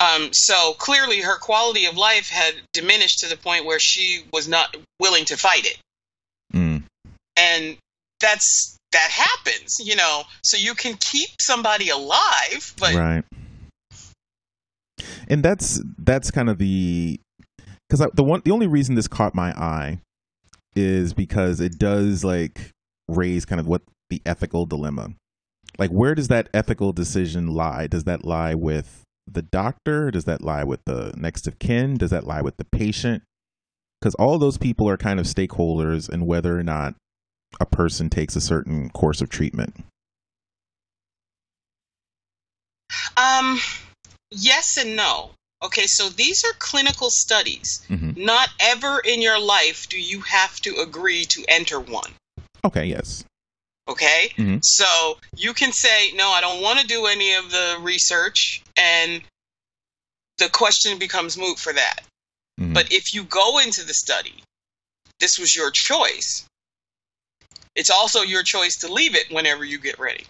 Um, 0.00 0.32
so 0.32 0.74
clearly 0.78 1.20
her 1.20 1.38
quality 1.38 1.86
of 1.86 1.96
life 1.96 2.28
had 2.28 2.54
diminished 2.72 3.20
to 3.20 3.28
the 3.28 3.36
point 3.36 3.64
where 3.64 3.78
she 3.78 4.24
was 4.32 4.48
not 4.48 4.76
willing 5.00 5.24
to 5.26 5.36
fight 5.36 5.66
it. 5.66 5.78
Mm. 6.52 6.82
And 7.36 7.76
that's, 8.20 8.76
that 8.92 9.10
happens, 9.10 9.78
you 9.80 9.96
know, 9.96 10.22
so 10.42 10.56
you 10.56 10.74
can 10.74 10.94
keep 10.94 11.30
somebody 11.40 11.88
alive, 11.90 12.74
but 12.78 12.94
right. 12.94 13.24
And 15.28 15.42
that's 15.42 15.82
that's 15.98 16.30
kind 16.30 16.48
of 16.48 16.58
the 16.58 17.18
because 17.88 18.06
the 18.14 18.24
one 18.24 18.42
the 18.44 18.50
only 18.50 18.66
reason 18.66 18.94
this 18.94 19.08
caught 19.08 19.34
my 19.34 19.50
eye 19.52 19.98
is 20.76 21.12
because 21.12 21.60
it 21.60 21.78
does 21.78 22.24
like 22.24 22.70
raise 23.08 23.44
kind 23.44 23.60
of 23.60 23.66
what 23.66 23.82
the 24.10 24.20
ethical 24.26 24.66
dilemma 24.66 25.10
like 25.78 25.90
where 25.90 26.14
does 26.14 26.28
that 26.28 26.48
ethical 26.54 26.92
decision 26.92 27.48
lie 27.48 27.86
does 27.86 28.04
that 28.04 28.24
lie 28.24 28.54
with 28.54 29.03
the 29.26 29.42
doctor? 29.42 30.10
Does 30.10 30.24
that 30.24 30.42
lie 30.42 30.64
with 30.64 30.80
the 30.84 31.12
next 31.16 31.46
of 31.46 31.58
kin? 31.58 31.96
Does 31.96 32.10
that 32.10 32.26
lie 32.26 32.42
with 32.42 32.56
the 32.56 32.64
patient? 32.64 33.22
Because 34.00 34.14
all 34.16 34.38
those 34.38 34.58
people 34.58 34.88
are 34.88 34.96
kind 34.96 35.18
of 35.18 35.26
stakeholders 35.26 36.10
in 36.12 36.26
whether 36.26 36.58
or 36.58 36.62
not 36.62 36.94
a 37.60 37.66
person 37.66 38.10
takes 38.10 38.36
a 38.36 38.40
certain 38.40 38.90
course 38.90 39.20
of 39.20 39.28
treatment. 39.30 39.74
Um 43.16 43.58
yes 44.30 44.76
and 44.76 44.96
no. 44.96 45.30
Okay 45.62 45.86
so 45.86 46.08
these 46.08 46.44
are 46.44 46.52
clinical 46.58 47.08
studies. 47.10 47.82
Mhm. 47.88 48.16
not 48.16 48.50
ever 48.60 49.00
in 49.04 49.22
your 49.22 49.38
life 49.40 49.88
do 49.88 49.98
you 49.98 50.20
have 50.22 50.60
to 50.60 50.76
agree 50.80 51.24
to 51.26 51.44
enter 51.48 51.80
one. 51.80 52.12
Okay 52.64 52.86
yes 52.86 53.24
okay 53.86 54.32
Mhm. 54.36 54.60
so 54.64 55.18
you 55.36 55.52
can 55.52 55.72
say 55.72 56.12
no 56.12 56.30
i 56.30 56.40
don't 56.40 56.62
want 56.62 56.78
to 56.80 56.86
do 56.86 57.06
any 57.06 57.34
of 57.34 57.50
the 57.50 57.78
research 57.80 58.62
and 58.76 59.22
the 60.38 60.48
question 60.48 60.98
becomes 60.98 61.36
moot 61.36 61.58
for 61.58 61.72
that 61.72 62.04
Mhm. 62.60 62.74
but 62.74 62.92
if 62.92 63.14
you 63.14 63.24
go 63.24 63.58
into 63.58 63.84
the 63.84 63.94
study 63.94 64.42
this 65.20 65.38
was 65.38 65.54
your 65.54 65.70
choice 65.70 66.44
it's 67.74 67.90
also 67.90 68.22
your 68.22 68.42
choice 68.42 68.76
to 68.76 68.92
leave 68.92 69.14
it 69.14 69.30
whenever 69.30 69.64
you 69.64 69.78
get 69.78 69.98
ready 69.98 70.26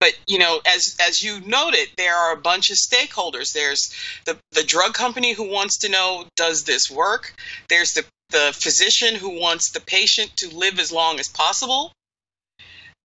but 0.00 0.12
you 0.26 0.38
know 0.38 0.60
as 0.66 0.96
as 1.08 1.22
you 1.22 1.40
noted 1.40 1.88
there 1.96 2.14
are 2.14 2.32
a 2.32 2.40
bunch 2.40 2.70
of 2.70 2.76
stakeholders. 2.76 3.52
There's 3.52 3.94
the 4.24 4.38
the 4.52 4.62
drug 4.62 4.94
company 4.94 5.32
who 5.32 5.50
wants 5.50 5.78
to 5.78 5.88
know 5.88 6.26
does 6.36 6.64
this 6.64 6.90
work? 6.90 7.34
There's 7.68 7.92
the 7.92 8.04
the 8.30 8.52
physician 8.58 9.14
who 9.14 9.40
wants 9.40 9.70
the 9.70 9.80
patient 9.80 10.36
to 10.38 10.54
live 10.54 10.78
as 10.78 10.92
long 10.92 11.20
as 11.20 11.28
possible. 11.28 11.92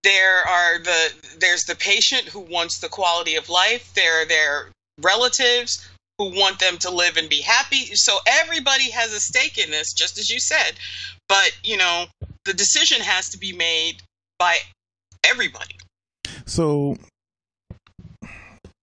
There 0.04 0.48
are 0.48 0.80
the 0.80 1.14
there's 1.40 1.66
the 1.66 1.76
patient 1.76 2.28
who 2.28 2.40
wants 2.40 2.80
the 2.80 2.90
quality 2.90 3.36
of 3.36 3.50
life. 3.50 3.94
There 3.94 4.22
are 4.22 4.26
their 4.26 4.72
relatives 5.00 5.88
who 6.18 6.38
want 6.38 6.60
them 6.60 6.78
to 6.80 6.90
live 6.90 7.18
and 7.18 7.30
be 7.30 7.42
happy. 7.42 7.96
So 7.96 8.20
everybody 8.28 8.92
has 8.92 9.14
a 9.14 9.20
stake 9.20 9.58
in 9.58 9.72
this 9.72 9.94
just 9.94 10.18
as 10.18 10.30
you 10.30 10.40
said. 10.40 10.74
But 11.30 11.52
you 11.64 11.78
know 11.78 12.08
the 12.46 12.54
decision 12.54 13.02
has 13.02 13.30
to 13.30 13.38
be 13.38 13.54
made 13.54 14.02
by 14.40 14.58
everybody 15.24 15.76
So, 16.52 16.98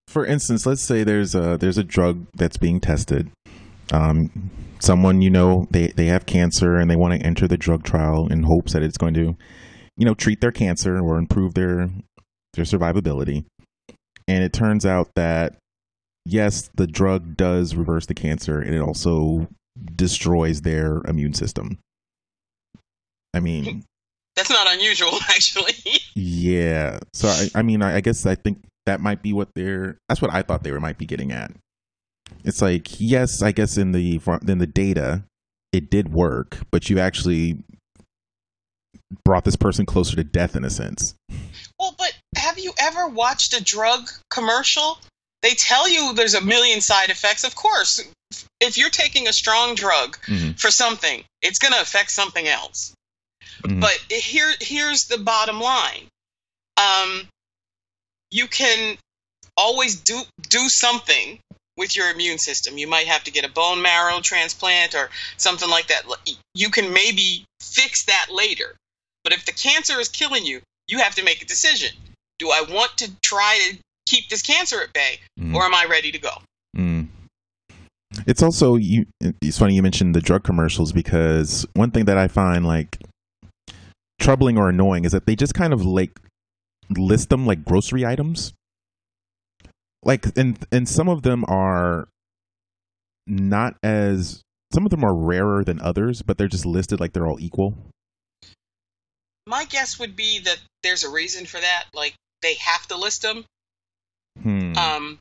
for 0.07 0.25
instance, 0.25 0.65
let's 0.65 0.81
say 0.81 1.05
there's 1.05 1.35
a 1.35 1.59
there's 1.59 1.77
a 1.77 1.85
drug 1.85 2.27
that's 2.35 2.57
being 2.57 2.81
tested. 2.81 3.31
Um, 3.93 4.51
someone 4.79 5.21
you 5.21 5.29
know 5.29 5.67
they 5.71 5.89
they 5.89 6.07
have 6.07 6.25
cancer 6.25 6.77
and 6.77 6.91
they 6.91 6.97
want 6.97 7.13
to 7.13 7.27
enter 7.27 7.47
the 7.47 7.59
drug 7.59 7.83
trial 7.83 8.27
in 8.33 8.45
hopes 8.45 8.73
that 8.73 8.83
it's 8.83 8.97
going 8.97 9.13
to, 9.15 9.37
you 9.99 10.07
know, 10.07 10.15
treat 10.15 10.41
their 10.41 10.51
cancer 10.51 10.99
or 10.99 11.19
improve 11.19 11.53
their 11.53 11.91
their 12.55 12.65
survivability. 12.65 13.45
And 14.27 14.43
it 14.43 14.55
turns 14.55 14.87
out 14.87 15.11
that 15.15 15.57
yes, 16.25 16.71
the 16.75 16.87
drug 16.87 17.37
does 17.37 17.75
reverse 17.75 18.07
the 18.07 18.15
cancer, 18.15 18.59
and 18.59 18.75
it 18.75 18.81
also 18.81 19.47
destroys 19.95 20.63
their 20.63 21.03
immune 21.07 21.35
system. 21.35 21.81
I 23.35 23.41
mean, 23.41 23.85
That's 24.39 24.51
not 24.51 24.73
unusual, 24.73 25.13
actually. 25.29 25.75
yeah. 26.15 26.99
So 27.13 27.29
I, 27.29 27.49
I 27.57 27.63
mean, 27.63 27.83
I, 27.83 27.97
I 27.97 28.01
guess 28.01 28.25
I 28.25 28.35
think 28.37 28.63
that 28.87 29.01
might 29.01 29.21
be 29.23 29.33
what 29.35 29.49
they're. 29.55 29.99
That's 30.09 30.23
what 30.23 30.33
I 30.33 30.43
thought 30.43 30.63
they 30.63 30.73
were 30.73 30.81
might 30.81 30.97
be 30.97 31.05
getting 31.07 31.33
at. 31.33 31.51
It's 32.45 32.63
like 32.63 33.01
yes, 33.01 33.43
I 33.43 33.53
guess 33.53 33.77
in 33.77 33.93
the 33.93 34.21
in 34.47 34.59
the 34.59 34.67
data, 34.67 35.25
it 35.73 35.91
did 35.91 36.13
work, 36.13 36.59
but 36.71 36.89
you 36.89 36.99
actually 36.99 37.63
brought 39.25 39.45
this 39.45 39.57
person 39.57 39.87
closer 39.87 40.17
to 40.17 40.25
death 40.25 40.55
in 40.57 40.65
a 40.65 40.71
sense. 40.71 41.15
well, 41.79 41.95
but 41.99 42.13
have 42.37 42.59
you 42.59 42.73
ever 42.81 43.09
watched 43.09 43.55
a 43.59 43.63
drug 43.63 44.09
commercial? 44.31 44.99
They 45.43 45.51
tell 45.55 45.89
you 45.89 46.15
there's 46.15 46.35
a 46.35 46.41
million 46.45 46.81
side 46.81 47.11
effects. 47.11 47.45
Of 47.45 47.55
course, 47.55 48.03
if 48.61 48.77
you're 48.77 48.91
taking 48.91 49.29
a 49.29 49.33
strong 49.33 49.75
drug 49.75 50.19
Mhm. 50.27 50.59
for 50.61 50.71
something, 50.71 51.23
it's 51.43 51.59
going 51.59 51.73
to 51.73 51.81
affect 51.81 52.11
something 52.11 52.47
else. 52.47 52.93
Mhm. 53.63 53.81
But 53.81 53.99
here, 54.11 54.55
here's 54.61 55.05
the 55.07 55.19
bottom 55.19 55.61
line: 55.61 56.07
um, 56.77 57.29
you 58.31 58.47
can 58.47 58.97
always 59.57 59.97
do 59.97 60.23
do 60.49 60.69
something 60.69 61.39
with 61.77 61.97
your 61.97 62.11
immune 62.11 62.39
system. 62.39 62.77
You 62.77 62.89
might 62.89 63.07
have 63.07 63.25
to 63.25 63.31
get 63.31 63.45
a 63.45 63.49
bone 63.49 63.83
marrow 63.83 64.21
transplant 64.21 64.95
or 64.95 65.11
something 65.37 65.71
like 65.71 65.89
that. 65.89 66.03
You 66.55 66.71
can 66.71 66.93
maybe 66.93 67.45
fix 67.61 68.05
that 68.07 68.27
later. 68.33 68.75
But 69.25 69.33
if 69.33 69.45
the 69.45 69.53
cancer 69.53 70.01
is 70.01 70.09
killing 70.09 70.45
you, 70.45 70.61
you 70.89 70.99
have 70.99 71.15
to 71.17 71.23
make 71.23 71.43
a 71.43 71.45
decision. 71.45 71.91
Do 72.39 72.51
I 72.51 72.63
want 72.63 72.97
to 72.99 73.11
try 73.23 73.59
to 73.71 73.79
keep 74.07 74.29
this 74.29 74.43
cancer 74.43 74.81
at 74.81 74.93
bay 74.93 75.21
Mhm. 75.39 75.55
or 75.55 75.65
am 75.65 75.75
I 75.75 75.85
ready 75.85 76.11
to 76.13 76.19
go? 76.19 76.43
Mm. 76.77 77.09
It's 78.27 78.43
also 78.43 78.77
you. 78.77 79.07
It's 79.21 79.59
funny 79.59 79.75
you 79.75 79.83
mentioned 79.83 80.15
the 80.15 80.21
drug 80.21 80.43
commercials 80.45 80.93
because 80.93 81.67
one 81.75 81.91
thing 81.91 82.07
that 82.07 82.17
I 82.19 82.27
find 82.27 82.67
like 82.67 82.99
troubling 84.19 84.59
or 84.59 84.69
annoying 84.69 85.05
is 85.05 85.13
that 85.13 85.27
they 85.27 85.37
just 85.37 85.55
kind 85.55 85.73
of 85.73 85.85
like 85.85 86.21
list 86.91 87.29
them 87.31 87.47
like 87.47 87.65
grocery 87.65 88.05
items. 88.05 88.53
Like 90.03 90.27
and 90.37 90.59
and 90.71 90.89
some 90.89 91.09
of 91.09 91.23
them 91.23 91.45
are 91.49 92.09
not 93.27 93.77
as 93.83 94.43
some 94.73 94.85
of 94.85 94.91
them 94.91 95.05
are 95.05 95.15
rarer 95.15 95.65
than 95.65 95.81
others, 95.81 96.23
but 96.23 96.39
they're 96.39 96.49
just 96.49 96.67
listed 96.67 97.01
like 97.01 97.13
they're 97.13 97.27
all 97.27 97.41
equal. 97.41 97.75
My 99.47 99.65
guess 99.65 99.99
would 99.99 100.15
be 100.15 100.41
that 100.41 100.59
there's 100.83 101.05
a 101.05 101.11
reason 101.11 101.47
for 101.47 101.59
that. 101.59 101.85
Like 101.95 102.15
they 102.43 102.55
have 102.55 102.87
to 102.89 102.97
list 102.97 103.23
them. 103.23 103.45
Hmm. 104.43 104.77
Um, 104.77 105.19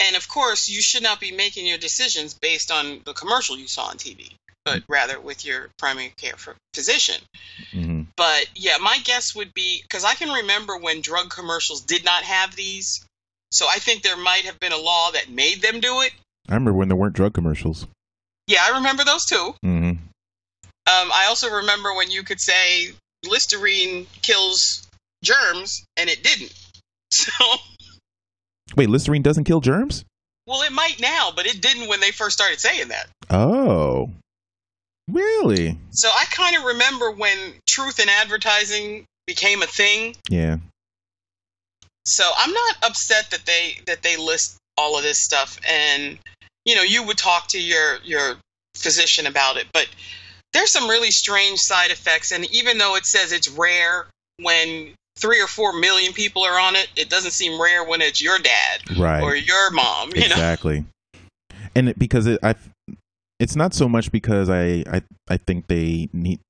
and 0.00 0.16
of 0.16 0.28
course, 0.28 0.68
you 0.68 0.80
should 0.80 1.02
not 1.02 1.20
be 1.20 1.32
making 1.32 1.66
your 1.66 1.78
decisions 1.78 2.34
based 2.34 2.70
on 2.70 3.02
the 3.04 3.12
commercial 3.12 3.58
you 3.58 3.68
saw 3.68 3.86
on 3.86 3.98
TV, 3.98 4.32
but 4.64 4.82
rather 4.88 5.20
with 5.20 5.44
your 5.44 5.70
primary 5.78 6.12
care 6.16 6.36
for 6.36 6.54
physician. 6.74 7.20
Mhm. 7.72 8.06
But 8.16 8.46
yeah, 8.54 8.76
my 8.78 8.98
guess 9.04 9.34
would 9.34 9.54
be 9.54 9.80
because 9.82 10.04
I 10.04 10.14
can 10.14 10.30
remember 10.30 10.76
when 10.76 11.00
drug 11.00 11.30
commercials 11.30 11.80
did 11.80 12.04
not 12.04 12.22
have 12.24 12.54
these. 12.56 13.04
So 13.52 13.66
I 13.72 13.78
think 13.78 14.02
there 14.02 14.16
might 14.16 14.44
have 14.44 14.58
been 14.60 14.72
a 14.72 14.76
law 14.76 15.10
that 15.12 15.28
made 15.28 15.62
them 15.62 15.80
do 15.80 16.02
it. 16.02 16.12
I 16.48 16.54
remember 16.54 16.72
when 16.72 16.88
there 16.88 16.96
weren't 16.96 17.14
drug 17.14 17.32
commercials. 17.34 17.86
Yeah, 18.46 18.60
I 18.64 18.76
remember 18.76 19.04
those 19.04 19.24
too. 19.26 19.54
hmm 19.62 19.90
Um, 20.86 21.10
I 21.12 21.26
also 21.28 21.48
remember 21.50 21.94
when 21.94 22.10
you 22.10 22.22
could 22.22 22.40
say 22.40 22.92
Listerine 23.24 24.06
kills 24.22 24.86
germs 25.22 25.84
and 25.96 26.08
it 26.10 26.22
didn't. 26.22 26.52
So, 27.12 27.32
Wait, 28.76 28.88
Listerine 28.88 29.22
doesn't 29.22 29.44
kill 29.44 29.60
germs? 29.60 30.04
well, 30.46 30.62
it 30.62 30.72
might 30.72 31.00
now, 31.00 31.30
but 31.34 31.46
it 31.46 31.60
didn't 31.60 31.88
when 31.88 32.00
they 32.00 32.10
first 32.12 32.36
started 32.36 32.60
saying 32.60 32.88
that. 32.88 33.08
Oh, 33.30 34.10
really? 35.12 35.78
So 35.90 36.08
I 36.08 36.24
kind 36.30 36.56
of 36.56 36.64
remember 36.64 37.10
when 37.10 37.36
truth 37.68 38.00
in 38.00 38.08
advertising 38.08 39.04
became 39.26 39.62
a 39.62 39.66
thing. 39.66 40.16
Yeah. 40.28 40.56
So 42.06 42.24
I'm 42.38 42.52
not 42.52 42.76
upset 42.82 43.30
that 43.30 43.46
they 43.46 43.78
that 43.86 44.02
they 44.02 44.16
list 44.16 44.56
all 44.76 44.96
of 44.96 45.02
this 45.02 45.18
stuff 45.22 45.58
and 45.68 46.18
you 46.64 46.74
know, 46.74 46.82
you 46.82 47.02
would 47.04 47.18
talk 47.18 47.48
to 47.48 47.60
your 47.60 47.98
your 48.04 48.36
physician 48.74 49.26
about 49.26 49.56
it, 49.56 49.66
but 49.72 49.88
there's 50.52 50.70
some 50.70 50.88
really 50.88 51.10
strange 51.10 51.58
side 51.60 51.90
effects 51.90 52.32
and 52.32 52.44
even 52.52 52.78
though 52.78 52.96
it 52.96 53.06
says 53.06 53.32
it's 53.32 53.48
rare 53.48 54.06
when 54.38 54.94
3 55.16 55.42
or 55.42 55.46
4 55.46 55.78
million 55.78 56.12
people 56.12 56.42
are 56.44 56.58
on 56.58 56.74
it, 56.76 56.88
it 56.96 57.10
doesn't 57.10 57.32
seem 57.32 57.60
rare 57.60 57.84
when 57.84 58.00
it's 58.00 58.22
your 58.22 58.38
dad 58.38 58.98
Right. 58.98 59.22
or 59.22 59.36
your 59.36 59.70
mom, 59.70 60.10
you 60.14 60.22
know. 60.22 60.34
exactly 60.34 60.84
and 61.74 61.90
it, 61.90 61.98
because 61.98 62.26
it 62.26 62.40
i 62.42 62.54
it's 63.40 63.56
not 63.56 63.74
so 63.74 63.88
much 63.88 64.12
because 64.12 64.48
I, 64.48 64.84
I 64.86 65.02
i 65.28 65.36
think 65.36 65.66
they 65.66 66.08
need 66.12 66.40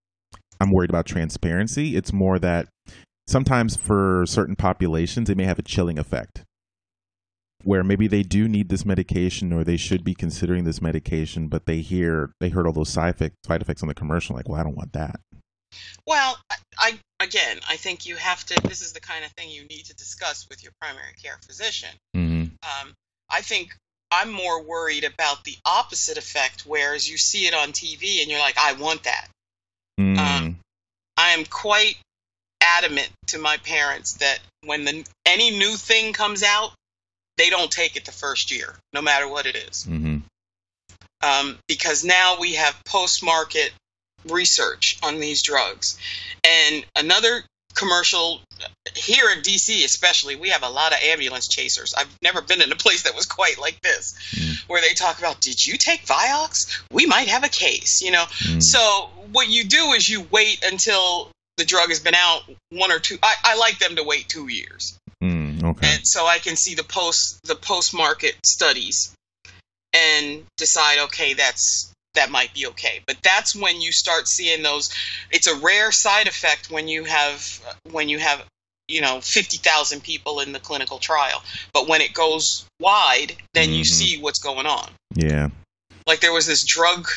i'm 0.60 0.70
worried 0.70 0.90
about 0.90 1.06
transparency 1.06 1.96
it's 1.96 2.12
more 2.12 2.38
that 2.38 2.68
sometimes 3.26 3.76
for 3.76 4.24
certain 4.26 4.56
populations 4.56 5.30
it 5.30 5.36
may 5.36 5.44
have 5.44 5.58
a 5.58 5.62
chilling 5.62 5.98
effect 5.98 6.44
where 7.62 7.84
maybe 7.84 8.06
they 8.08 8.22
do 8.22 8.48
need 8.48 8.70
this 8.70 8.84
medication 8.86 9.52
or 9.52 9.64
they 9.64 9.76
should 9.76 10.02
be 10.02 10.14
considering 10.14 10.64
this 10.64 10.82
medication 10.82 11.48
but 11.48 11.66
they 11.66 11.80
hear 11.80 12.32
they 12.40 12.48
heard 12.48 12.66
all 12.66 12.72
those 12.72 12.88
side 12.90 13.14
effects 13.14 13.36
side 13.46 13.62
effects 13.62 13.82
on 13.82 13.88
the 13.88 13.94
commercial 13.94 14.36
like 14.36 14.48
well 14.48 14.60
i 14.60 14.62
don't 14.62 14.76
want 14.76 14.92
that 14.92 15.20
Well, 16.06 16.36
I, 16.78 16.98
again, 17.20 17.60
I 17.68 17.76
think 17.76 18.06
you 18.06 18.16
have 18.16 18.44
to 18.46 18.60
this 18.68 18.80
is 18.82 18.92
the 18.92 19.00
kind 19.00 19.24
of 19.24 19.30
thing 19.32 19.50
you 19.50 19.64
need 19.64 19.84
to 19.86 19.94
discuss 19.94 20.46
with 20.50 20.62
your 20.64 20.72
primary 20.80 21.14
care 21.22 21.38
physician. 21.46 21.90
mm-hmm. 22.16 22.42
Um, 22.66 22.94
I 23.30 23.40
think 23.40 23.76
I'm 24.10 24.30
more 24.30 24.62
worried 24.62 25.04
about 25.04 25.44
the 25.44 25.56
opposite 25.64 26.18
effect, 26.18 26.64
whereas 26.66 27.08
you 27.08 27.16
see 27.16 27.46
it 27.46 27.54
on 27.54 27.72
TV 27.72 28.20
and 28.22 28.30
you're 28.30 28.40
like, 28.40 28.58
I 28.58 28.72
want 28.74 29.04
that. 29.04 29.28
mm 29.98 30.18
Um, 30.18 30.56
I 31.16 31.30
am 31.30 31.44
quite 31.44 31.96
adamant 32.60 33.10
to 33.28 33.38
my 33.38 33.56
parents 33.58 34.14
that 34.14 34.40
when 34.64 34.84
the 34.84 35.04
any 35.26 35.50
new 35.50 35.76
thing 35.76 36.12
comes 36.12 36.42
out, 36.42 36.72
they 37.36 37.50
don't 37.50 37.70
take 37.70 37.96
it 37.96 38.04
the 38.04 38.12
first 38.12 38.50
year, 38.50 38.74
no 38.92 39.02
matter 39.02 39.28
what 39.28 39.46
it 39.46 39.56
is, 39.56 39.84
hmm 39.84 40.18
um, 41.22 41.58
because 41.68 42.04
now 42.04 42.38
we 42.40 42.54
have 42.54 42.74
post-market 42.84 43.72
research 44.28 44.98
on 45.02 45.20
these 45.20 45.42
drugs. 45.42 45.98
And 46.44 46.84
another 46.96 47.42
commercial 47.74 48.40
here 48.94 49.30
in 49.30 49.42
DC, 49.42 49.84
especially, 49.84 50.36
we 50.36 50.50
have 50.50 50.62
a 50.62 50.68
lot 50.68 50.92
of 50.92 50.98
ambulance 51.02 51.48
chasers. 51.48 51.94
I've 51.94 52.14
never 52.22 52.42
been 52.42 52.60
in 52.62 52.72
a 52.72 52.76
place 52.76 53.02
that 53.04 53.14
was 53.14 53.26
quite 53.26 53.58
like 53.58 53.80
this, 53.80 54.14
Mm. 54.32 54.58
where 54.68 54.80
they 54.80 54.94
talk 54.94 55.18
about, 55.18 55.40
"Did 55.40 55.64
you 55.64 55.76
take 55.78 56.06
Vioxx? 56.06 56.80
We 56.90 57.06
might 57.06 57.28
have 57.28 57.44
a 57.44 57.48
case," 57.48 58.00
you 58.00 58.10
know. 58.10 58.26
mm 58.26 58.62
So 58.62 59.10
what 59.32 59.48
you 59.48 59.64
do 59.64 59.92
is 59.92 60.08
you 60.08 60.22
wait 60.30 60.62
until 60.64 61.30
the 61.56 61.64
drug 61.64 61.88
has 61.88 62.00
been 62.00 62.14
out 62.14 62.42
one 62.70 62.90
or 62.92 62.98
two. 62.98 63.18
I, 63.22 63.34
I 63.44 63.54
like 63.56 63.78
them 63.78 63.96
to 63.96 64.02
wait 64.02 64.28
two 64.28 64.48
years, 64.48 64.96
mm, 65.22 65.62
okay 65.62 65.94
and 65.94 66.06
so 66.06 66.26
I 66.26 66.38
can 66.38 66.56
see 66.56 66.74
the 66.74 66.84
post 66.84 67.38
the 67.44 67.54
post 67.54 67.92
market 67.94 68.36
studies 68.44 69.12
and 69.92 70.46
decide, 70.56 70.98
okay, 71.00 71.34
that's 71.34 71.90
that 72.14 72.30
might 72.30 72.52
be 72.54 72.66
okay. 72.68 73.00
But 73.06 73.16
that's 73.22 73.54
when 73.54 73.80
you 73.80 73.92
start 73.92 74.26
seeing 74.28 74.62
those. 74.62 74.90
It's 75.30 75.46
a 75.46 75.56
rare 75.56 75.92
side 75.92 76.26
effect 76.26 76.70
when 76.70 76.88
you 76.88 77.04
have 77.04 77.60
when 77.90 78.08
you 78.08 78.18
have 78.18 78.44
you 78.88 79.00
know 79.00 79.20
50,000 79.20 80.02
people 80.02 80.40
in 80.40 80.52
the 80.52 80.58
clinical 80.60 80.98
trial. 80.98 81.42
But 81.72 81.88
when 81.88 82.00
it 82.00 82.12
goes 82.12 82.66
wide, 82.80 83.36
then 83.54 83.70
you 83.70 83.82
Mhm. 83.82 83.86
see 83.86 84.18
what's 84.18 84.38
going 84.40 84.66
on 84.66 84.90
yeah 85.14 85.48
like 86.06 86.20
there 86.20 86.32
was 86.32 86.46
this 86.46 86.64
drug 86.64 87.08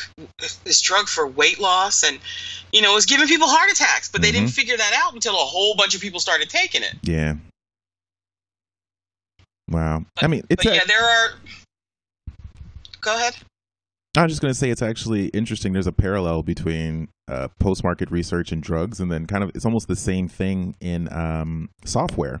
this 0.64 0.80
drug 0.82 1.08
for 1.08 1.26
weight 1.26 1.60
loss 1.60 2.02
and 2.02 2.18
you 2.72 2.82
know 2.82 2.90
it 2.90 2.94
was 2.94 3.06
giving 3.06 3.28
people 3.28 3.46
heart 3.48 3.70
attacks 3.70 4.08
but 4.10 4.20
they 4.20 4.32
didn't 4.32 4.48
Mm-hmm. 4.48 4.54
figure 4.54 4.76
that 4.76 4.92
out 5.00 5.14
until 5.14 5.34
a 5.34 5.44
whole 5.44 5.76
bunch 5.76 5.94
of 5.94 6.00
people 6.00 6.18
started 6.18 6.50
taking 6.50 6.82
it 6.82 6.92
yeah 7.04 7.34
wow 9.70 10.04
i 10.20 10.26
mean 10.26 10.42
it's 10.50 10.64
but 10.64 10.66
a- 10.72 10.74
yeah 10.74 10.84
there 10.86 11.04
are 11.04 11.28
go 13.00 13.14
ahead 13.16 13.36
I 14.16 14.22
was 14.22 14.32
just 14.32 14.42
going 14.42 14.52
to 14.52 14.58
say 14.58 14.70
it's 14.70 14.82
actually 14.82 15.26
interesting. 15.28 15.72
There's 15.72 15.88
a 15.88 15.92
parallel 15.92 16.44
between 16.44 17.08
uh, 17.26 17.48
post-market 17.58 18.10
research 18.12 18.52
and 18.52 18.62
drugs, 18.62 19.00
and 19.00 19.10
then 19.10 19.26
kind 19.26 19.42
of 19.42 19.50
it's 19.54 19.64
almost 19.64 19.88
the 19.88 19.96
same 19.96 20.28
thing 20.28 20.76
in 20.80 21.12
um, 21.12 21.70
software. 21.84 22.40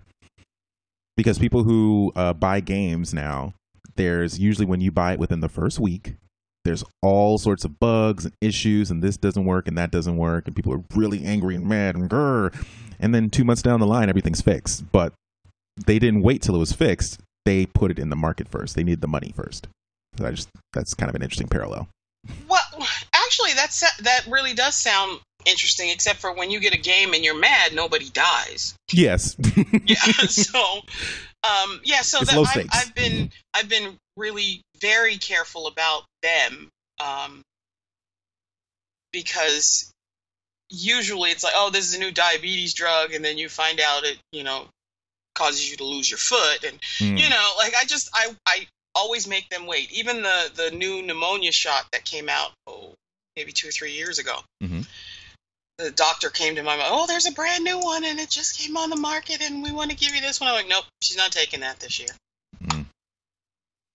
Because 1.16 1.38
people 1.38 1.64
who 1.64 2.12
uh, 2.14 2.32
buy 2.32 2.60
games 2.60 3.12
now, 3.12 3.54
there's 3.96 4.38
usually 4.38 4.66
when 4.66 4.80
you 4.80 4.92
buy 4.92 5.14
it 5.14 5.18
within 5.18 5.40
the 5.40 5.48
first 5.48 5.80
week, 5.80 6.14
there's 6.64 6.84
all 7.02 7.38
sorts 7.38 7.64
of 7.64 7.78
bugs 7.80 8.24
and 8.24 8.34
issues, 8.40 8.90
and 8.90 9.02
this 9.02 9.16
doesn't 9.16 9.44
work 9.44 9.68
and 9.68 9.76
that 9.76 9.90
doesn't 9.90 10.16
work, 10.16 10.46
and 10.46 10.54
people 10.54 10.72
are 10.72 10.82
really 10.94 11.24
angry 11.24 11.56
and 11.56 11.66
mad 11.66 11.96
and 11.96 12.08
grr. 12.08 12.54
And 13.00 13.14
then 13.14 13.30
two 13.30 13.44
months 13.44 13.62
down 13.62 13.80
the 13.80 13.86
line, 13.86 14.08
everything's 14.08 14.40
fixed. 14.40 14.90
But 14.92 15.12
they 15.86 15.98
didn't 15.98 16.22
wait 16.22 16.40
till 16.42 16.54
it 16.54 16.58
was 16.58 16.72
fixed. 16.72 17.20
They 17.44 17.66
put 17.66 17.90
it 17.90 17.98
in 17.98 18.10
the 18.10 18.16
market 18.16 18.48
first. 18.48 18.76
They 18.76 18.84
need 18.84 19.00
the 19.00 19.08
money 19.08 19.32
first. 19.34 19.66
I 20.22 20.30
just 20.32 20.48
that's 20.72 20.94
kind 20.94 21.08
of 21.10 21.14
an 21.16 21.22
interesting 21.22 21.48
parallel. 21.48 21.88
well 22.48 22.60
actually 23.14 23.52
that's 23.54 23.80
that 24.02 24.26
really 24.28 24.54
does 24.54 24.74
sound 24.76 25.20
interesting 25.46 25.90
except 25.90 26.18
for 26.20 26.32
when 26.32 26.50
you 26.50 26.58
get 26.58 26.72
a 26.74 26.78
game 26.78 27.12
and 27.12 27.22
you're 27.24 27.38
mad 27.38 27.74
nobody 27.74 28.08
dies 28.10 28.74
Yes. 28.92 29.36
yeah 29.84 29.96
so 30.28 30.80
um 31.42 31.80
yeah 31.84 32.00
so 32.00 32.20
that 32.20 32.34
I've. 32.56 32.68
I've 32.72 32.94
been 32.94 33.30
i've 33.52 33.68
been 33.68 33.96
really 34.16 34.62
very 34.80 35.16
careful 35.18 35.66
about 35.66 36.04
them 36.22 36.68
um 37.04 37.42
because 39.12 39.92
usually 40.70 41.30
it's 41.30 41.44
like 41.44 41.52
oh 41.56 41.70
this 41.70 41.86
is 41.86 41.94
a 41.94 41.98
new 41.98 42.10
diabetes 42.10 42.74
drug 42.74 43.12
and 43.12 43.24
then 43.24 43.38
you 43.38 43.48
find 43.48 43.80
out 43.80 44.04
it 44.04 44.18
you 44.32 44.42
know 44.42 44.66
causes 45.34 45.70
you 45.70 45.76
to 45.76 45.84
lose 45.84 46.10
your 46.10 46.18
foot 46.18 46.64
and 46.64 46.80
Mm. 47.00 47.18
you 47.18 47.28
know 47.28 47.50
like 47.58 47.74
i 47.78 47.84
just 47.84 48.08
i 48.14 48.34
i 48.46 48.66
always 48.94 49.26
make 49.26 49.48
them 49.50 49.66
wait 49.66 49.90
even 49.92 50.22
the 50.22 50.50
the 50.54 50.70
new 50.70 51.02
pneumonia 51.02 51.50
shot 51.52 51.84
that 51.92 52.04
came 52.04 52.28
out 52.28 52.52
oh 52.66 52.94
maybe 53.36 53.52
two 53.52 53.68
or 53.68 53.72
three 53.72 53.92
years 53.92 54.18
ago 54.18 54.38
Mhm. 54.62 54.86
the 55.78 55.90
doctor 55.90 56.30
came 56.30 56.54
to 56.56 56.62
my 56.62 56.76
mind 56.76 56.88
oh 56.92 57.06
there's 57.06 57.26
a 57.26 57.32
brand 57.32 57.64
new 57.64 57.78
one 57.78 58.04
and 58.04 58.20
it 58.20 58.30
just 58.30 58.58
came 58.58 58.76
on 58.76 58.90
the 58.90 58.96
market 58.96 59.40
and 59.42 59.62
we 59.62 59.72
want 59.72 59.90
to 59.90 59.96
give 59.96 60.14
you 60.14 60.20
this 60.20 60.40
one 60.40 60.48
i'm 60.48 60.54
like 60.54 60.68
nope 60.68 60.84
she's 61.02 61.16
not 61.16 61.32
taking 61.32 61.60
that 61.60 61.80
this 61.80 61.98
year 61.98 62.08
Mm. 62.62 62.86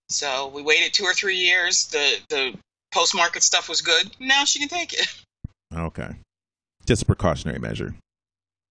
so 0.09 0.47
we 0.49 0.61
waited 0.61 0.93
two 0.93 1.03
or 1.05 1.13
three 1.13 1.37
years 1.37 1.87
the 1.91 2.17
the 2.29 2.53
post 2.91 3.15
market 3.15 3.43
stuff 3.43 3.69
was 3.69 3.81
good 3.81 4.11
now 4.19 4.43
she 4.45 4.59
can 4.59 4.67
take 4.69 4.93
it 4.93 5.07
Okay. 5.75 6.09
Just 6.87 7.03
a 7.03 7.05
precautionary 7.05 7.59
measure. 7.59 7.93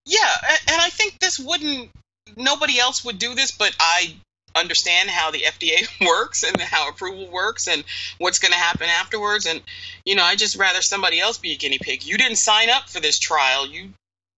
yeah 0.05 0.35
and 0.67 0.81
i 0.83 0.89
think 0.91 1.19
this 1.21 1.39
wouldn't 1.39 1.91
nobody 2.37 2.79
else 2.79 3.05
would 3.05 3.19
do 3.19 3.35
this 3.35 3.53
but 3.53 3.75
i 3.81 4.15
understand 4.55 5.11
how 5.11 5.31
the 5.31 5.41
FDA 5.41 5.87
works 6.07 6.43
and 6.43 6.61
how 6.61 6.89
approval 6.89 7.29
works 7.31 7.69
and 7.69 7.85
what's 8.19 8.39
going 8.39 8.53
to 8.53 8.59
happen 8.59 8.89
afterwards. 8.89 9.47
And 9.47 9.63
you 10.05 10.15
know, 10.15 10.25
I 10.25 10.37
just 10.37 10.57
rather 10.57 10.83
somebody 10.83 11.21
else 11.21 11.39
be 11.39 11.53
a 11.53 11.57
guinea 11.57 11.79
pig. 11.81 12.05
You 12.05 12.19
didn't 12.19 12.39
sign 12.39 12.71
up 12.71 12.89
for 12.89 13.01
this 13.01 13.19
trial. 13.19 13.67
You 13.67 13.91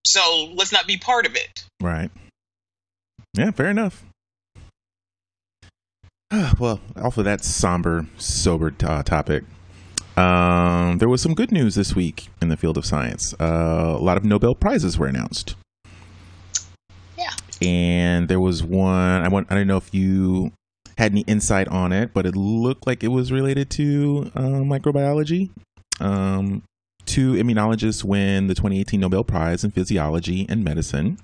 so 0.04 0.50
let's 0.54 0.72
not 0.72 0.86
be 0.86 0.96
part 0.96 1.26
of 1.26 1.36
it. 1.36 1.64
Right. 1.80 2.11
Yeah, 3.34 3.50
fair 3.50 3.68
enough. 3.68 4.04
well, 6.58 6.80
off 6.96 7.18
of 7.18 7.24
that 7.24 7.44
somber, 7.44 8.06
sober 8.16 8.74
uh, 8.84 9.02
topic, 9.02 9.44
um, 10.16 10.98
there 10.98 11.08
was 11.08 11.22
some 11.22 11.34
good 11.34 11.50
news 11.50 11.74
this 11.74 11.94
week 11.94 12.28
in 12.40 12.48
the 12.48 12.56
field 12.56 12.76
of 12.76 12.84
science. 12.84 13.34
Uh, 13.40 13.96
a 13.98 14.02
lot 14.02 14.16
of 14.16 14.24
Nobel 14.24 14.54
prizes 14.54 14.98
were 14.98 15.06
announced. 15.06 15.56
And 17.62 18.28
there 18.28 18.40
was 18.40 18.62
one. 18.62 19.22
I 19.22 19.28
want. 19.28 19.50
I 19.50 19.54
don't 19.54 19.66
know 19.66 19.76
if 19.76 19.92
you 19.94 20.52
had 20.96 21.12
any 21.12 21.22
insight 21.22 21.68
on 21.68 21.92
it, 21.92 22.12
but 22.14 22.26
it 22.26 22.36
looked 22.36 22.86
like 22.86 23.04
it 23.04 23.08
was 23.08 23.32
related 23.32 23.70
to 23.70 24.30
uh, 24.34 24.40
microbiology. 24.40 25.50
Um, 26.00 26.62
two 27.06 27.32
immunologists 27.34 28.04
win 28.04 28.46
the 28.46 28.54
2018 28.54 29.00
Nobel 29.00 29.24
Prize 29.24 29.64
in 29.64 29.70
Physiology 29.70 30.46
and 30.48 30.64
Medicine. 30.64 31.18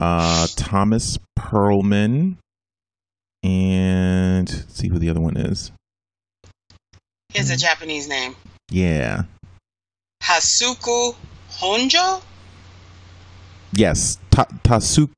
Uh, 0.00 0.46
Thomas 0.56 1.18
Perlmann 1.38 2.38
and 3.42 4.50
let's 4.50 4.74
see 4.74 4.88
who 4.88 4.98
the 4.98 5.08
other 5.10 5.20
one 5.20 5.36
is. 5.36 5.72
It's 7.34 7.50
a 7.50 7.56
Japanese 7.56 8.08
name. 8.08 8.36
Yeah. 8.70 9.22
Hasuku 10.22 11.14
Honjo? 11.50 12.22
Yes. 13.72 14.18
Ta- 14.30 14.46
Tasu- 14.62 15.10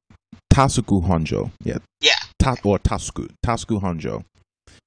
Tasuku 0.54 1.04
Honjo. 1.04 1.50
Yeah. 1.64 1.78
Yeah. 2.00 2.12
Ta- 2.38 2.56
or 2.64 2.78
Tasuku. 2.78 3.28
Tasuku 3.44 3.82
Honjo 3.82 4.24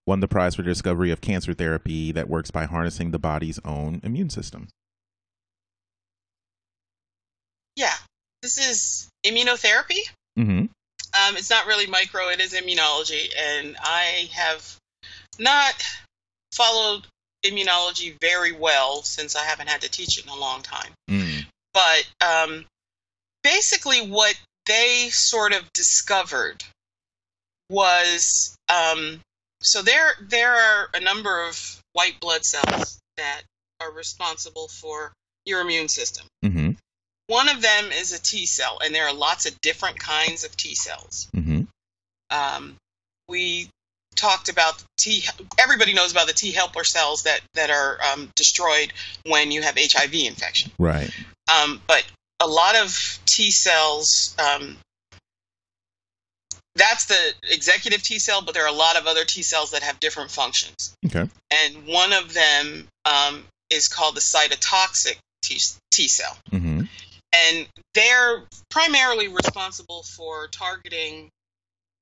won 0.06 0.22
the 0.22 0.28
prize 0.28 0.56
for 0.56 0.62
the 0.62 0.70
discovery 0.70 1.12
of 1.12 1.20
cancer 1.20 1.54
therapy 1.54 2.14
that 2.14 2.30
works 2.30 2.52
by 2.52 2.66
harnessing 2.66 3.12
the 3.12 3.20
body's 3.20 3.60
own 3.66 4.00
immune 4.04 4.30
system. 4.30 4.70
Yeah. 7.76 7.94
This 8.42 8.58
is 8.58 9.10
immunotherapy. 9.26 10.00
Mm-hmm. 10.40 10.60
Um, 10.60 11.38
it's 11.38 11.50
not 11.50 11.68
really 11.68 11.88
micro, 11.88 12.30
it 12.30 12.40
is 12.40 12.54
immunology. 12.54 13.28
And 13.38 13.76
I 13.82 14.30
have 14.32 14.78
not 15.38 15.74
followed 16.54 17.08
immunology 17.46 18.16
very 18.22 18.54
well 18.54 19.02
since 19.04 19.36
I 19.36 19.44
haven't 19.44 19.70
had 19.70 19.82
to 19.82 19.92
teach 19.92 20.18
it 20.18 20.26
in 20.26 20.30
a 20.30 20.36
long 20.36 20.62
time. 20.62 20.92
Mm. 21.10 21.46
But 21.74 22.08
um, 22.26 22.66
basically, 23.44 24.10
what 24.10 24.38
they 24.68 25.10
sort 25.10 25.54
of 25.54 25.72
discovered 25.74 26.64
was 27.70 28.56
um, 28.70 29.20
so 29.62 29.82
there 29.82 30.12
there 30.22 30.54
are 30.54 30.90
a 30.94 31.00
number 31.00 31.48
of 31.48 31.82
white 31.94 32.20
blood 32.20 32.46
cells 32.46 33.00
that 33.18 33.42
are 33.82 33.92
responsible 33.92 34.68
for 34.68 35.12
your 35.46 35.62
immune 35.62 35.88
system. 35.88 36.26
Mm-hmm. 36.46 36.72
One 37.28 37.50
of 37.50 37.62
them 37.62 37.86
is 37.92 38.14
a 38.14 38.22
T 38.22 38.46
cell, 38.46 38.80
and 38.84 38.94
there 38.94 39.08
are 39.08 39.14
lots 39.14 39.46
of 39.46 39.60
different 39.62 40.00
kinds 40.00 40.44
of 40.46 40.56
T 40.56 40.76
cells. 40.76 41.28
Mm-hmm. 41.36 41.64
Um, 42.30 42.76
we 43.28 43.70
talked 44.16 44.50
about 44.50 44.82
T. 44.98 45.24
Everybody 45.58 45.94
knows 45.94 46.12
about 46.12 46.28
the 46.28 46.34
T 46.34 46.52
helper 46.52 46.84
cells 46.84 47.24
that 47.24 47.42
that 47.56 47.70
are 47.70 47.98
um, 48.14 48.32
destroyed 48.36 48.94
when 49.26 49.52
you 49.52 49.62
have 49.62 49.78
HIV 49.78 50.14
infection. 50.14 50.72
Right. 50.78 51.10
Um, 51.48 51.82
but 51.88 52.06
a 52.40 52.48
lot 52.48 52.76
of 52.76 53.20
T 53.26 53.52
cells. 53.52 54.36
Um, 54.40 54.78
that's 56.76 57.06
the 57.06 57.34
executive 57.52 58.04
T 58.04 58.20
cell, 58.20 58.42
but 58.42 58.54
there 58.54 58.64
are 58.64 58.70
a 58.70 58.78
lot 58.78 58.98
of 58.98 59.08
other 59.08 59.26
T 59.26 59.42
cells 59.42 59.72
that 59.72 59.84
have 59.84 60.00
different 60.00 60.32
functions. 60.32 60.96
Okay. 61.06 61.28
And 61.50 61.88
one 61.88 62.14
of 62.14 62.34
them 62.34 62.88
um, 63.06 63.44
is 63.70 63.88
called 63.88 64.16
the 64.16 64.22
cytotoxic 64.22 65.18
T, 65.42 65.60
T 65.92 66.08
cell. 66.08 66.38
Mm-hmm. 66.52 66.82
And 67.36 67.68
they're 67.94 68.44
primarily 68.70 69.28
responsible 69.28 70.04
for 70.04 70.48
targeting 70.48 71.30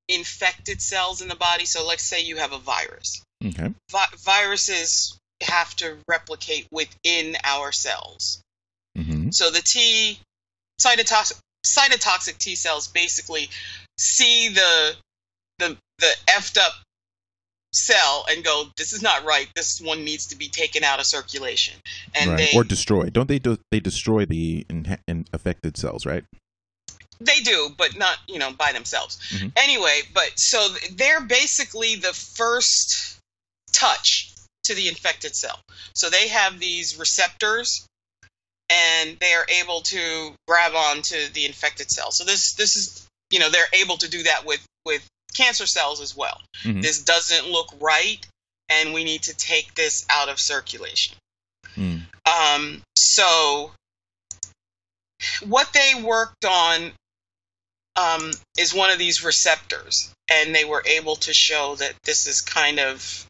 infected 0.07 0.81
cells 0.81 1.21
in 1.21 1.29
the 1.29 1.35
body. 1.35 1.65
So, 1.65 1.85
let's 1.85 2.03
say 2.03 2.23
you 2.23 2.37
have 2.37 2.53
a 2.53 2.59
virus. 2.59 3.23
Okay. 3.43 3.73
Vi- 3.91 4.05
viruses 4.17 5.17
have 5.41 5.75
to 5.77 5.97
replicate 6.07 6.67
within 6.71 7.35
our 7.43 7.71
cells. 7.71 8.41
Mm-hmm. 9.25 9.31
So, 9.31 9.51
the 9.51 9.61
T 9.61 10.19
cytotoxic, 10.79 11.39
cytotoxic 11.65 12.37
T 12.37 12.55
cells 12.55 12.87
basically 12.87 13.49
see 13.97 14.49
the 14.49 14.95
the 15.59 15.77
the 15.99 16.15
effed 16.27 16.57
up 16.57 16.73
cell 17.73 18.25
and 18.29 18.43
go, 18.43 18.67
"This 18.77 18.93
is 18.93 19.01
not 19.01 19.25
right. 19.25 19.47
This 19.55 19.81
one 19.81 20.03
needs 20.03 20.27
to 20.27 20.35
be 20.35 20.47
taken 20.47 20.83
out 20.83 20.99
of 20.99 21.05
circulation." 21.05 21.75
And 22.13 22.31
right. 22.31 22.37
they 22.37 22.57
or 22.57 22.63
destroyed. 22.63 23.13
Don't 23.13 23.27
they? 23.27 23.39
Do, 23.39 23.57
they 23.71 23.79
destroy 23.79 24.25
the 24.25 24.65
in, 24.69 24.97
in 25.07 25.25
affected 25.33 25.77
cells, 25.77 26.05
right? 26.05 26.23
They 27.19 27.39
do, 27.39 27.73
but 27.77 27.97
not, 27.97 28.17
you 28.27 28.39
know, 28.39 28.51
by 28.51 28.73
themselves. 28.73 29.17
Mhm. 29.29 29.53
Anyway, 29.55 30.01
but 30.13 30.37
so 30.37 30.67
they're 30.91 31.21
basically 31.21 31.95
the 31.95 32.13
first 32.13 33.17
touch 33.71 34.33
to 34.65 34.75
the 34.75 34.87
infected 34.87 35.35
cell. 35.35 35.59
So 35.93 36.09
they 36.09 36.27
have 36.27 36.59
these 36.59 36.97
receptors 36.97 37.85
and 38.69 39.17
they 39.19 39.33
are 39.33 39.45
able 39.61 39.81
to 39.81 40.33
grab 40.47 40.73
onto 40.73 41.27
the 41.33 41.45
infected 41.45 41.91
cell. 41.91 42.11
So 42.11 42.23
this 42.23 42.53
this 42.53 42.75
is, 42.75 43.07
you 43.29 43.39
know, 43.39 43.49
they're 43.49 43.63
able 43.73 43.97
to 43.97 44.09
do 44.09 44.23
that 44.23 44.45
with 44.45 44.65
with 44.85 45.05
cancer 45.33 45.65
cells 45.65 46.01
as 46.01 46.15
well. 46.15 46.41
Mhm. 46.63 46.81
This 46.81 47.01
doesn't 47.01 47.49
look 47.49 47.73
right 47.79 48.25
and 48.69 48.93
we 48.93 49.03
need 49.03 49.23
to 49.23 49.33
take 49.33 49.75
this 49.75 50.05
out 50.09 50.29
of 50.29 50.39
circulation. 50.39 51.15
Mm. 51.75 52.05
Um, 52.25 52.81
so 52.95 53.71
what 55.43 55.71
they 55.73 56.01
worked 56.01 56.45
on 56.45 56.91
um, 57.95 58.31
is 58.57 58.73
one 58.73 58.91
of 58.91 58.99
these 58.99 59.23
receptors, 59.23 60.13
and 60.29 60.53
they 60.53 60.65
were 60.65 60.83
able 60.85 61.15
to 61.17 61.33
show 61.33 61.75
that 61.75 61.93
this 62.03 62.27
is 62.27 62.41
kind 62.41 62.79
of 62.79 63.25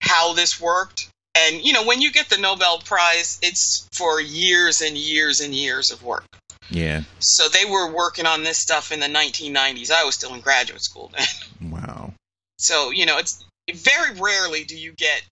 how 0.00 0.32
this 0.34 0.60
worked. 0.60 1.08
And 1.40 1.64
you 1.64 1.72
know, 1.72 1.84
when 1.84 2.00
you 2.00 2.10
get 2.12 2.28
the 2.28 2.38
Nobel 2.38 2.78
Prize, 2.78 3.38
it's 3.42 3.88
for 3.92 4.20
years 4.20 4.80
and 4.80 4.96
years 4.96 5.40
and 5.40 5.54
years 5.54 5.90
of 5.90 6.02
work. 6.02 6.24
Yeah. 6.70 7.02
So 7.20 7.48
they 7.48 7.64
were 7.64 7.92
working 7.92 8.26
on 8.26 8.42
this 8.42 8.58
stuff 8.58 8.92
in 8.92 9.00
the 9.00 9.06
1990s. 9.06 9.90
I 9.90 10.04
was 10.04 10.14
still 10.14 10.34
in 10.34 10.40
graduate 10.40 10.82
school 10.82 11.10
then. 11.16 11.26
Wow. 11.60 12.12
So 12.58 12.90
you 12.90 13.06
know, 13.06 13.18
it's 13.18 13.44
very 13.74 14.14
rarely 14.18 14.64
do 14.64 14.76
you 14.76 14.92
get 14.92 15.22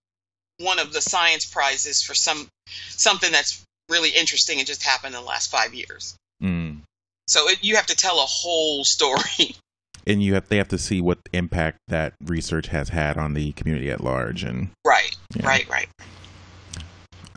one 0.58 0.78
of 0.78 0.92
the 0.92 1.00
science 1.00 1.46
prizes 1.46 2.02
for 2.02 2.14
some 2.14 2.48
something 2.88 3.30
that's 3.30 3.62
really 3.88 4.10
interesting 4.10 4.58
and 4.58 4.66
just 4.66 4.82
happened 4.82 5.14
in 5.14 5.20
the 5.20 5.26
last 5.26 5.50
five 5.50 5.74
years. 5.74 6.16
Mm. 6.42 6.80
So 7.28 7.48
it, 7.48 7.58
you 7.62 7.76
have 7.76 7.86
to 7.86 7.96
tell 7.96 8.18
a 8.18 8.26
whole 8.26 8.84
story. 8.84 9.56
And 10.06 10.22
you 10.22 10.34
have 10.34 10.48
they 10.48 10.56
have 10.58 10.68
to 10.68 10.78
see 10.78 11.00
what 11.00 11.18
impact 11.32 11.78
that 11.88 12.14
research 12.24 12.68
has 12.68 12.90
had 12.90 13.16
on 13.18 13.34
the 13.34 13.52
community 13.52 13.90
at 13.90 14.00
large. 14.02 14.44
And 14.44 14.70
right, 14.86 15.16
Yeah. 15.34 15.46
right, 15.46 15.68
right. 15.68 15.88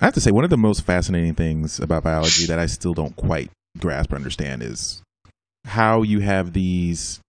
I 0.01 0.05
have 0.05 0.13
to 0.13 0.21
say, 0.21 0.31
one 0.31 0.43
of 0.45 0.49
the 0.49 0.57
most 0.57 0.85
fascinating 0.85 1.33
things 1.33 1.79
about 1.79 2.03
biology 2.03 2.45
that 2.45 2.57
I 2.59 2.67
still 2.67 2.93
don't 2.93 3.15
quite 3.15 3.51
grasp 3.77 4.13
or 4.13 4.15
understand 4.15 4.63
is 4.63 5.01
how 5.65 6.03
you 6.03 6.19
have 6.21 6.53
these 6.53 7.19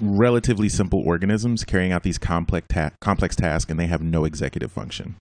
relatively 0.00 0.68
simple 0.68 1.00
organisms 1.00 1.62
carrying 1.64 1.92
out 1.92 2.02
these 2.02 2.18
complex 2.18 2.66
ta- 2.68 2.90
complex 3.00 3.36
tasks 3.36 3.70
and 3.70 3.78
they 3.78 3.86
have 3.86 4.02
no 4.02 4.24
executive 4.24 4.72
function. 4.72 5.16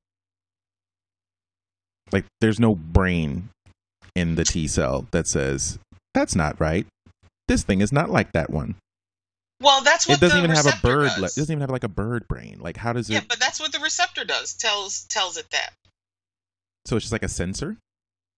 Like 2.11 2.25
there's 2.41 2.59
no 2.59 2.75
brain 2.75 3.49
in 4.15 4.35
the 4.35 4.43
T 4.43 4.67
cell 4.67 5.07
that 5.11 5.27
says 5.27 5.79
that's 6.13 6.35
not 6.35 6.59
right. 6.59 6.85
This 7.47 7.63
thing 7.63 7.81
is 7.81 7.91
not 7.91 8.09
like 8.09 8.31
that 8.33 8.49
one. 8.49 8.75
Well, 9.63 9.81
that's 9.83 10.07
what 10.07 10.17
It 10.17 10.21
doesn't 10.21 10.37
the 10.37 10.43
even 10.43 10.55
have 10.55 10.65
a 10.67 10.77
bird. 10.81 11.07
does. 11.09 11.17
Like, 11.19 11.31
it 11.31 11.35
doesn't 11.35 11.51
even 11.53 11.61
have 11.61 11.69
like 11.69 11.83
a 11.83 11.89
bird 11.89 12.27
brain. 12.27 12.57
Like 12.59 12.77
how 12.77 12.93
does 12.93 13.09
it? 13.09 13.13
yeah, 13.13 13.21
but 13.27 13.39
that's 13.39 13.59
what 13.59 13.71
the 13.71 13.79
receptor 13.79 14.25
does. 14.25 14.53
Tells 14.53 15.05
tells 15.09 15.37
it 15.37 15.45
that. 15.51 15.71
so 16.85 16.95
it's 16.97 17.05
just 17.05 17.13
like 17.13 17.23
a 17.23 17.29
sensor. 17.29 17.77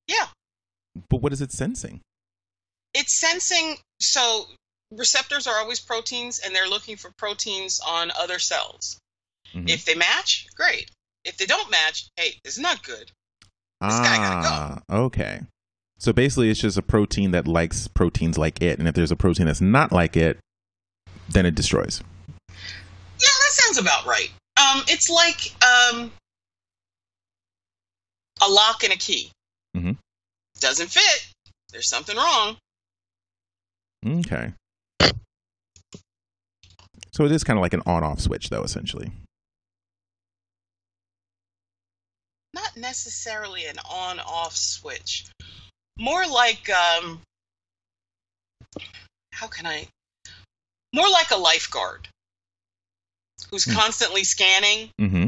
Yeah, 0.07 0.28
But 1.09 1.21
what 1.21 1.34
is 1.34 1.41
it 1.41 1.51
sensing? 1.51 2.01
it's 2.93 3.19
sensing. 3.19 3.78
So 3.99 4.45
receptors 4.91 5.47
are 5.47 5.55
always 5.57 5.80
proteins, 5.80 6.39
and 6.39 6.55
they're 6.55 6.67
looking 6.69 6.95
for 6.95 7.11
proteins 7.17 7.82
on 7.86 8.11
other 8.17 8.39
cells. 8.39 8.97
Mhm. 9.53 9.67
If 9.69 9.84
they 9.86 9.95
match, 9.95 10.45
great. 10.55 10.91
If 11.23 11.38
they 11.38 11.45
don't 11.47 11.71
match, 11.71 12.07
hey, 12.17 12.39
this 12.43 12.53
is 12.53 12.59
not 12.59 12.84
good. 12.84 13.11
This 13.41 13.49
ah, 13.82 14.80
okay. 14.89 15.41
So 15.97 16.13
basically, 16.13 16.49
it's 16.51 16.59
just 16.59 16.78
a 16.78 16.82
protein 16.82 17.32
that 17.32 17.47
likes 17.47 17.88
proteins 17.88 18.38
like 18.38 18.61
it, 18.61 18.78
and 18.80 18.88
if 18.88 18.93
there's 18.95 19.11
a 19.11 19.15
protein 19.15 19.47
that's 19.47 19.61
not 19.61 19.91
like 19.91 20.15
it, 20.15 20.38
then 21.30 21.45
it 21.45 21.55
destroys. 21.55 22.01
Yeah, 22.49 22.55
that 23.17 23.51
sounds 23.51 23.78
about 23.78 24.05
right. 24.05 24.32
Um, 24.57 24.84
it's 24.88 25.09
like 25.09 25.53
um, 25.63 26.11
a 28.41 28.49
lock 28.49 28.84
and 28.84 28.93
a 28.93 28.97
key. 28.97 29.32
Mhm. 29.76 29.97
Doesn't 30.59 30.89
fit. 30.89 31.28
There's 31.71 31.89
something 31.89 32.15
wrong. 32.15 32.57
Okay. 34.05 34.53
So 37.11 37.26
it 37.26 37.32
is 37.32 37.43
kind 37.43 37.57
of 37.57 37.61
like 37.61 37.73
an 37.73 37.82
on-off 37.86 38.19
switch, 38.19 38.49
though, 38.49 38.63
essentially. 38.63 39.11
Not 42.53 42.78
necessarily 42.78 43.65
an 43.65 43.78
on-off 43.89 44.55
switch. 44.55 45.26
More 45.97 46.26
like 46.28 46.69
um, 46.69 47.21
how 49.32 49.47
can 49.47 49.65
I? 49.65 49.88
More 50.96 51.10
like 51.10 51.32
a 51.32 51.36
lifeguard 51.36 52.08
who's 53.52 53.66
Hmm. 53.66 53.74
constantly 53.74 54.24
scanning. 54.24 54.89
Mm-hmm. 55.00 55.28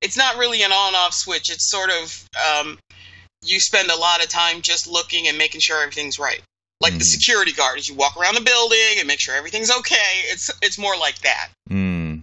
It's 0.00 0.16
not 0.16 0.36
really 0.36 0.62
an 0.62 0.70
on-off 0.72 1.12
switch. 1.12 1.50
It's 1.50 1.68
sort 1.68 1.90
of 1.90 2.24
um, 2.48 2.78
you 3.42 3.58
spend 3.58 3.90
a 3.90 3.96
lot 3.96 4.22
of 4.22 4.28
time 4.30 4.62
just 4.62 4.86
looking 4.86 5.26
and 5.26 5.36
making 5.36 5.60
sure 5.60 5.82
everything's 5.82 6.20
right. 6.20 6.40
Like 6.80 6.92
the 6.92 7.00
Mhm. 7.04 7.08
security 7.16 7.50
guard, 7.50 7.78
as 7.80 7.88
you 7.88 7.96
walk 7.96 8.16
around 8.16 8.36
the 8.36 8.40
building 8.42 8.98
and 8.98 9.08
make 9.08 9.18
sure 9.18 9.34
everything's 9.34 9.72
okay. 9.80 10.22
It's 10.30 10.50
it's 10.62 10.78
more 10.78 10.96
like 10.96 11.18
that. 11.22 11.48
Mm. 11.68 12.22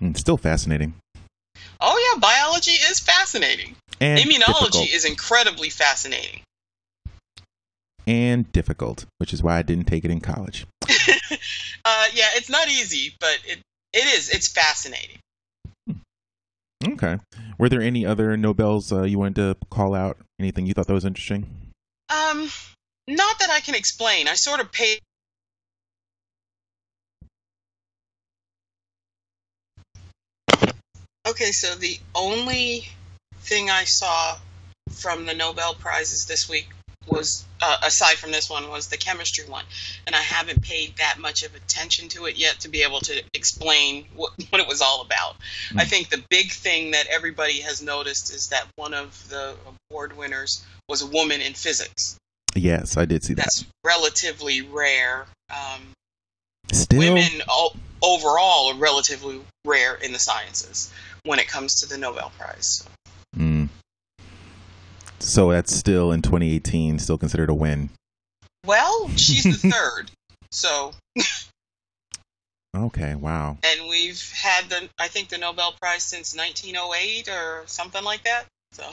Mm, 0.00 0.18
Still 0.18 0.36
fascinating. 0.36 0.94
Oh 1.80 1.96
yeah, 2.12 2.18
biology 2.18 2.72
is 2.72 2.98
fascinating. 2.98 3.76
And 4.00 4.18
Immunology 4.18 4.60
difficult. 4.62 4.88
is 4.90 5.04
incredibly 5.04 5.70
fascinating. 5.70 6.42
And 8.06 8.50
difficult, 8.52 9.06
which 9.18 9.32
is 9.32 9.42
why 9.42 9.58
I 9.58 9.62
didn't 9.62 9.86
take 9.86 10.04
it 10.04 10.10
in 10.10 10.20
college. 10.20 10.66
Uh, 11.88 12.06
yeah, 12.14 12.26
it's 12.34 12.50
not 12.50 12.66
easy, 12.66 13.14
but 13.20 13.38
it 13.46 13.60
it 13.92 14.06
is. 14.18 14.28
It's 14.28 14.48
fascinating. 14.50 15.18
Okay. 16.84 17.18
Were 17.58 17.68
there 17.68 17.80
any 17.80 18.04
other 18.04 18.36
Nobels 18.36 18.92
uh, 18.92 19.02
you 19.04 19.20
wanted 19.20 19.36
to 19.36 19.56
call 19.70 19.94
out? 19.94 20.18
Anything 20.40 20.66
you 20.66 20.74
thought 20.74 20.88
that 20.88 20.92
was 20.92 21.04
interesting? 21.04 21.46
Um, 22.10 22.50
not 23.06 23.38
that 23.38 23.50
I 23.50 23.60
can 23.60 23.76
explain. 23.76 24.26
I 24.26 24.34
sort 24.34 24.58
of 24.58 24.72
paid. 24.72 24.98
Okay, 31.28 31.52
so 31.52 31.76
the 31.76 32.00
only 32.16 32.88
thing 33.42 33.70
I 33.70 33.84
saw 33.84 34.38
from 34.90 35.24
the 35.26 35.34
Nobel 35.34 35.74
prizes 35.74 36.26
this 36.26 36.48
week 36.48 36.68
was, 37.06 37.44
uh, 37.60 37.76
aside 37.84 38.16
from 38.16 38.32
this 38.32 38.48
one, 38.50 38.68
was 38.68 38.88
the 38.88 38.96
chemistry 38.96 39.44
one, 39.46 39.64
and 40.06 40.14
I 40.16 40.20
haven't 40.20 40.62
paid 40.62 40.94
that 40.98 41.18
much 41.18 41.42
of 41.42 41.54
attention 41.54 42.08
to 42.10 42.26
it 42.26 42.36
yet 42.36 42.60
to 42.60 42.68
be 42.68 42.82
able 42.82 43.00
to 43.00 43.22
explain 43.34 44.06
what, 44.14 44.32
what 44.50 44.60
it 44.60 44.68
was 44.68 44.80
all 44.80 45.02
about. 45.02 45.36
I 45.76 45.84
Mm. 45.84 45.88
think 45.88 46.08
the 46.10 46.22
big 46.30 46.52
thing 46.52 46.90
that 46.92 47.06
everybody 47.08 47.60
has 47.60 47.82
noticed 47.82 48.32
is 48.32 48.48
that 48.48 48.66
one 48.76 48.94
of 48.94 49.28
the 49.28 49.56
award 49.90 50.16
winners 50.16 50.64
was 50.88 51.02
a 51.02 51.06
woman 51.06 51.40
in 51.40 51.54
physics 51.54 52.16
Yes, 52.54 52.96
I 52.96 53.04
did 53.04 53.22
see 53.22 53.34
that. 53.34 53.42
that's 53.42 53.64
relatively 53.84 54.62
rare. 54.62 55.26
Um, 55.50 55.92
Still, 56.72 56.98
women 56.98 57.42
o- 57.48 57.74
overall 58.02 58.70
are 58.72 58.76
relatively 58.78 59.40
rare 59.66 59.94
in 59.96 60.12
the 60.12 60.18
sciences 60.18 60.90
when 61.24 61.38
it 61.38 61.48
comes 61.48 61.80
to 61.80 61.86
the 61.86 61.98
Nobel 61.98 62.32
Prize. 62.38 62.82
So 65.18 65.50
that's 65.50 65.74
still 65.74 66.12
in 66.12 66.22
2018, 66.22 66.98
still 66.98 67.18
considered 67.18 67.50
a 67.50 67.54
win. 67.54 67.90
Well, 68.64 69.08
she's 69.16 69.44
the 69.62 69.70
third. 69.70 70.10
So, 70.50 70.92
Okay, 72.76 73.14
wow. 73.14 73.56
and 73.64 73.88
we've 73.88 74.30
had 74.32 74.68
the, 74.68 74.88
I 74.98 75.08
think, 75.08 75.28
the 75.30 75.38
Nobel 75.38 75.74
Prize 75.80 76.02
since 76.02 76.36
1908 76.36 77.28
or 77.28 77.62
something 77.66 78.04
like 78.04 78.22
that. 78.24 78.44
So, 78.72 78.84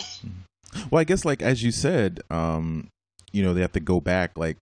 Well, 0.89 1.01
I 1.01 1.03
guess 1.03 1.25
like 1.25 1.41
as 1.41 1.63
you 1.63 1.71
said, 1.71 2.21
um, 2.29 2.87
you 3.31 3.43
know, 3.43 3.53
they 3.53 3.61
have 3.61 3.73
to 3.73 3.79
go 3.79 3.99
back 3.99 4.37
like 4.37 4.57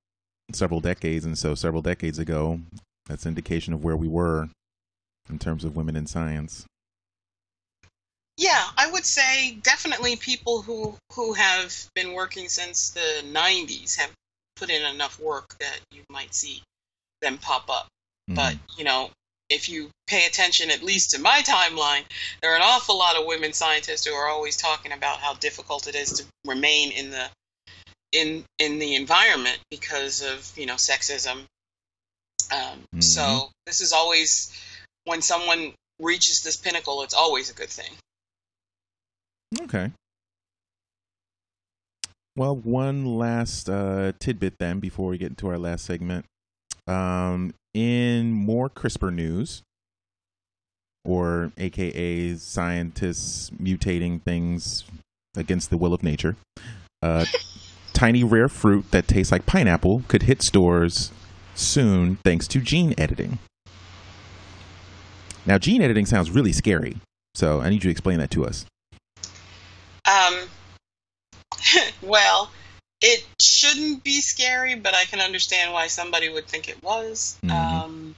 several 0.53 0.79
decades, 0.81 1.25
and 1.25 1.37
so 1.37 1.53
several 1.55 1.81
decades 1.81 2.17
ago, 2.19 2.59
that's 3.07 3.25
indication 3.25 3.73
of 3.73 3.83
where 3.83 3.95
we 3.97 4.07
were 4.07 4.49
in 5.29 5.37
terms 5.39 5.63
of 5.63 5.75
women 5.75 5.95
in 5.95 6.07
science. 6.07 6.65
Yeah, 8.37 8.63
I 8.77 8.89
would 8.91 9.05
say 9.05 9.55
definitely 9.61 10.15
people 10.15 10.61
who 10.61 10.95
who 11.13 11.33
have 11.33 11.73
been 11.95 12.13
working 12.13 12.49
since 12.49 12.91
the 12.91 13.23
90s 13.25 13.97
have 13.97 14.11
put 14.55 14.69
in 14.69 14.85
enough 14.85 15.19
work 15.19 15.55
that 15.59 15.79
you 15.91 16.03
might 16.09 16.33
see 16.33 16.61
them 17.21 17.37
pop 17.37 17.69
up. 17.69 17.87
Mm. 18.29 18.35
But, 18.35 18.55
you 18.77 18.83
know, 18.83 19.09
if 19.49 19.69
you 19.69 19.89
pay 20.07 20.25
attention 20.25 20.71
at 20.71 20.83
least 20.83 21.11
to 21.11 21.19
my 21.19 21.41
timeline, 21.41 22.03
there 22.41 22.53
are 22.53 22.55
an 22.55 22.61
awful 22.61 22.97
lot 22.97 23.17
of 23.17 23.25
women 23.25 23.53
scientists 23.53 24.05
who 24.05 24.13
are 24.13 24.29
always 24.29 24.55
talking 24.55 24.91
about 24.91 25.19
how 25.19 25.33
difficult 25.35 25.87
it 25.87 25.95
is 25.95 26.13
to 26.13 26.25
remain 26.45 26.91
in 26.91 27.09
the 27.09 27.27
in 28.11 28.43
in 28.59 28.79
the 28.79 28.95
environment 28.95 29.59
because 29.69 30.21
of, 30.21 30.51
you 30.57 30.65
know, 30.65 30.75
sexism. 30.75 31.45
Um, 32.51 32.83
Mhm. 32.95 33.03
So 33.03 33.51
this 33.65 33.81
is 33.81 33.93
always 33.93 34.51
when 35.05 35.21
someone 35.21 35.73
reaches 35.99 36.41
this 36.41 36.57
pinnacle, 36.57 37.03
it's 37.03 37.13
always 37.13 37.49
a 37.49 37.53
good 37.53 37.69
thing. 37.69 37.91
Okay. 39.59 39.91
Well, 42.35 42.55
one 42.55 43.05
last 43.05 43.69
uh, 43.69 44.13
tidbit 44.19 44.57
then 44.59 44.79
before 44.79 45.09
we 45.09 45.17
get 45.17 45.29
into 45.29 45.49
our 45.49 45.57
last 45.57 45.85
segment. 45.85 46.25
Um, 46.87 47.53
in 47.73 48.31
more 48.31 48.69
CRISPR 48.69 49.13
news, 49.13 49.63
or 51.03 51.51
AKA 51.57 52.35
scientists 52.35 53.49
mutating 53.51 54.21
things 54.21 54.83
against 55.35 55.69
the 55.69 55.77
will 55.77 55.93
of 55.93 56.03
nature, 56.03 56.35
uh, 57.01 57.25
tiny 57.93 58.23
rare 58.23 58.49
fruit 58.49 58.89
that 58.91 59.07
tastes 59.07 59.31
like 59.31 59.45
pineapple 59.45 60.03
could 60.07 60.23
hit 60.23 60.41
stores 60.41 61.11
soon 61.55 62.17
thanks 62.23 62.47
to 62.47 62.59
gene 62.59 62.93
editing. 62.97 63.39
Now, 65.45 65.57
gene 65.57 65.81
editing 65.81 66.05
sounds 66.05 66.31
really 66.31 66.51
scary, 66.51 66.97
so 67.35 67.61
I 67.61 67.69
need 67.69 67.83
you 67.83 67.89
to 67.89 67.89
explain 67.89 68.19
that 68.19 68.31
to 68.31 68.45
us. 68.45 68.65
Um, 70.05 70.49
well, 72.01 72.51
it 73.01 73.25
shouldn't 73.41 74.03
be 74.03 74.21
scary, 74.21 74.75
but 74.75 74.93
I 74.93 75.05
can 75.05 75.19
understand 75.19 75.73
why 75.73 75.87
somebody 75.87 76.29
would 76.29 76.47
think 76.47 76.69
it 76.69 76.81
was. 76.83 77.37
Mhm. 77.43 77.51
Um, 77.51 78.15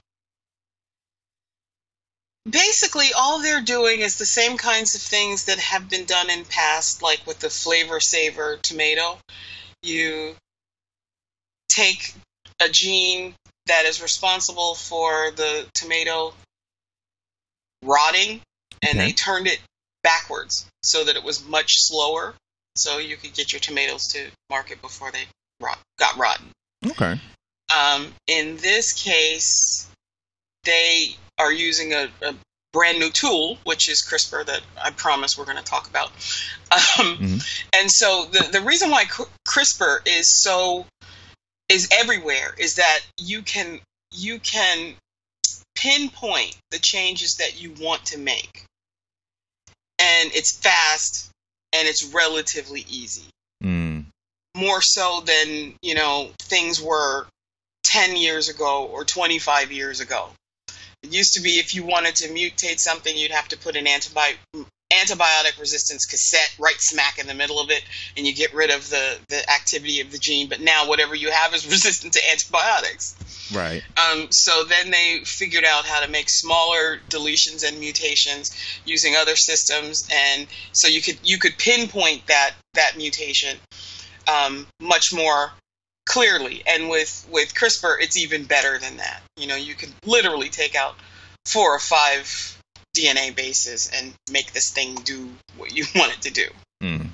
basically, 2.48 3.12
all 3.14 3.40
they're 3.40 3.62
doing 3.62 4.00
is 4.00 4.16
the 4.16 4.26
same 4.26 4.56
kinds 4.56 4.94
of 4.94 5.00
things 5.00 5.46
that 5.46 5.58
have 5.58 5.88
been 5.88 6.04
done 6.04 6.30
in 6.30 6.44
past, 6.44 7.02
like 7.02 7.26
with 7.26 7.40
the 7.40 7.48
Flavr 7.48 8.00
Savr 8.00 8.60
tomato. 8.60 9.18
You 9.82 10.36
take 11.68 12.14
a 12.60 12.68
gene 12.68 13.34
that 13.66 13.86
is 13.86 14.02
responsible 14.02 14.74
for 14.74 15.30
the 15.30 15.66
tomato 15.74 16.34
rotting, 17.82 18.42
and 18.82 18.98
Okay. 18.98 19.08
they 19.08 19.12
turned 19.12 19.46
it 19.46 19.60
backwards 20.04 20.66
so 20.84 21.02
that 21.04 21.16
it 21.16 21.24
was 21.24 21.44
much 21.44 21.72
slower, 21.78 22.34
so 22.76 22.98
you 22.98 23.16
could 23.16 23.34
get 23.34 23.52
your 23.52 23.60
tomatoes 23.60 24.06
to 24.08 24.28
market 24.48 24.80
before 24.80 25.10
they 25.10 25.24
rot, 25.60 25.78
got 25.98 26.16
rotten. 26.16 26.46
Okay. 26.86 27.18
Um, 27.76 28.12
in 28.28 28.56
this 28.58 28.92
case, 28.92 29.88
they 30.64 31.16
are 31.38 31.52
using 31.52 31.92
a, 31.92 32.08
a 32.22 32.34
brand 32.72 32.98
new 32.98 33.10
tool, 33.10 33.58
which 33.64 33.88
is 33.88 34.02
CRISPR, 34.02 34.46
that 34.46 34.60
I 34.82 34.90
promise 34.90 35.36
we're 35.38 35.44
going 35.46 35.56
to 35.56 35.64
talk 35.64 35.88
about. 35.88 36.12
Um, 36.98 37.18
Mhm. 37.18 37.66
And 37.72 37.90
so 37.90 38.24
the 38.32 38.48
the 38.50 38.60
reason 38.60 38.90
why 38.90 39.04
Cr- 39.04 39.30
CRISPR 39.46 40.08
is 40.08 40.28
so 40.28 40.86
is 41.68 41.88
everywhere 41.92 42.52
is 42.58 42.76
that 42.76 43.00
you 43.16 43.42
can 43.42 43.78
you 44.10 44.40
can 44.40 44.94
pinpoint 45.76 46.56
the 46.72 46.78
changes 46.78 47.36
that 47.36 47.60
you 47.60 47.72
want 47.78 48.06
to 48.06 48.18
make, 48.18 48.64
and 49.98 50.30
it's 50.34 50.52
fast 50.58 51.30
and 51.72 51.88
it's 51.88 52.04
relatively 52.14 52.84
easy 52.88 53.24
Mm. 53.62 54.04
more 54.56 54.82
so 54.82 55.22
than 55.26 55.74
you 55.82 55.94
know 55.94 56.30
things 56.38 56.80
were 56.80 57.26
10 57.84 58.16
years 58.16 58.48
ago 58.48 58.84
or 58.86 59.04
25 59.04 59.72
years 59.72 60.00
ago 60.00 60.28
it 61.02 61.12
used 61.12 61.34
to 61.34 61.40
be 61.40 61.50
if 61.58 61.74
you 61.74 61.84
wanted 61.84 62.16
to 62.16 62.28
mutate 62.28 62.78
something 62.80 63.16
you'd 63.16 63.30
have 63.30 63.48
to 63.48 63.56
put 63.58 63.76
an 63.76 63.86
antibi- 63.86 64.36
antibiotic 65.02 65.58
resistance 65.58 66.04
cassette 66.04 66.54
right 66.58 66.80
smack 66.80 67.18
in 67.18 67.26
the 67.26 67.34
middle 67.34 67.60
of 67.60 67.70
it 67.70 67.82
and 68.16 68.26
you 68.26 68.34
get 68.34 68.52
rid 68.54 68.70
of 68.70 68.88
the, 68.90 69.18
the 69.28 69.50
activity 69.50 70.00
of 70.00 70.10
the 70.10 70.18
gene 70.18 70.48
but 70.48 70.60
now 70.60 70.88
whatever 70.88 71.14
you 71.14 71.30
have 71.30 71.54
is 71.54 71.66
resistant 71.70 72.12
to 72.12 72.20
antibiotics 72.30 73.16
Right. 73.52 73.82
um, 73.96 74.28
so 74.30 74.64
then 74.64 74.90
they 74.90 75.20
figured 75.24 75.64
out 75.64 75.84
how 75.84 76.00
to 76.04 76.10
make 76.10 76.30
smaller 76.30 77.00
deletions 77.10 77.66
and 77.66 77.78
mutations 77.78 78.50
using 78.84 79.14
other 79.16 79.36
systems, 79.36 80.08
and 80.12 80.46
so 80.72 80.88
you 80.88 81.02
could 81.02 81.18
you 81.22 81.38
could 81.38 81.58
pinpoint 81.58 82.26
that 82.28 82.54
that 82.74 82.96
mutation 82.96 83.58
um, 84.26 84.66
much 84.80 85.12
more 85.12 85.52
clearly. 86.06 86.62
And 86.66 86.88
with 86.88 87.26
with 87.30 87.54
CRISPR, 87.54 87.96
it's 88.00 88.16
even 88.16 88.44
better 88.44 88.78
than 88.78 88.96
that. 88.96 89.22
You 89.36 89.46
know, 89.46 89.56
you 89.56 89.74
could 89.74 89.92
literally 90.06 90.48
take 90.48 90.74
out 90.74 90.94
four 91.44 91.74
or 91.74 91.78
five 91.80 92.58
DNA 92.94 93.34
bases 93.34 93.90
and 93.94 94.14
make 94.30 94.52
this 94.52 94.70
thing 94.70 94.94
do 95.04 95.28
what 95.56 95.76
you 95.76 95.84
want 95.94 96.12
it 96.12 96.22
to 96.22 96.30
do. 96.30 96.46
Mm. 96.82 97.08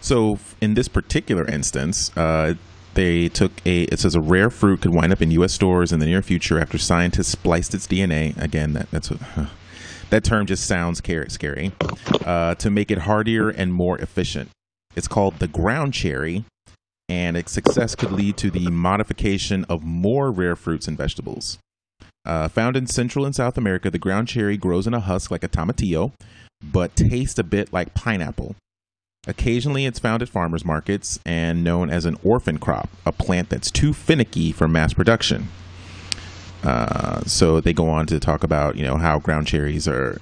So 0.00 0.38
in 0.60 0.74
this 0.74 0.88
particular 0.88 1.44
instance, 1.46 2.10
uh, 2.16 2.54
They 2.94 3.28
took 3.28 3.52
a 3.66 3.82
it 3.92 4.00
says 4.00 4.14
a 4.14 4.22
rare 4.22 4.48
fruit 4.48 4.80
could 4.80 4.94
wind 4.94 5.12
up 5.12 5.20
in 5.20 5.30
U.S. 5.32 5.52
stores 5.52 5.92
in 5.92 6.00
the 6.00 6.06
near 6.06 6.22
future 6.22 6.58
after 6.58 6.78
scientists 6.78 7.28
spliced 7.28 7.74
its 7.74 7.86
DNA. 7.86 8.34
Again, 8.40 8.72
that 8.72 8.90
that's 8.90 9.10
what, 9.10 9.20
that 10.08 10.24
term 10.24 10.46
just 10.46 10.66
sounds 10.66 10.98
scary. 10.98 11.28
scary 11.28 11.72
uh, 12.24 12.54
to 12.54 12.70
make 12.70 12.90
it 12.90 13.00
hardier 13.00 13.50
and 13.50 13.74
more 13.74 13.98
efficient. 13.98 14.48
It's 14.96 15.08
called 15.08 15.40
the 15.40 15.48
ground 15.48 15.92
cherry, 15.92 16.44
and 17.06 17.36
its 17.36 17.52
success 17.52 17.94
could 17.94 18.12
lead 18.12 18.38
to 18.38 18.50
the 18.50 18.70
modification 18.70 19.66
of 19.68 19.84
more 19.84 20.32
rare 20.32 20.56
fruits 20.56 20.88
and 20.88 20.96
vegetables. 20.96 21.58
Uh, 22.26 22.48
found 22.48 22.76
in 22.76 22.86
Central 22.86 23.24
and 23.24 23.34
South 23.34 23.56
America, 23.56 23.90
the 23.90 23.98
ground 23.98 24.28
cherry 24.28 24.56
grows 24.56 24.86
in 24.86 24.94
a 24.94 25.00
husk 25.00 25.30
like 25.30 25.44
a 25.44 25.48
tomatillo, 25.48 26.12
but 26.62 26.96
tastes 26.96 27.38
a 27.38 27.44
bit 27.44 27.72
like 27.72 27.94
pineapple. 27.94 28.56
Occasionally, 29.28 29.86
it's 29.86 29.98
found 29.98 30.22
at 30.22 30.28
farmers 30.28 30.64
markets 30.64 31.18
and 31.24 31.64
known 31.64 31.90
as 31.90 32.04
an 32.04 32.16
orphan 32.22 32.58
crop, 32.58 32.88
a 33.04 33.12
plant 33.12 33.48
that's 33.48 33.70
too 33.70 33.92
finicky 33.92 34.52
for 34.52 34.68
mass 34.68 34.92
production. 34.92 35.48
Uh, 36.62 37.20
so 37.22 37.60
they 37.60 37.72
go 37.72 37.88
on 37.88 38.06
to 38.06 38.18
talk 38.18 38.42
about 38.42 38.76
you 38.76 38.84
know 38.84 38.96
how 38.96 39.18
ground 39.18 39.46
cherries 39.46 39.86
are 39.86 40.20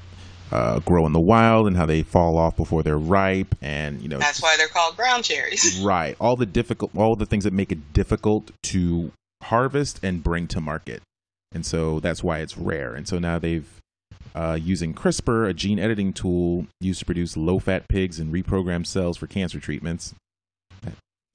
uh, 0.52 0.78
grow 0.80 1.06
in 1.06 1.12
the 1.12 1.20
wild 1.20 1.66
and 1.66 1.76
how 1.76 1.86
they 1.86 2.02
fall 2.02 2.36
off 2.36 2.56
before 2.56 2.82
they're 2.82 2.98
ripe, 2.98 3.54
and 3.60 4.00
you 4.00 4.08
know 4.08 4.18
That's 4.18 4.42
why 4.42 4.56
they're 4.56 4.68
called 4.68 4.96
ground 4.96 5.24
cherries. 5.24 5.80
right 5.84 6.16
all 6.20 6.36
the 6.36 6.46
difficult 6.46 6.90
all 6.96 7.16
the 7.16 7.26
things 7.26 7.44
that 7.44 7.52
make 7.52 7.72
it 7.72 7.92
difficult 7.92 8.50
to 8.64 9.12
harvest 9.42 10.00
and 10.02 10.22
bring 10.22 10.46
to 10.48 10.60
market, 10.60 11.02
and 11.54 11.64
so 11.64 12.00
that's 12.00 12.22
why 12.22 12.40
it's 12.40 12.58
rare. 12.58 12.94
And 12.94 13.08
so 13.08 13.18
now 13.18 13.38
they've 13.38 13.80
uh, 14.34 14.58
using 14.60 14.92
CRISPR, 14.92 15.48
a 15.48 15.54
gene 15.54 15.78
editing 15.78 16.12
tool 16.12 16.66
used 16.80 16.98
to 16.98 17.06
produce 17.06 17.36
low 17.36 17.60
fat 17.60 17.86
pigs 17.88 18.18
and 18.18 18.32
reprogram 18.32 18.84
cells 18.84 19.16
for 19.16 19.26
cancer 19.26 19.60
treatments. 19.60 20.14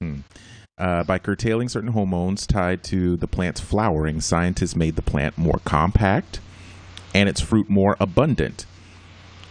Hmm. 0.00 0.20
Uh, 0.78 1.04
by 1.04 1.18
curtailing 1.18 1.68
certain 1.68 1.92
hormones 1.92 2.46
tied 2.46 2.82
to 2.84 3.16
the 3.16 3.26
plant's 3.26 3.60
flowering, 3.60 4.20
scientists 4.20 4.76
made 4.76 4.96
the 4.96 5.02
plant 5.02 5.36
more 5.36 5.60
compact 5.64 6.40
and 7.14 7.28
its 7.28 7.40
fruit 7.40 7.68
more 7.68 7.96
abundant. 8.00 8.66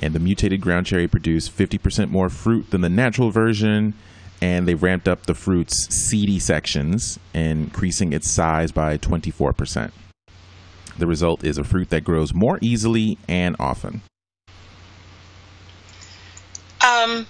And 0.02 0.14
the 0.14 0.20
mutated 0.20 0.62
ground 0.62 0.86
cherry 0.86 1.08
produced 1.08 1.56
50% 1.56 2.10
more 2.10 2.30
fruit 2.30 2.72
than 2.72 2.82
the 2.82 2.90
natural 2.90 3.32
version, 3.32 3.94
and 4.42 4.68
they 4.68 4.76
ramped 4.76 5.08
up 5.08 5.26
the 5.26 5.34
fruit's 5.34 5.94
seedy 5.94 6.40
sections, 6.40 7.20
increasing 7.34 8.14
its 8.14 8.30
size 8.30 8.72
by 8.72 8.98
24%. 8.98 9.92
The 11.00 11.08
result 11.08 11.44
is 11.44 11.58
a 11.58 11.64
fruit 11.64 11.90
that 11.90 12.04
grows 12.04 12.34
more 12.34 12.60
easily 12.62 13.18
and 13.28 13.56
often. 13.60 14.02
Um, 16.82 17.26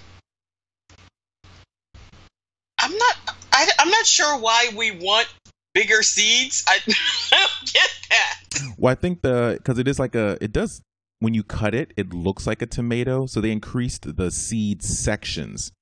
I'm 2.78 2.96
not. 2.96 3.16
I, 3.52 3.68
I'm 3.78 3.90
not 3.90 4.06
sure 4.06 4.38
why 4.38 4.70
we 4.76 4.90
want 4.90 5.28
bigger 5.74 6.02
seeds. 6.02 6.64
I, 6.66 6.78
I 7.32 7.38
don't 7.38 7.72
get 7.72 7.90
that. 8.10 8.74
Well, 8.76 8.92
I 8.92 8.94
think 8.94 9.22
the 9.22 9.54
because 9.58 9.78
it 9.78 9.86
is 9.86 9.98
like 9.98 10.14
a 10.14 10.36
it 10.40 10.52
does 10.52 10.82
when 11.20 11.34
you 11.34 11.42
cut 11.42 11.74
it, 11.74 11.92
it 11.96 12.12
looks 12.12 12.46
like 12.46 12.62
a 12.62 12.66
tomato. 12.66 13.26
So 13.26 13.40
they 13.40 13.52
increased 13.52 14.16
the 14.16 14.30
seed 14.30 14.82
sections. 14.82 15.72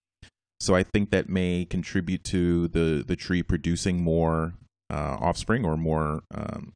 So 0.60 0.74
I 0.74 0.82
think 0.82 1.10
that 1.10 1.28
may 1.28 1.64
contribute 1.64 2.24
to 2.24 2.68
the 2.68 3.04
the 3.06 3.16
tree 3.16 3.42
producing 3.42 4.02
more 4.02 4.54
uh, 4.90 5.16
offspring 5.20 5.64
or 5.64 5.76
more 5.76 6.22
um, 6.34 6.72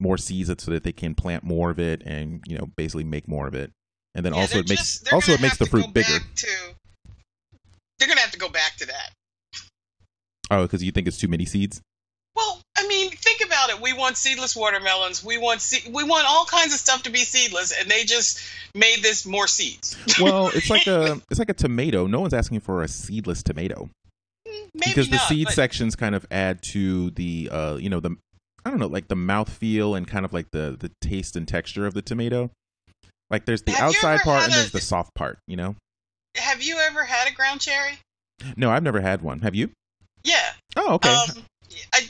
more 0.00 0.18
seeds 0.18 0.50
so 0.62 0.70
that 0.70 0.82
they 0.82 0.92
can 0.92 1.14
plant 1.14 1.44
more 1.44 1.70
of 1.70 1.78
it 1.78 2.02
and 2.04 2.42
you 2.46 2.56
know 2.58 2.68
basically 2.76 3.04
make 3.04 3.28
more 3.28 3.46
of 3.46 3.54
it. 3.54 3.70
And 4.14 4.24
then 4.24 4.34
Yeah, 4.34 4.40
also 4.40 4.58
it 4.58 4.68
makes 4.68 4.98
just- 5.00 5.12
also 5.12 5.32
it 5.32 5.40
makes 5.40 5.56
the 5.56 5.66
fruit 5.66 5.92
bigger. 5.92 6.18
To, 6.18 6.48
they're 7.98 8.08
gonna 8.08 8.20
have 8.20 8.32
to 8.32 8.38
go 8.38 8.48
back 8.48 8.76
to 8.76 8.86
that. 8.86 9.10
Oh, 10.50 10.62
because 10.62 10.82
you 10.82 10.92
think 10.92 11.08
it's 11.08 11.18
too 11.18 11.28
many 11.28 11.44
seeds. 11.44 11.80
Well, 12.36 12.60
I 12.76 12.86
mean, 12.88 13.10
think 13.10 13.40
about 13.46 13.70
it. 13.70 13.80
We 13.80 13.92
want 13.92 14.16
seedless 14.16 14.54
watermelons. 14.56 15.24
We 15.24 15.38
want 15.38 15.60
se- 15.62 15.90
we 15.90 16.02
want 16.04 16.26
all 16.28 16.44
kinds 16.44 16.74
of 16.74 16.80
stuff 16.80 17.04
to 17.04 17.10
be 17.10 17.20
seedless, 17.20 17.72
and 17.72 17.88
they 17.90 18.04
just 18.04 18.40
made 18.74 19.02
this 19.02 19.24
more 19.24 19.46
seeds. 19.46 19.96
Well, 20.20 20.48
it's 20.52 20.68
like 20.68 20.86
a 20.88 21.20
it's 21.30 21.38
like 21.38 21.48
a 21.48 21.54
tomato. 21.54 22.06
No 22.06 22.20
one's 22.20 22.34
asking 22.34 22.60
for 22.60 22.82
a 22.82 22.88
seedless 22.88 23.42
tomato. 23.42 23.88
Maybe 24.46 24.90
because 24.90 25.08
the 25.08 25.18
seed 25.18 25.46
but 25.46 25.54
sections 25.54 25.94
kind 25.96 26.14
of 26.14 26.26
add 26.30 26.62
to 26.64 27.10
the 27.10 27.48
uh 27.50 27.76
you 27.76 27.88
know 27.88 28.00
the 28.00 28.16
don't 28.74 28.80
know 28.88 28.92
like 28.92 29.08
the 29.08 29.16
mouth 29.16 29.48
feel 29.48 29.94
and 29.94 30.06
kind 30.06 30.24
of 30.24 30.32
like 30.32 30.50
the 30.50 30.76
the 30.78 30.90
taste 31.00 31.36
and 31.36 31.46
texture 31.46 31.86
of 31.86 31.94
the 31.94 32.02
tomato. 32.02 32.50
Like 33.30 33.46
there's 33.46 33.62
the 33.62 33.72
Have 33.72 33.88
outside 33.88 34.20
part 34.20 34.44
and 34.44 34.52
a- 34.52 34.56
there's 34.56 34.72
the 34.72 34.80
soft 34.80 35.14
part, 35.14 35.38
you 35.46 35.56
know? 35.56 35.76
Have 36.36 36.62
you 36.62 36.78
ever 36.78 37.04
had 37.04 37.30
a 37.30 37.34
ground 37.34 37.60
cherry? 37.60 37.98
No, 38.56 38.70
I've 38.70 38.82
never 38.82 39.00
had 39.00 39.22
one. 39.22 39.40
Have 39.40 39.54
you? 39.54 39.70
Yeah. 40.24 40.52
Oh, 40.76 40.94
okay. 40.94 41.10
Um, 41.10 41.44
I, 41.94 42.00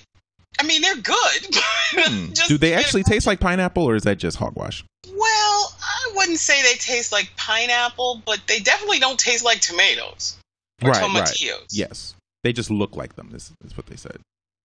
I 0.58 0.62
mean, 0.64 0.82
they're 0.82 0.96
good. 0.96 1.56
Hmm. 1.96 2.32
Do 2.48 2.58
they 2.58 2.74
actually 2.74 3.04
taste 3.04 3.24
like 3.24 3.38
pineapple 3.38 3.84
or 3.88 3.94
is 3.94 4.02
that 4.02 4.18
just 4.18 4.38
hogwash? 4.38 4.82
Well, 5.06 5.76
I 5.80 6.12
wouldn't 6.16 6.40
say 6.40 6.60
they 6.62 6.74
taste 6.74 7.12
like 7.12 7.30
pineapple, 7.36 8.20
but 8.26 8.40
they 8.48 8.58
definitely 8.58 8.98
don't 8.98 9.18
taste 9.18 9.44
like 9.44 9.60
tomatoes 9.60 10.36
or 10.82 10.90
Right, 10.90 11.14
right. 11.14 11.42
Yes. 11.70 12.16
They 12.42 12.52
just 12.52 12.72
look 12.72 12.96
like 12.96 13.14
them. 13.14 13.30
This 13.30 13.52
is 13.64 13.76
what 13.76 13.86
they 13.86 13.94
said. 13.94 14.18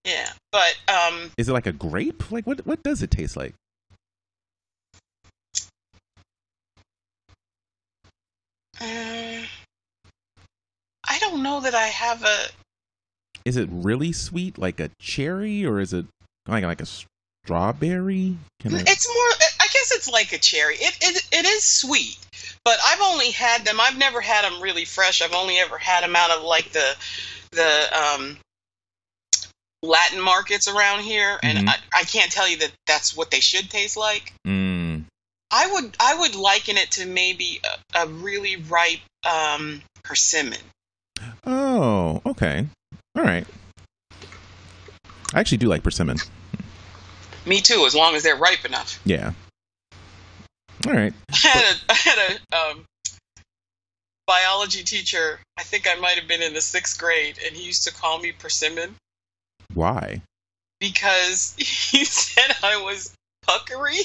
Yeah, 0.05 0.29
but 0.51 0.75
um, 0.87 1.31
Is 1.37 1.49
it 1.49 1.53
like 1.53 1.67
a 1.67 1.71
grape? 1.71 2.31
Like 2.31 2.47
what 2.47 2.65
what 2.65 2.81
does 2.83 3.01
it 3.01 3.11
taste 3.11 3.35
like? 3.37 3.53
uh, 8.81 9.41
I 11.07 11.19
don't 11.19 11.43
know 11.43 11.59
that 11.61 11.75
I 11.75 11.87
have 11.87 12.23
a. 12.23 12.37
Is 13.45 13.57
it 13.57 13.69
really 13.71 14.11
sweet 14.11 14.57
like 14.57 14.79
a 14.79 14.89
cherry 14.99 15.65
or 15.65 15.79
is 15.79 15.93
it 15.93 16.05
like 16.47 16.63
like 16.63 16.81
a 16.81 16.85
strawberry? 16.85 18.37
Can 18.59 18.75
I- 18.75 18.83
It's 18.87 19.07
more. 19.07 19.47
I 19.59 19.67
guess 19.73 19.91
it's 19.91 20.09
like 20.09 20.31
a 20.33 20.37
cherry. 20.37 20.75
It, 20.75 20.97
it 21.01 21.23
it 21.31 21.45
is 21.45 21.63
sweet, 21.79 22.17
but 22.63 22.77
I've 22.85 23.01
only 23.01 23.31
had 23.31 23.65
them. 23.65 23.79
I've 23.79 23.97
never 23.97 24.21
had 24.21 24.45
them 24.45 24.61
really 24.61 24.85
fresh. 24.85 25.21
I've 25.21 25.33
only 25.33 25.57
ever 25.57 25.77
had 25.77 26.03
them 26.03 26.15
out 26.15 26.31
of 26.31 26.43
like 26.43 26.71
the 26.71 26.95
the 27.51 27.97
um, 28.15 28.37
Latin 29.81 30.19
markets 30.19 30.67
around 30.67 31.03
here, 31.03 31.39
and 31.41 31.59
Mhm. 31.59 31.69
I, 31.69 31.77
I 31.93 32.03
can't 32.03 32.31
tell 32.31 32.47
you 32.47 32.57
that 32.57 32.71
that's 32.85 33.15
what 33.15 33.31
they 33.31 33.39
should 33.39 33.69
taste 33.69 33.95
like. 33.95 34.33
Mm. 34.45 35.05
I 35.51 35.67
would 35.71 35.95
I 35.99 36.15
would 36.15 36.35
liken 36.35 36.77
it 36.77 36.91
to 36.91 37.05
maybe 37.05 37.61
a, 37.95 37.99
a 38.03 38.07
really 38.07 38.57
ripe 38.57 38.99
um, 39.23 39.81
persimmon. 40.03 40.59
Oh, 41.45 42.21
okay. 42.25 42.67
All 43.15 43.23
right. 43.23 43.47
I 45.33 45.39
actually 45.39 45.57
do 45.59 45.67
like 45.67 45.83
persimmon. 45.83 46.17
Me 47.45 47.61
too, 47.61 47.85
as 47.85 47.95
long 47.95 48.15
as 48.15 48.23
they're 48.23 48.35
ripe 48.35 48.65
enough. 48.65 48.99
Yeah. 49.05 49.31
All 50.85 50.93
right. 50.93 51.13
I 51.31 51.35
had 51.37 51.63
a, 51.75 51.91
I 51.91 51.93
had 51.95 52.17
a 52.51 52.57
um, 52.57 52.85
biology 54.27 54.83
teacher. 54.83 55.39
I 55.57 55.63
think 55.63 55.87
I 55.89 55.99
might 55.99 56.17
have 56.19 56.27
been 56.27 56.41
in 56.41 56.53
the 56.53 56.61
sixth 56.61 56.99
grade, 56.99 57.39
and 57.45 57.55
he 57.55 57.63
used 57.63 57.83
to 57.85 57.93
call 57.93 58.19
me 58.19 58.31
persimmon 58.31 58.95
Why? 59.73 60.21
because 60.79 61.55
he 61.57 62.05
said 62.05 62.55
I 62.63 62.81
was 62.81 63.13
puckery. 63.45 63.99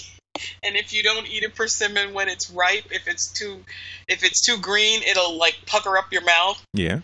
And 0.65 0.75
if 0.75 0.93
you 0.93 1.05
don't 1.05 1.29
eat 1.29 1.45
a 1.45 1.49
persimmon 1.51 2.13
when 2.13 2.29
it's 2.29 2.51
ripe, 2.51 2.87
if 2.91 3.07
it's 3.07 3.29
too 3.33 3.65
if 4.09 4.25
it's 4.25 4.41
too 4.41 4.59
green, 4.59 5.03
it'll 5.05 5.39
like 5.39 5.57
pucker 5.67 5.97
up 5.97 6.13
your 6.13 6.25
mouth. 6.25 6.61
Yeah. 6.75 7.01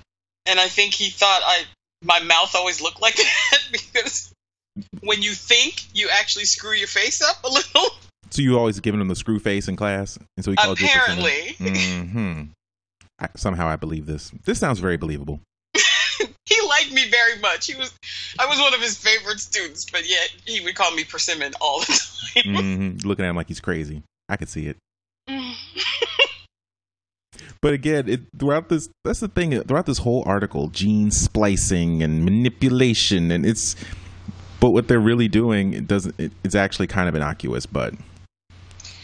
and 0.47 0.59
I 0.59 0.67
think 0.67 0.95
he 0.95 1.11
thought 1.11 1.41
I 1.45 1.63
my 2.03 2.19
mouth 2.21 2.55
always 2.57 2.81
looked 2.81 3.01
like 3.01 3.15
that 3.51 3.61
because 3.71 4.33
when 5.03 5.23
you 5.23 5.33
think, 5.33 5.85
you 5.95 6.09
actually 6.13 6.47
screw 6.47 6.73
your 6.73 6.89
face 6.89 7.23
up 7.23 7.45
a 7.45 7.49
little. 7.49 7.91
So 8.31 8.43
you 8.43 8.59
always 8.59 8.81
giving 8.81 9.01
him 9.01 9.09
the 9.09 9.17
screw 9.17 9.39
face 9.39 9.69
in 9.69 9.77
class, 9.77 10.19
and 10.37 10.45
so 10.45 10.51
he 10.51 10.57
called 10.57 10.81
Apparently, 10.81 11.57
you 11.59 11.71
Mm-hmm. 11.71 12.43
I, 13.21 13.29
somehow 13.37 13.69
I 13.69 13.77
believe 13.77 14.07
this. 14.07 14.33
This 14.45 14.59
sounds 14.59 14.79
very 14.81 14.97
believable. 14.97 15.41
He 16.51 16.69
liked 16.69 16.93
me 16.93 17.09
very 17.11 17.39
much. 17.41 17.67
He 17.67 17.75
was 17.77 17.95
I 18.39 18.45
was 18.47 18.59
one 18.59 18.75
of 18.75 18.81
his 18.83 18.99
favorite 18.99 19.41
students, 19.41 19.89
but 19.91 20.07
yet 20.07 20.29
he 20.45 20.61
would 20.61 20.75
call 20.75 20.91
me 20.95 21.05
persimmon 21.05 21.53
all 21.61 21.81
the 21.81 22.01
time. 22.45 22.55
hmm 22.55 23.09
Looking 23.09 23.25
at 23.25 23.31
him 23.31 23.37
like 23.37 23.49
he's 23.49 23.61
crazy. 23.61 24.03
I 24.29 24.37
could 24.37 24.49
see 24.49 24.67
it. 24.67 24.77
But 27.63 27.75
again, 27.75 28.09
it, 28.09 28.21
throughout 28.39 28.71
this, 28.71 28.89
that's 29.05 29.21
the 29.21 29.29
thing. 29.29 29.61
Throughout 29.65 29.85
this 29.85 29.99
whole 29.99 30.23
article, 30.27 30.69
gene 30.69 31.11
splicing 31.11 32.03
and 32.03 32.25
manipulation, 32.25 33.31
and 33.31 33.45
it's. 33.45 33.77
But 34.61 34.71
what 34.71 34.89
they're 34.89 34.99
really 35.01 35.29
doing, 35.29 35.75
it 35.75 35.87
doesn't. 35.87 36.15
It, 36.19 36.33
it's 36.43 36.55
actually 36.55 36.87
kind 36.87 37.07
of 37.09 37.15
innocuous. 37.15 37.67
But 37.67 37.93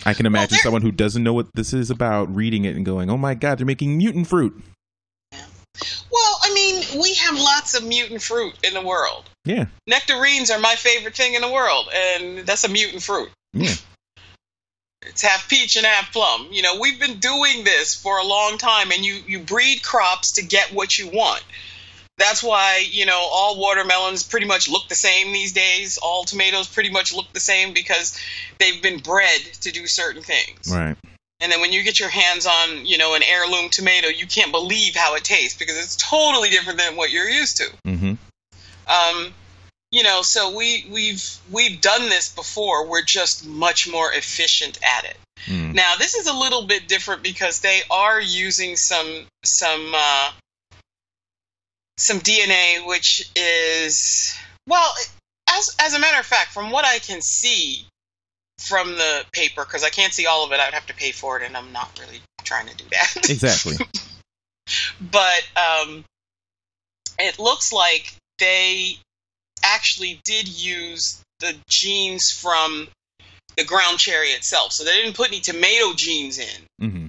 I 0.06 0.14
can 0.14 0.24
imagine 0.24 0.52
they're- 0.56 0.62
someone 0.62 0.80
who 0.80 0.90
doesn't 0.90 1.22
know 1.22 1.34
what 1.34 1.48
this 1.54 1.74
is 1.74 1.90
about 1.90 2.34
reading 2.34 2.64
it 2.64 2.76
and 2.76 2.86
going, 2.86 3.10
"Oh 3.10 3.18
my 3.18 3.34
god, 3.34 3.58
they're 3.58 3.66
making 3.66 3.98
mutant 3.98 4.26
fruit." 4.26 4.58
well, 6.10 6.35
I 6.46 6.54
mean, 6.54 7.02
we 7.02 7.14
have 7.14 7.34
lots 7.34 7.74
of 7.74 7.84
mutant 7.84 8.22
fruit 8.22 8.54
in 8.62 8.72
the 8.72 8.80
world. 8.80 9.28
Yeah, 9.44 9.66
Nectarines 9.88 10.50
are 10.50 10.60
my 10.60 10.76
favorite 10.76 11.16
thing 11.16 11.34
in 11.34 11.42
the 11.42 11.50
world, 11.50 11.88
and 11.92 12.46
that's 12.46 12.62
a 12.64 12.68
mutant 12.68 13.02
fruit. 13.02 13.30
yeah. 13.52 13.74
It's 15.08 15.22
half 15.22 15.48
peach 15.48 15.76
and 15.76 15.86
half 15.86 16.12
plum. 16.12 16.48
You 16.50 16.62
know, 16.62 16.80
we've 16.80 16.98
been 16.98 17.20
doing 17.20 17.62
this 17.62 17.94
for 17.94 18.18
a 18.18 18.24
long 18.24 18.58
time, 18.58 18.90
and 18.90 19.04
you 19.04 19.22
you 19.28 19.38
breed 19.38 19.80
crops 19.84 20.32
to 20.32 20.44
get 20.44 20.72
what 20.72 20.98
you 20.98 21.06
want. 21.08 21.44
That's 22.18 22.42
why, 22.42 22.84
you 22.90 23.06
know, 23.06 23.20
all 23.30 23.60
watermelons 23.60 24.24
pretty 24.24 24.46
much 24.46 24.68
look 24.68 24.88
the 24.88 24.96
same 24.96 25.32
these 25.32 25.52
days. 25.52 25.98
All 25.98 26.24
tomatoes 26.24 26.66
pretty 26.66 26.90
much 26.90 27.14
look 27.14 27.32
the 27.32 27.40
same 27.40 27.72
because 27.72 28.18
they've 28.58 28.82
been 28.82 28.98
bred 28.98 29.40
to 29.60 29.70
do 29.70 29.86
certain 29.86 30.22
things. 30.22 30.72
Right. 30.74 30.96
And 31.40 31.52
then 31.52 31.60
when 31.60 31.72
you 31.72 31.82
get 31.82 32.00
your 32.00 32.08
hands 32.08 32.46
on, 32.46 32.86
you 32.86 32.96
know, 32.96 33.14
an 33.14 33.22
heirloom 33.22 33.68
tomato, 33.68 34.08
you 34.08 34.26
can't 34.26 34.52
believe 34.52 34.96
how 34.96 35.16
it 35.16 35.24
tastes 35.24 35.58
because 35.58 35.76
it's 35.76 35.96
totally 35.96 36.48
different 36.48 36.78
than 36.78 36.96
what 36.96 37.10
you're 37.10 37.28
used 37.28 37.58
to. 37.58 37.70
Mm-hmm. 37.86 38.14
Um, 38.88 39.34
you 39.90 40.02
know, 40.02 40.22
so 40.22 40.56
we 40.56 40.86
we've 40.90 41.38
we've 41.50 41.80
done 41.80 42.08
this 42.08 42.28
before. 42.30 42.86
We're 42.86 43.04
just 43.04 43.46
much 43.46 43.88
more 43.88 44.12
efficient 44.12 44.78
at 44.82 45.04
it. 45.04 45.16
Mm. 45.46 45.74
Now, 45.74 45.94
this 45.98 46.14
is 46.14 46.26
a 46.26 46.32
little 46.32 46.66
bit 46.66 46.88
different 46.88 47.22
because 47.22 47.60
they 47.60 47.82
are 47.90 48.20
using 48.20 48.76
some 48.76 49.26
some 49.44 49.92
uh, 49.94 50.32
some 51.98 52.20
DNA, 52.20 52.86
which 52.86 53.30
is 53.36 54.36
well, 54.66 54.92
as 55.50 55.76
as 55.80 55.94
a 55.94 56.00
matter 56.00 56.18
of 56.18 56.26
fact, 56.26 56.52
from 56.52 56.70
what 56.70 56.84
I 56.84 56.98
can 56.98 57.20
see 57.20 57.86
from 58.58 58.92
the 58.92 59.24
paper, 59.32 59.64
because 59.64 59.84
I 59.84 59.90
can't 59.90 60.12
see 60.12 60.26
all 60.26 60.44
of 60.44 60.52
it, 60.52 60.60
I'd 60.60 60.74
have 60.74 60.86
to 60.86 60.94
pay 60.94 61.12
for 61.12 61.38
it, 61.38 61.44
and 61.44 61.56
I'm 61.56 61.72
not 61.72 61.98
really 62.00 62.20
trying 62.42 62.66
to 62.68 62.76
do 62.76 62.84
that. 62.90 63.30
Exactly. 63.30 63.76
but 65.00 65.42
um, 65.56 66.04
it 67.18 67.38
looks 67.38 67.72
like 67.72 68.14
they 68.38 68.98
actually 69.62 70.20
did 70.24 70.48
use 70.48 71.22
the 71.40 71.54
genes 71.68 72.30
from 72.30 72.88
the 73.56 73.64
ground 73.64 73.98
cherry 73.98 74.28
itself. 74.28 74.72
So 74.72 74.84
they 74.84 74.92
didn't 74.92 75.16
put 75.16 75.28
any 75.28 75.40
tomato 75.40 75.92
genes 75.94 76.38
in. 76.38 76.62
mm-hmm. 76.80 77.06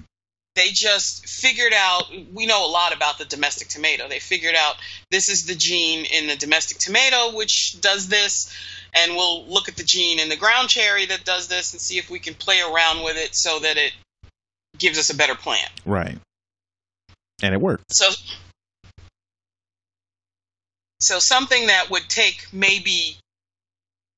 They 0.58 0.70
just 0.70 1.24
figured 1.28 1.72
out, 1.72 2.10
we 2.34 2.44
know 2.46 2.66
a 2.66 2.72
lot 2.72 2.92
about 2.92 3.16
the 3.16 3.24
domestic 3.24 3.68
tomato. 3.68 4.08
They 4.08 4.18
figured 4.18 4.56
out 4.56 4.74
this 5.08 5.28
is 5.28 5.46
the 5.46 5.54
gene 5.54 6.04
in 6.04 6.26
the 6.26 6.34
domestic 6.34 6.78
tomato 6.78 7.36
which 7.36 7.80
does 7.80 8.08
this, 8.08 8.52
and 8.92 9.14
we'll 9.14 9.46
look 9.46 9.68
at 9.68 9.76
the 9.76 9.84
gene 9.84 10.18
in 10.18 10.28
the 10.28 10.34
ground 10.34 10.68
cherry 10.68 11.06
that 11.06 11.24
does 11.24 11.46
this 11.46 11.72
and 11.74 11.80
see 11.80 11.96
if 11.96 12.10
we 12.10 12.18
can 12.18 12.34
play 12.34 12.60
around 12.60 13.04
with 13.04 13.16
it 13.16 13.36
so 13.36 13.60
that 13.60 13.76
it 13.76 13.92
gives 14.76 14.98
us 14.98 15.10
a 15.10 15.16
better 15.16 15.36
plant. 15.36 15.70
Right. 15.86 16.18
And 17.40 17.54
it 17.54 17.60
worked. 17.60 17.84
So, 17.92 18.08
so 20.98 21.20
something 21.20 21.68
that 21.68 21.88
would 21.88 22.08
take 22.08 22.48
maybe 22.52 23.16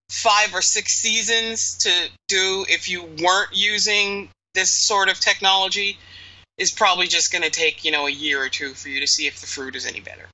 five 0.08 0.54
or 0.54 0.62
six 0.62 0.94
seasons 0.94 1.76
to 1.80 1.90
do 2.28 2.64
if 2.66 2.88
you 2.88 3.02
weren't 3.22 3.50
using 3.52 4.30
this 4.54 4.86
sort 4.86 5.10
of 5.10 5.20
technology 5.20 5.98
is 6.60 6.70
probably 6.70 7.08
just 7.08 7.32
going 7.32 7.42
to 7.42 7.50
take 7.50 7.84
you 7.84 7.90
know 7.90 8.06
a 8.06 8.10
year 8.10 8.40
or 8.44 8.48
two 8.48 8.74
for 8.74 8.88
you 8.88 9.00
to 9.00 9.06
see 9.06 9.26
if 9.26 9.40
the 9.40 9.46
fruit 9.46 9.74
is 9.74 9.86
any 9.86 10.00
better. 10.00 10.28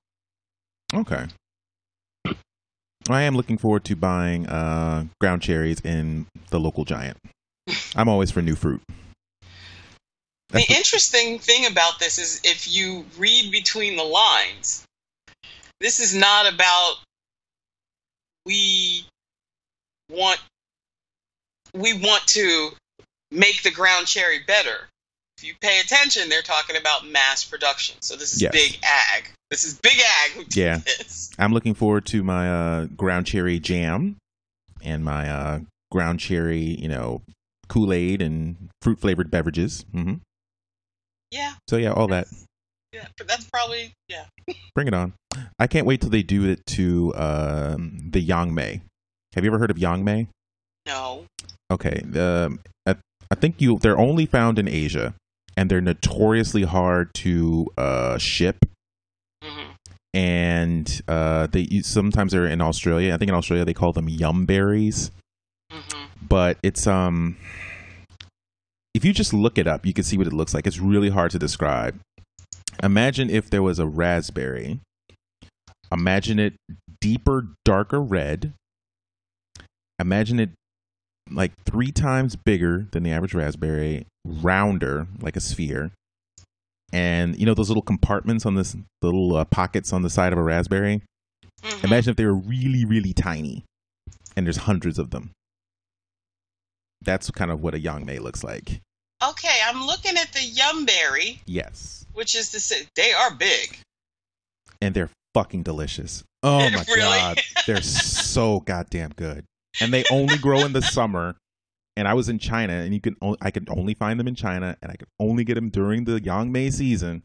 Okay. 0.92 1.26
I 3.08 3.22
am 3.22 3.36
looking 3.36 3.56
forward 3.56 3.84
to 3.84 3.94
buying 3.94 4.48
uh, 4.48 5.04
ground 5.20 5.40
cherries 5.40 5.80
in 5.80 6.26
the 6.50 6.58
local 6.58 6.84
giant. 6.84 7.16
I'm 7.96 8.08
always 8.08 8.32
for 8.32 8.42
new 8.42 8.56
fruit. 8.56 8.82
That's 10.50 10.66
the 10.66 10.72
what- 10.72 10.78
interesting 10.78 11.38
thing 11.38 11.66
about 11.66 12.00
this 12.00 12.18
is 12.18 12.40
if 12.44 12.68
you 12.68 13.06
read 13.16 13.52
between 13.52 13.96
the 13.96 14.02
lines, 14.02 14.84
this 15.80 16.00
is 16.00 16.14
not 16.14 16.52
about 16.52 16.94
we 18.44 19.04
want 20.10 20.40
we 21.74 21.92
want 21.94 22.26
to 22.28 22.70
make 23.30 23.62
the 23.62 23.70
ground 23.70 24.06
cherry 24.06 24.40
better. 24.46 24.88
If 25.38 25.44
you 25.44 25.54
pay 25.60 25.80
attention, 25.80 26.28
they're 26.30 26.40
talking 26.42 26.76
about 26.76 27.06
mass 27.06 27.44
production. 27.44 27.96
So 28.00 28.16
this 28.16 28.32
is 28.32 28.40
Yes. 28.40 28.52
big 28.52 28.78
ag. 28.82 29.30
This 29.50 29.64
is 29.64 29.74
big 29.78 29.98
ag 29.98 30.56
Yeah. 30.56 30.78
this. 30.78 31.30
I'm 31.38 31.52
looking 31.52 31.74
forward 31.74 32.06
to 32.06 32.22
my 32.22 32.48
uh, 32.50 32.84
ground 32.86 33.26
cherry 33.26 33.58
jam 33.60 34.16
and 34.82 35.04
my 35.04 35.28
uh, 35.28 35.60
ground 35.90 36.20
cherry, 36.20 36.60
you 36.80 36.88
know, 36.88 37.20
Kool 37.68 37.92
Aid 37.92 38.22
and 38.22 38.70
fruit 38.80 38.98
flavored 38.98 39.30
beverages. 39.30 39.84
hmm 39.92 40.14
Yeah, 41.30 41.54
So 41.68 41.76
yeah, 41.76 41.92
all 41.92 42.08
that. 42.08 42.28
yeah, 42.92 43.08
but 43.18 43.28
that's 43.28 43.44
probably 43.50 43.92
yeah. 44.08 44.24
Bring 44.74 44.88
it 44.88 44.94
on. 44.94 45.12
I 45.58 45.66
can't 45.66 45.86
wait 45.86 46.00
till 46.00 46.10
they 46.10 46.22
do 46.22 46.48
it 46.48 46.64
to 46.66 47.12
um, 47.14 47.98
the 48.10 48.26
Yangmei. 48.26 48.80
Have 49.34 49.44
you 49.44 49.50
ever 49.50 49.58
heard 49.58 49.70
of 49.70 49.76
Yangmei? 49.76 50.28
No. 50.86 51.26
Okay, 51.70 52.00
the 52.04 52.58
I, 52.86 52.94
I 53.30 53.34
think 53.34 53.60
you 53.60 53.78
they're 53.78 53.98
only 53.98 54.24
found 54.24 54.58
in 54.58 54.66
Asia, 54.68 55.14
and 55.56 55.70
they're 55.70 55.80
notoriously 55.80 56.62
hard 56.62 57.12
to 57.14 57.66
uh, 57.78 58.18
ship. 58.18 58.58
hmm 59.42 59.72
And 60.14 61.02
uh, 61.08 61.46
they 61.46 61.80
sometimes 61.82 62.32
they're 62.32 62.46
in 62.46 62.60
Australia. 62.60 63.14
I 63.14 63.16
think 63.16 63.28
in 63.28 63.34
Australia 63.34 63.64
they 63.64 63.74
call 63.74 63.92
them 63.92 64.08
yum 64.08 64.46
berries, 64.46 65.10
hmm 65.70 66.04
but 66.26 66.58
it's 66.62 66.86
um. 66.86 67.36
If 68.94 69.04
you 69.04 69.12
just 69.12 69.34
look 69.34 69.58
it 69.58 69.66
up, 69.66 69.84
you 69.84 69.92
can 69.92 70.04
see 70.04 70.16
what 70.16 70.26
it 70.26 70.32
looks 70.32 70.54
like. 70.54 70.66
It's 70.66 70.78
really 70.78 71.10
hard 71.10 71.30
to 71.32 71.38
describe. 71.38 72.00
Imagine 72.82 73.28
if 73.28 73.50
there 73.50 73.62
was 73.62 73.78
a 73.78 73.86
raspberry. 73.86 74.80
Imagine 75.92 76.38
it 76.38 76.54
deeper, 77.00 77.48
darker 77.64 78.00
red. 78.00 78.54
Imagine 79.98 80.40
it 80.40 80.50
like 81.30 81.52
three 81.64 81.90
times 81.92 82.36
bigger 82.36 82.86
than 82.92 83.02
the 83.02 83.10
average 83.12 83.34
raspberry, 83.34 84.06
rounder 84.24 85.06
like 85.20 85.36
a 85.36 85.40
sphere. 85.40 85.90
And 86.92 87.36
you 87.38 87.44
know 87.46 87.54
those 87.54 87.68
little 87.68 87.82
compartments 87.82 88.46
on 88.46 88.54
this 88.54 88.76
little 89.02 89.36
uh, 89.36 89.44
pockets 89.44 89.92
on 89.92 90.02
the 90.02 90.10
side 90.10 90.32
of 90.32 90.38
a 90.38 90.42
raspberry? 90.42 91.02
hmm 91.64 91.84
Imagine 91.84 92.10
if 92.12 92.16
they 92.16 92.24
were 92.26 92.34
really, 92.34 92.84
really 92.84 93.12
tiny 93.12 93.64
and 94.36 94.46
there's 94.46 94.58
hundreds 94.58 94.98
of 94.98 95.10
them. 95.10 95.30
That's 97.02 97.30
kind 97.30 97.50
of 97.50 97.60
what 97.62 97.74
a 97.74 97.78
Yangmei 97.78 98.20
looks 98.20 98.42
like. 98.42 98.80
Okay, 99.22 99.58
I'm 99.66 99.84
looking 99.86 100.16
at 100.16 100.32
the 100.32 100.40
yumberry, 100.40 101.38
Yes. 101.46 102.06
which 102.12 102.34
is 102.34 102.50
the 102.52 102.86
they 102.96 103.12
are 103.12 103.34
big. 103.34 103.78
And 104.82 104.94
they're 104.94 105.10
fucking 105.34 105.62
delicious. 105.62 106.22
Oh 106.42 106.58
my 106.70 106.84
Really? 106.88 107.00
god. 107.18 107.40
They're 107.66 107.82
so 107.82 108.60
goddamn 108.60 109.12
good. 109.16 109.44
And 109.80 109.92
they 109.92 110.04
only 110.10 110.38
grow 110.38 110.60
in 110.64 110.72
the 110.72 110.82
summer. 110.82 111.36
And 111.98 112.06
I 112.06 112.12
was 112.14 112.28
in 112.28 112.38
China 112.38 112.74
and 112.74 112.92
you 112.92 113.00
can 113.00 113.16
o- 113.22 113.36
I 113.40 113.50
could 113.50 113.68
only 113.70 113.94
find 113.94 114.20
them 114.20 114.28
in 114.28 114.34
China 114.34 114.76
and 114.82 114.90
I 114.92 114.96
could 114.96 115.08
only 115.18 115.44
get 115.44 115.54
them 115.54 115.70
during 115.70 116.04
the 116.04 116.20
Yangmei 116.20 116.72
season. 116.72 117.22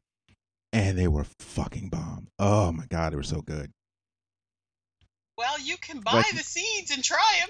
And 0.73 0.97
they 0.97 1.07
were 1.09 1.25
fucking 1.39 1.89
bomb. 1.89 2.27
Oh 2.39 2.71
my 2.71 2.85
god, 2.89 3.11
they 3.11 3.17
were 3.17 3.23
so 3.23 3.41
good. 3.41 3.71
Well, 5.37 5.59
you 5.59 5.77
can 5.77 5.99
buy 5.99 6.13
Like- 6.13 6.31
the 6.31 6.43
seeds 6.43 6.91
and 6.91 7.03
try 7.03 7.39
them. 7.41 7.49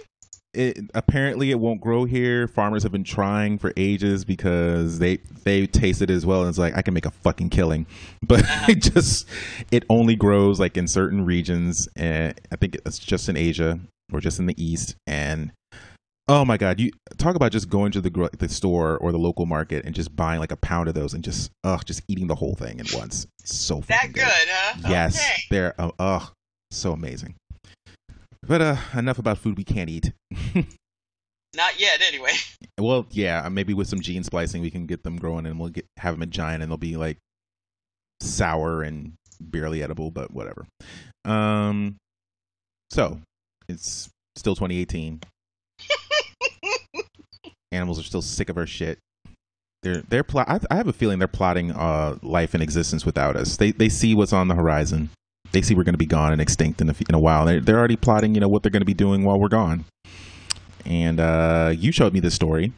it 0.53 0.79
apparently 0.93 1.51
it 1.51 1.59
won't 1.59 1.79
grow 1.81 2.03
here. 2.05 2.47
Farmers 2.47 2.83
have 2.83 2.91
been 2.91 3.03
trying 3.03 3.57
for 3.57 3.71
ages 3.77 4.25
because 4.25 4.99
they 4.99 5.17
they 5.43 5.65
taste 5.67 6.01
it 6.01 6.09
as 6.09 6.25
well. 6.25 6.41
And 6.41 6.49
it's 6.49 6.57
like 6.57 6.75
I 6.75 6.81
can 6.81 6.93
make 6.93 7.05
a 7.05 7.11
fucking 7.11 7.49
killing, 7.51 7.85
but 8.21 8.41
Uh-huh. 8.41 8.65
it 8.71 8.81
just 8.81 9.27
it 9.71 9.83
only 9.89 10.15
grows 10.15 10.59
like 10.59 10.75
in 10.77 10.87
certain 10.87 11.23
regions, 11.25 11.87
and 11.95 12.33
I 12.51 12.55
think 12.55 12.77
it's 12.85 12.99
just 12.99 13.29
in 13.29 13.37
Asia 13.37 13.79
or 14.13 14.19
just 14.19 14.39
in 14.39 14.45
the 14.45 14.63
East. 14.63 14.95
And 15.07 15.51
oh 16.27 16.45
my 16.45 16.57
god, 16.57 16.79
you 16.79 16.91
talk 17.17 17.35
about 17.35 17.51
just 17.51 17.69
going 17.69 17.91
to 17.93 18.01
the 18.01 18.29
the 18.37 18.49
store 18.49 18.97
or 18.97 19.11
the 19.11 19.19
local 19.19 19.45
market 19.45 19.85
and 19.85 19.93
just 19.95 20.15
buying 20.15 20.39
like 20.39 20.51
a 20.51 20.57
pound 20.57 20.87
of 20.87 20.95
those 20.95 21.13
and 21.13 21.23
just 21.23 21.51
ugh, 21.63 21.83
just 21.85 22.01
eating 22.07 22.27
the 22.27 22.35
whole 22.35 22.55
thing 22.55 22.79
at 22.79 22.93
once. 22.93 23.27
It's 23.41 23.55
so 23.55 23.81
That 23.81 23.97
fucking 23.97 24.11
good, 24.13 24.23
huh? 24.25 24.87
Yes, 24.89 25.15
Okay. 25.17 25.41
they're 25.49 25.75
uh, 25.79 25.91
ugh, 25.99 26.31
so 26.71 26.91
amazing. 26.93 27.35
But 28.47 28.61
uh, 28.61 28.75
enough 28.95 29.19
about 29.19 29.37
food 29.37 29.57
we 29.57 29.63
can't 29.63 29.89
eat. 29.89 30.13
Not 31.53 31.79
yet, 31.81 32.01
anyway. 32.01 32.31
Well, 32.79 33.05
yeah, 33.11 33.47
maybe 33.49 33.73
with 33.73 33.87
some 33.89 33.99
gene 33.99 34.23
splicing, 34.23 34.61
we 34.61 34.71
can 34.71 34.85
get 34.85 35.03
them 35.03 35.17
growing, 35.17 35.45
and 35.45 35.59
we'll 35.59 35.69
get 35.69 35.85
have 35.97 36.13
them 36.15 36.21
a 36.21 36.25
giant, 36.25 36.63
and 36.63 36.71
they'll 36.71 36.77
be 36.77 36.95
like 36.95 37.17
sour 38.21 38.81
and 38.83 39.13
barely 39.39 39.83
edible, 39.83 40.11
but 40.11 40.31
whatever. 40.31 40.65
Um, 41.25 41.97
so 42.89 43.19
it's 43.67 44.09
still 44.35 44.55
2018. 44.55 45.21
Animals 47.71 47.99
are 47.99 48.03
still 48.03 48.21
sick 48.21 48.49
of 48.49 48.57
our 48.57 48.67
shit. 48.67 48.99
They're 49.83 50.01
they're 50.01 50.23
pl- 50.23 50.41
I, 50.41 50.59
I 50.69 50.75
have 50.75 50.87
a 50.87 50.93
feeling 50.93 51.19
they're 51.19 51.27
plotting 51.27 51.71
uh 51.71 52.17
life 52.21 52.53
and 52.53 52.61
existence 52.61 53.05
without 53.05 53.35
us. 53.35 53.57
They 53.57 53.71
they 53.71 53.89
see 53.89 54.13
what's 54.13 54.33
on 54.33 54.47
the 54.47 54.55
horizon. 54.55 55.09
They 55.51 55.61
see 55.61 55.73
we're 55.75 55.83
going 55.83 55.93
to 55.93 55.97
be 55.99 56.05
gone 56.05 56.31
and 56.31 56.41
extinct 56.41 56.81
in 56.81 56.89
a, 56.89 56.95
in 57.09 57.15
a 57.15 57.19
while. 57.19 57.45
They're 57.45 57.59
they're 57.59 57.79
already 57.79 57.95
plotting, 57.95 58.35
you 58.35 58.41
know, 58.41 58.47
what 58.47 58.63
they're 58.63 58.71
going 58.71 58.81
to 58.81 58.85
be 58.85 58.93
doing 58.93 59.23
while 59.23 59.39
we're 59.39 59.47
gone. 59.47 59.85
And 60.85 61.19
uh, 61.19 61.73
you 61.75 61.91
showed 61.91 62.13
me 62.13 62.19
this 62.19 62.33
story, 62.33 62.73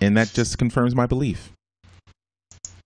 and 0.00 0.16
that 0.16 0.32
just 0.32 0.58
confirms 0.58 0.94
my 0.94 1.06
belief. 1.06 1.52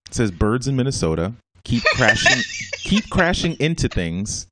It 0.06 0.14
says 0.14 0.30
birds 0.30 0.68
in 0.68 0.76
Minnesota 0.76 1.32
keep 1.64 1.82
crashing 1.84 2.42
keep 2.76 3.08
crashing 3.10 3.56
into 3.58 3.88
things, 3.88 4.46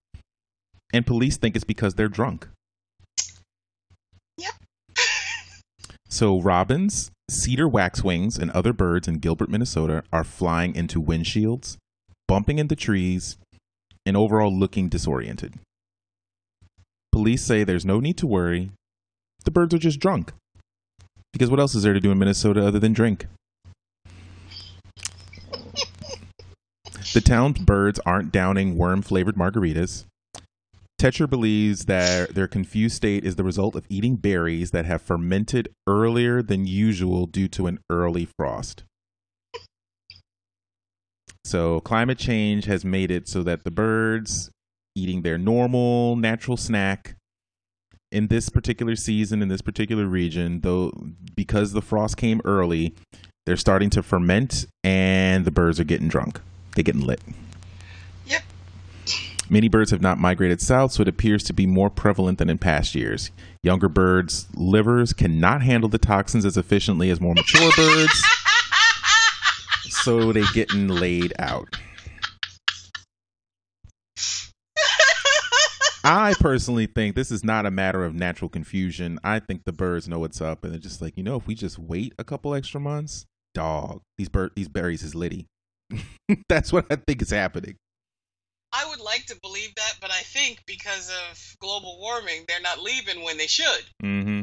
and 0.92 1.06
police 1.06 1.36
think 1.36 1.56
it's 1.56 1.64
because 1.64 1.94
they're 1.94 2.08
drunk. 2.08 2.48
Yep. 4.36 4.52
So 6.12 6.40
robins, 6.40 7.12
cedar 7.30 7.68
waxwings, 7.68 8.36
and 8.36 8.50
other 8.50 8.72
birds 8.72 9.06
in 9.06 9.18
Gilbert, 9.18 9.48
Minnesota 9.48 10.02
are 10.12 10.24
flying 10.24 10.74
into 10.74 11.00
windshields, 11.00 11.76
bumping 12.26 12.58
into 12.58 12.74
trees, 12.74 13.38
and 14.04 14.16
overall 14.16 14.52
looking 14.52 14.88
disoriented. 14.88 15.54
Police 17.12 17.44
say 17.44 17.62
there's 17.62 17.84
no 17.84 18.00
need 18.00 18.16
to 18.18 18.26
worry. 18.26 18.70
The 19.44 19.50
birds 19.50 19.72
are 19.74 19.78
just 19.78 20.00
drunk. 20.00 20.32
Because 21.32 21.50
what 21.50 21.60
else 21.60 21.74
is 21.74 21.84
there 21.84 21.92
to 21.92 22.00
do 22.00 22.10
in 22.10 22.18
Minnesota 22.18 22.66
other 22.66 22.78
than 22.78 22.92
drink? 22.92 23.26
the 27.14 27.20
town's 27.24 27.60
birds 27.60 28.00
aren't 28.04 28.32
downing 28.32 28.76
worm 28.76 29.02
flavored 29.02 29.36
margaritas. 29.36 30.04
Tedrow 31.00 31.30
believes 31.30 31.86
that 31.86 32.34
their 32.34 32.46
confused 32.46 32.94
state 32.94 33.24
is 33.24 33.36
the 33.36 33.42
result 33.42 33.74
of 33.74 33.86
eating 33.88 34.16
berries 34.16 34.70
that 34.72 34.84
have 34.84 35.00
fermented 35.00 35.70
earlier 35.86 36.42
than 36.42 36.66
usual 36.66 37.24
due 37.24 37.48
to 37.48 37.66
an 37.66 37.78
early 37.88 38.28
frost. 38.38 38.84
So, 41.42 41.80
climate 41.80 42.18
change 42.18 42.66
has 42.66 42.84
made 42.84 43.10
it 43.10 43.28
so 43.28 43.42
that 43.44 43.64
the 43.64 43.70
birds 43.70 44.50
eating 44.94 45.22
their 45.22 45.38
normal 45.38 46.16
natural 46.16 46.58
snack 46.58 47.16
in 48.12 48.26
this 48.26 48.50
particular 48.50 48.94
season 48.94 49.40
in 49.40 49.48
this 49.48 49.62
particular 49.62 50.04
region, 50.04 50.60
though 50.60 50.92
because 51.34 51.72
the 51.72 51.80
frost 51.80 52.18
came 52.18 52.42
early, 52.44 52.94
they're 53.46 53.56
starting 53.56 53.88
to 53.88 54.02
ferment 54.02 54.66
and 54.84 55.46
the 55.46 55.50
birds 55.50 55.80
are 55.80 55.84
getting 55.84 56.08
drunk. 56.08 56.42
They're 56.74 56.84
getting 56.84 57.06
lit. 57.06 57.22
Many 59.52 59.68
birds 59.68 59.90
have 59.90 60.00
not 60.00 60.16
migrated 60.16 60.60
south, 60.60 60.92
so 60.92 61.02
it 61.02 61.08
appears 61.08 61.42
to 61.42 61.52
be 61.52 61.66
more 61.66 61.90
prevalent 61.90 62.38
than 62.38 62.48
in 62.48 62.56
past 62.56 62.94
years. 62.94 63.32
Younger 63.64 63.88
birds' 63.88 64.46
livers 64.54 65.12
cannot 65.12 65.60
handle 65.60 65.88
the 65.88 65.98
toxins 65.98 66.44
as 66.44 66.56
efficiently 66.56 67.10
as 67.10 67.20
more 67.20 67.34
mature 67.34 67.72
birds, 67.76 68.22
so 69.88 70.32
they're 70.32 70.44
getting 70.54 70.86
laid 70.86 71.34
out. 71.40 71.76
I 76.04 76.34
personally 76.38 76.86
think 76.86 77.16
this 77.16 77.32
is 77.32 77.42
not 77.42 77.66
a 77.66 77.72
matter 77.72 78.04
of 78.04 78.14
natural 78.14 78.48
confusion. 78.48 79.18
I 79.24 79.40
think 79.40 79.64
the 79.64 79.72
birds 79.72 80.08
know 80.08 80.20
what's 80.20 80.40
up, 80.40 80.62
and 80.62 80.72
they're 80.72 80.80
just 80.80 81.02
like, 81.02 81.16
you 81.16 81.24
know, 81.24 81.34
if 81.34 81.48
we 81.48 81.56
just 81.56 81.76
wait 81.76 82.14
a 82.20 82.24
couple 82.24 82.54
extra 82.54 82.80
months, 82.80 83.26
dog, 83.52 84.00
these 84.16 84.28
bird, 84.28 84.52
these 84.54 84.68
berries 84.68 85.02
is 85.02 85.16
litty. 85.16 85.46
That's 86.48 86.72
what 86.72 86.86
I 86.88 86.96
think 86.96 87.20
is 87.20 87.30
happening. 87.30 87.74
I 89.30 89.34
would 89.34 89.36
like 89.36 89.42
to 89.42 89.48
believe 89.48 89.74
that, 89.76 89.94
but 90.00 90.10
I 90.10 90.20
think 90.22 90.62
because 90.66 91.10
of 91.10 91.56
global 91.60 91.98
warming, 92.00 92.44
they're 92.48 92.60
not 92.60 92.80
leaving 92.80 93.22
when 93.24 93.38
they 93.38 93.46
should. 93.46 93.84
Mm-hmm. 94.02 94.42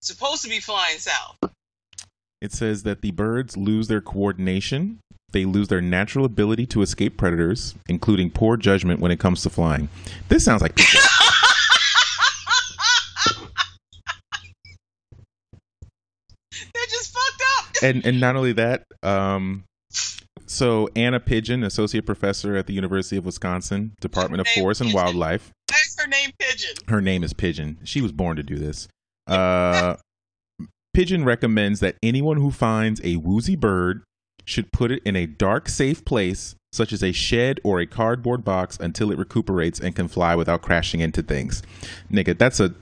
Supposed 0.00 0.42
to 0.42 0.48
be 0.48 0.60
flying 0.60 0.98
south. 0.98 1.36
It 2.40 2.52
says 2.52 2.82
that 2.84 3.02
the 3.02 3.10
birds 3.10 3.56
lose 3.56 3.88
their 3.88 4.00
coordination. 4.00 5.00
They 5.32 5.44
lose 5.44 5.68
their 5.68 5.80
natural 5.80 6.24
ability 6.24 6.66
to 6.66 6.82
escape 6.82 7.16
predators, 7.16 7.74
including 7.88 8.30
poor 8.30 8.56
judgment 8.56 9.00
when 9.00 9.10
it 9.12 9.20
comes 9.20 9.42
to 9.42 9.50
flying. 9.50 9.88
This 10.28 10.44
sounds 10.44 10.62
like. 10.62 10.74
They're 16.74 16.86
just 16.88 17.12
fucked 17.12 17.42
up. 17.58 17.66
and 17.82 18.06
and 18.06 18.20
not 18.20 18.36
only 18.36 18.52
that, 18.54 18.84
um, 19.02 19.64
so 20.52 20.88
Anna 20.94 21.18
Pidgeon, 21.18 21.64
associate 21.64 22.06
professor 22.06 22.56
at 22.56 22.66
the 22.66 22.72
University 22.72 23.16
of 23.16 23.24
Wisconsin, 23.24 23.92
Department 24.00 24.40
of 24.40 24.48
Forest 24.48 24.82
and 24.82 24.90
Pigeon. 24.90 25.02
Wildlife. 25.02 25.50
That's 25.68 26.00
her 26.00 26.08
name, 26.08 26.30
Pigeon. 26.38 26.74
Her 26.88 27.00
name 27.00 27.24
is 27.24 27.32
Pigeon. 27.32 27.78
She 27.84 28.00
was 28.00 28.12
born 28.12 28.36
to 28.36 28.42
do 28.42 28.58
this. 28.58 28.88
Uh, 29.28 29.96
Pidgeon 30.92 31.24
recommends 31.24 31.78
that 31.78 31.96
anyone 32.02 32.38
who 32.38 32.50
finds 32.50 33.00
a 33.04 33.16
woozy 33.16 33.54
bird 33.54 34.02
should 34.44 34.72
put 34.72 34.90
it 34.90 35.00
in 35.04 35.14
a 35.14 35.26
dark, 35.26 35.68
safe 35.68 36.04
place, 36.04 36.56
such 36.72 36.92
as 36.92 37.04
a 37.04 37.12
shed 37.12 37.60
or 37.62 37.78
a 37.78 37.86
cardboard 37.86 38.44
box, 38.44 38.76
until 38.80 39.12
it 39.12 39.18
recuperates 39.18 39.78
and 39.78 39.94
can 39.94 40.08
fly 40.08 40.34
without 40.34 40.60
crashing 40.60 40.98
into 40.98 41.22
things. 41.22 41.62
Nigga, 42.10 42.36
that's 42.36 42.58
a 42.58 42.74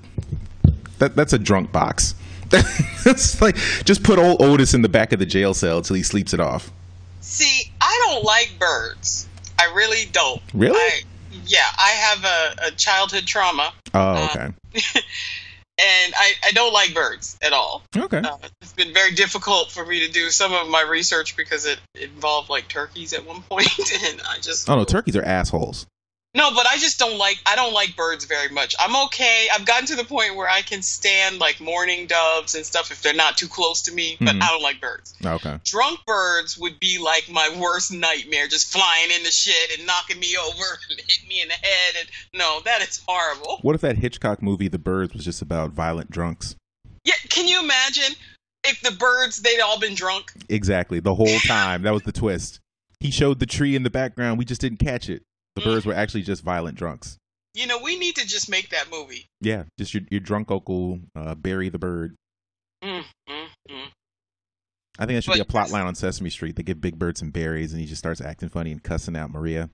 that 0.99 1.15
that's 1.15 1.35
a 1.35 1.39
drunk 1.39 1.73
box. 1.73 2.15
That's 3.05 3.41
like 3.41 3.55
just 3.85 4.03
put 4.03 4.19
old 4.19 4.43
Otis 4.43 4.75
in 4.75 4.83
the 4.83 4.89
back 4.89 5.13
of 5.13 5.21
the 5.21 5.27
jail 5.27 5.55
cell 5.55 5.79
until 5.79 5.95
he 5.95 6.03
sleeps 6.03 6.35
it 6.35 6.41
off. 6.41 6.73
See, 7.21 7.71
I 7.81 8.07
don't 8.07 8.25
like 8.25 8.57
birds. 8.59 9.29
I 9.59 9.73
really 9.75 10.07
don't. 10.11 10.41
Really? 10.55 10.77
I, 10.79 11.03
yeah, 11.47 11.67
I 11.79 11.91
have 11.91 12.25
a, 12.25 12.69
a 12.69 12.71
childhood 12.73 13.27
trauma, 13.27 13.73
Oh, 13.93 14.01
Uh, 14.01 14.29
okay. 14.31 14.53
and 15.79 16.15
I, 16.17 16.33
I 16.45 16.51
don't 16.53 16.73
like 16.73 16.95
birds 16.95 17.39
at 17.43 17.53
all. 17.53 17.83
Okay. 17.97 18.19
Uh, 18.19 18.37
it's 18.63 18.73
been 18.73 18.95
very 18.95 19.13
difficult 19.13 19.71
for 19.71 19.85
me 19.85 20.07
to 20.07 20.13
do 20.13 20.31
some 20.31 20.53
of 20.53 20.69
my 20.69 20.83
research 20.83 21.37
because 21.37 21.67
it 21.67 21.79
involved 21.95 22.49
like 22.51 22.69
turkeys 22.69 23.13
at 23.13 23.27
one 23.27 23.43
point, 23.51 23.69
and 24.05 24.21
I 24.29 24.39
just 24.41 24.69
Oh 24.69 24.77
no, 24.77 24.85
turkeys 24.85 25.17
are 25.17 25.23
assholes. 25.23 25.87
No, 26.33 26.53
but 26.55 26.65
I 26.65 26.77
just 26.77 26.99
don't 27.01 27.19
like 27.19 27.39
I 27.45 27.57
don't 27.57 27.73
like 27.73 27.97
birds 27.97 28.25
very 28.25 28.49
much. 28.51 28.77
I'm 28.79 28.95
okay. 29.07 29.49
I've 29.53 29.65
gotten 29.67 29.87
to 29.87 29.97
the 29.97 30.05
point 30.05 30.37
where 30.37 30.49
I 30.49 30.63
can 30.63 30.81
stand 30.81 31.41
like 31.41 31.61
mourning 31.61 32.07
doves 32.07 32.55
and 32.55 32.65
stuff 32.65 32.93
if 32.93 33.03
they're 33.03 33.13
not 33.15 33.37
too 33.37 33.49
close 33.49 33.83
to 33.83 33.93
me, 33.93 34.17
but 34.21 34.37
Mhm. 34.37 34.43
I 34.43 34.47
don't 34.49 34.63
like 34.63 34.81
birds. 34.81 35.13
Okay. 35.25 35.59
Drunk 35.65 35.99
birds 36.07 36.57
would 36.57 36.79
be 36.79 36.99
like 36.99 37.29
my 37.29 37.49
worst 37.59 37.91
nightmare, 37.93 38.47
just 38.47 38.73
flying 38.73 39.11
in 39.11 39.25
the 39.25 39.33
shit 39.33 39.77
and 39.79 39.87
knocking 39.89 40.21
me 40.21 40.37
over 40.37 40.79
and 40.91 41.01
hit 41.01 41.27
me 41.29 41.43
in 41.43 41.49
the 41.49 41.55
head 41.55 41.95
and 41.99 42.09
no, 42.35 42.61
that 42.65 42.81
is 42.83 43.01
horrible. 43.07 43.59
What 43.63 43.75
if 43.75 43.81
that 43.81 43.99
Hitchcock 43.99 44.41
movie, 44.41 44.69
The 44.69 44.79
Birds, 44.79 45.13
was 45.13 45.25
just 45.25 45.43
about 45.43 45.71
violent 45.73 46.13
drunks? 46.13 46.55
Yeah, 47.05 47.15
can 47.29 47.49
you 47.49 47.59
imagine 47.61 48.15
if 48.63 48.81
the 48.83 48.93
birds 48.93 49.39
they'd 49.43 49.61
all 49.61 49.81
been 49.81 49.95
drunk? 49.97 50.31
Exactly. 50.49 51.01
The 51.01 51.15
whole 51.17 51.39
time. 51.41 51.83
that 51.83 51.93
was 51.93 52.03
the 52.03 52.13
twist. 52.13 52.61
He 53.01 53.11
showed 53.11 53.41
the 53.41 53.47
tree 53.47 53.75
in 53.75 53.83
the 53.83 53.91
background. 53.91 54.39
We 54.39 54.45
just 54.45 54.61
didn't 54.61 54.79
catch 54.79 55.09
it. 55.09 55.23
Birds 55.65 55.87
were 55.87 55.95
actually 55.95 56.23
just 56.23 56.43
violent 56.43 56.77
drunks. 56.77 57.19
You 57.55 57.67
know, 57.67 57.79
we 57.83 57.99
need 57.99 58.17
to 58.17 58.27
just 58.27 58.49
make 58.49 58.71
that 58.71 58.91
movie. 58.91 59.27
Yeah, 59.41 59.65
just 59.79 59.93
your, 59.93 60.05
your 60.11 60.21
drunk 60.21 60.51
uncle, 60.51 61.01
uh, 61.17 61.35
Barry 61.35 61.69
the 61.69 61.79
Bird. 61.79 62.15
Mm, 62.83 63.05
mm, 63.29 63.47
mm. 63.69 63.87
I 64.99 65.07
think 65.07 65.17
that 65.17 65.23
should 65.23 65.35
be 65.35 65.41
a 65.41 65.45
plot 65.45 65.71
line 65.71 65.87
on 65.87 65.95
Sesame 65.95 66.31
Street. 66.31 66.57
They 66.57 66.63
give 66.63 66.81
Big 66.81 66.99
Bird 66.99 67.17
some 67.17 67.31
berries 67.31 67.73
and 67.73 67.81
he 67.81 67.87
just 67.87 67.99
starts 67.99 68.21
acting 68.21 68.51
funny 68.51 68.71
and 68.71 68.83
cussing 68.83 69.17
out 69.17 69.31
Maria. 69.31 69.71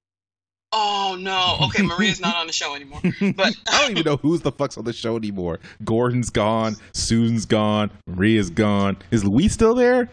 Oh 0.73 1.17
no. 1.19 1.67
Okay, 1.67 1.83
Maria's 1.83 2.21
not 2.21 2.37
on 2.37 2.47
the 2.47 2.53
show 2.53 2.75
anymore. 2.75 3.01
But 3.35 3.57
I 3.71 3.83
don't 3.83 3.93
even 3.93 4.05
know 4.05 4.17
who's 4.17 4.43
the 4.43 4.53
fuck's 4.53 4.77
on 4.77 4.85
the 4.85 4.93
show 4.93 5.17
anymore. 5.17 5.59
Gordon's 5.85 6.31
gone. 6.31 6.77
Susan's 6.93 7.47
gone. 7.47 7.91
Maria's 8.07 8.51
gone. 8.51 8.99
Is 9.11 9.25
Luis 9.25 9.53
still 9.53 9.75
there? 9.75 10.09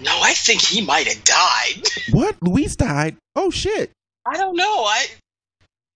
No, 0.00 0.18
I 0.22 0.32
think 0.32 0.60
he 0.60 0.80
might 0.80 1.06
have 1.06 1.24
died. 1.24 1.88
What? 2.12 2.36
Luis 2.42 2.76
died? 2.76 3.16
Oh 3.36 3.50
shit. 3.50 3.90
I 4.26 4.36
don't 4.36 4.56
know. 4.56 4.84
I 4.84 5.06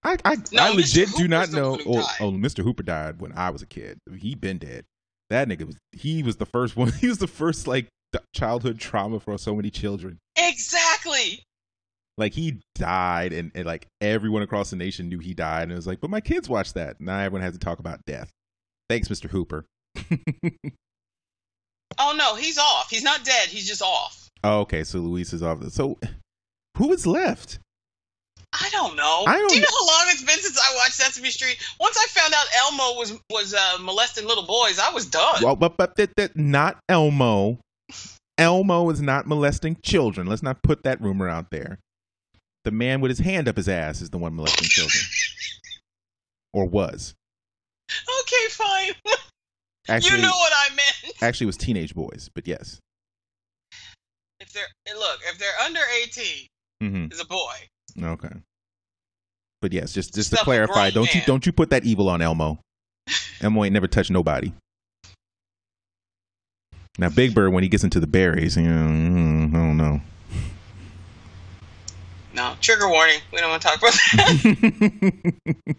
I 0.04 0.16
I, 0.24 0.36
No, 0.52 0.62
I 0.62 0.70
legit 0.70 1.10
do 1.16 1.28
not 1.28 1.50
know. 1.52 1.78
Oh, 1.86 2.06
oh, 2.20 2.30
Mr. 2.30 2.62
Hooper 2.62 2.82
died 2.82 3.20
when 3.20 3.32
I 3.32 3.50
was 3.50 3.62
a 3.62 3.66
kid. 3.66 3.98
He 4.18 4.34
been 4.34 4.58
dead. 4.58 4.84
That 5.30 5.48
nigga 5.48 5.66
was. 5.66 5.76
He 5.92 6.22
was 6.22 6.36
the 6.36 6.46
first 6.46 6.76
one. 6.76 6.92
He 7.00 7.08
was 7.08 7.18
the 7.18 7.26
first 7.26 7.66
like 7.66 7.88
childhood 8.34 8.78
trauma 8.78 9.18
for 9.20 9.36
so 9.38 9.54
many 9.54 9.70
children. 9.70 10.18
exactly. 10.36 11.42
Like 12.16 12.32
he 12.34 12.60
died, 12.76 13.32
and, 13.32 13.50
and 13.56 13.66
like 13.66 13.88
everyone 14.00 14.42
across 14.42 14.70
the 14.70 14.76
nation 14.76 15.08
knew 15.08 15.18
he 15.18 15.34
died, 15.34 15.64
and 15.64 15.72
it 15.72 15.76
was 15.76 15.86
like, 15.86 16.00
but 16.00 16.10
my 16.10 16.20
kids 16.20 16.48
watched 16.48 16.74
that. 16.74 17.00
Now 17.00 17.18
everyone 17.18 17.42
has 17.42 17.54
to 17.54 17.58
talk 17.58 17.80
about 17.80 18.04
death. 18.06 18.30
Thanks, 18.88 19.08
Mr. 19.08 19.28
Hooper. 19.28 19.64
Oh 21.98 22.14
no, 22.16 22.34
he's 22.34 22.58
off. 22.58 22.90
He's 22.90 23.04
not 23.04 23.24
dead. 23.24 23.48
He's 23.48 23.68
just 23.68 23.82
off. 23.82 24.28
Oh, 24.42 24.60
okay, 24.60 24.84
so 24.84 24.98
Luis 24.98 25.32
is 25.32 25.42
off. 25.42 25.62
So 25.70 25.98
who 26.76 26.92
is 26.92 27.06
left? 27.06 27.58
I 28.60 28.68
don't 28.70 28.94
know. 28.96 29.24
I 29.26 29.36
don't- 29.36 29.48
Do 29.48 29.56
you 29.56 29.60
know 29.62 29.68
how 29.68 29.86
long 29.86 30.04
it's 30.08 30.22
been 30.22 30.38
since 30.38 30.56
I 30.58 30.74
watched 30.76 30.94
Sesame 30.94 31.30
Street? 31.30 31.56
Once 31.80 31.96
I 31.98 32.06
found 32.08 32.32
out 32.34 32.46
Elmo 32.60 32.98
was 32.98 33.18
was 33.30 33.52
uh, 33.54 33.78
molesting 33.80 34.26
little 34.26 34.44
boys, 34.46 34.78
I 34.78 34.90
was 34.90 35.06
done. 35.06 35.42
Well, 35.42 35.56
but 35.56 35.76
but 35.76 35.96
that, 35.96 36.14
that 36.16 36.36
not 36.36 36.78
Elmo. 36.88 37.58
Elmo 38.38 38.90
is 38.90 39.00
not 39.00 39.26
molesting 39.26 39.76
children. 39.82 40.26
Let's 40.26 40.42
not 40.42 40.62
put 40.62 40.82
that 40.84 41.00
rumor 41.00 41.28
out 41.28 41.50
there. 41.50 41.78
The 42.64 42.70
man 42.70 43.00
with 43.00 43.10
his 43.10 43.18
hand 43.20 43.48
up 43.48 43.56
his 43.56 43.68
ass 43.68 44.00
is 44.00 44.10
the 44.10 44.18
one 44.18 44.34
molesting 44.34 44.68
children, 44.68 45.02
or 46.52 46.64
was 46.66 47.14
okay, 48.20 48.48
fine. 48.50 48.92
actually 49.88 50.16
you 50.16 50.22
know 50.22 50.30
what 50.32 50.52
I 50.54 50.74
meant. 50.74 51.14
actually 51.22 51.44
it 51.44 51.48
was 51.48 51.56
teenage 51.56 51.94
boys. 51.94 52.30
But 52.34 52.46
yes, 52.48 52.78
If 54.40 54.52
they're 54.52 54.96
look, 54.96 55.20
if 55.30 55.38
they're 55.38 55.58
under 55.64 55.80
eighteen, 56.02 56.46
hmm 56.80 57.06
is 57.10 57.20
a 57.20 57.26
boy. 57.26 57.54
Okay. 58.02 58.32
But 59.60 59.72
yes, 59.72 59.92
just 59.92 60.14
just 60.14 60.30
to 60.30 60.36
Stuff 60.36 60.44
clarify, 60.44 60.90
don't 60.90 61.12
you 61.14 61.22
don't 61.26 61.46
you 61.46 61.52
put 61.52 61.70
that 61.70 61.84
evil 61.84 62.08
on 62.08 62.20
Elmo? 62.20 62.58
Elmo 63.40 63.64
ain't 63.64 63.72
never 63.72 63.88
touched 63.88 64.10
nobody. 64.10 64.52
Now, 66.98 67.08
Big 67.08 67.34
Bird, 67.34 67.52
when 67.52 67.64
he 67.64 67.68
gets 67.68 67.82
into 67.82 67.98
the 67.98 68.06
berries, 68.06 68.56
you 68.56 68.62
know, 68.62 68.86
mm, 68.86 69.48
I 69.48 69.58
don't 69.58 69.76
know. 69.76 70.00
No, 72.34 72.54
trigger 72.60 72.88
warning. 72.88 73.20
We 73.32 73.38
don't 73.38 73.50
want 73.50 73.62
to 73.62 73.68
talk 73.68 73.78
about 73.78 73.92
that. 73.92 75.76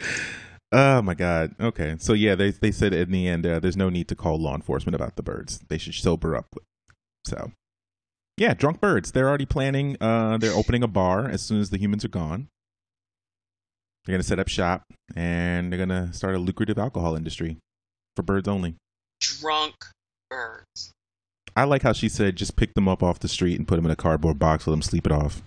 oh 0.72 1.02
my 1.02 1.14
god. 1.14 1.54
Okay. 1.58 1.96
So 1.98 2.12
yeah, 2.12 2.34
they 2.34 2.50
they 2.50 2.70
said 2.70 2.92
in 2.92 3.10
the 3.10 3.26
end 3.26 3.46
uh, 3.46 3.58
there's 3.58 3.76
no 3.76 3.88
need 3.88 4.08
to 4.08 4.14
call 4.14 4.38
law 4.38 4.54
enforcement 4.54 4.94
about 4.94 5.16
the 5.16 5.22
birds. 5.22 5.60
They 5.68 5.78
should 5.78 5.94
sober 5.94 6.36
up. 6.36 6.46
So 7.24 7.52
Yeah, 8.38 8.54
drunk 8.54 8.80
birds. 8.80 9.12
They're 9.12 9.28
already 9.28 9.46
planning. 9.46 9.96
Uh, 10.00 10.38
they're 10.38 10.52
opening 10.52 10.82
a 10.82 10.88
bar 10.88 11.28
as 11.28 11.42
soon 11.42 11.60
as 11.60 11.70
the 11.70 11.78
humans 11.78 12.04
are 12.04 12.08
gone. 12.08 12.46
They're 14.04 14.14
gonna 14.14 14.22
set 14.22 14.38
up 14.38 14.48
shop 14.48 14.84
and 15.14 15.70
they're 15.70 15.78
gonna 15.78 16.12
start 16.12 16.34
a 16.34 16.38
lucrative 16.38 16.78
alcohol 16.78 17.14
industry 17.16 17.58
for 18.16 18.22
birds 18.22 18.48
only. 18.48 18.74
Drunk 19.20 19.74
birds. 20.30 20.92
I 21.56 21.64
like 21.64 21.82
how 21.82 21.92
she 21.92 22.08
said 22.08 22.36
just 22.36 22.56
pick 22.56 22.74
them 22.74 22.88
up 22.88 23.02
off 23.02 23.18
the 23.18 23.28
street 23.28 23.58
and 23.58 23.66
put 23.66 23.76
them 23.76 23.84
in 23.84 23.90
a 23.90 23.96
cardboard 23.96 24.38
box, 24.38 24.66
let 24.66 24.70
them 24.72 24.82
sleep 24.82 25.04
it 25.04 25.12
off. 25.12 25.42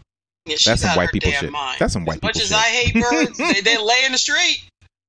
Yeah, 0.45 0.57
That's 0.65 0.81
some 0.81 0.95
white 0.97 1.11
people 1.11 1.31
shit. 1.31 1.51
Mind. 1.51 1.77
That's 1.79 1.93
some 1.93 2.03
white 2.05 2.17
as 2.17 2.23
much 2.23 2.33
people 2.33 2.41
as 2.41 2.49
shit. 2.49 2.57
I 2.57 2.69
hate 2.69 2.93
birds, 3.01 3.37
they, 3.37 3.61
they 3.61 3.77
lay 3.83 4.03
in 4.05 4.11
the 4.11 4.17
street. 4.17 4.63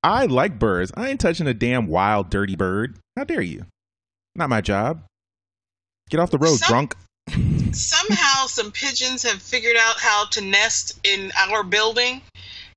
I 0.05 0.26
like 0.26 0.59
birds. 0.59 0.93
I 0.97 1.09
ain't 1.09 1.20
touching 1.20 1.47
a 1.47 1.55
damn 1.55 1.89
wild, 1.89 2.30
dirty 2.30 2.57
bird. 2.57 2.99
How 3.16 3.24
dare 3.24 3.41
you? 3.43 3.66
Not 4.37 4.49
my 4.51 4.61
job. 4.61 5.03
Get 6.11 6.20
off 6.20 6.30
the 6.30 6.39
road, 6.39 6.57
Some- 6.59 6.68
drunk. 6.68 6.97
Somehow, 7.75 8.47
some 8.47 8.70
pigeons 8.70 9.23
have 9.23 9.41
figured 9.41 9.77
out 9.77 9.99
how 9.99 10.27
to 10.33 10.41
nest 10.41 10.99
in 11.05 11.33
our 11.37 11.62
building. 11.62 12.20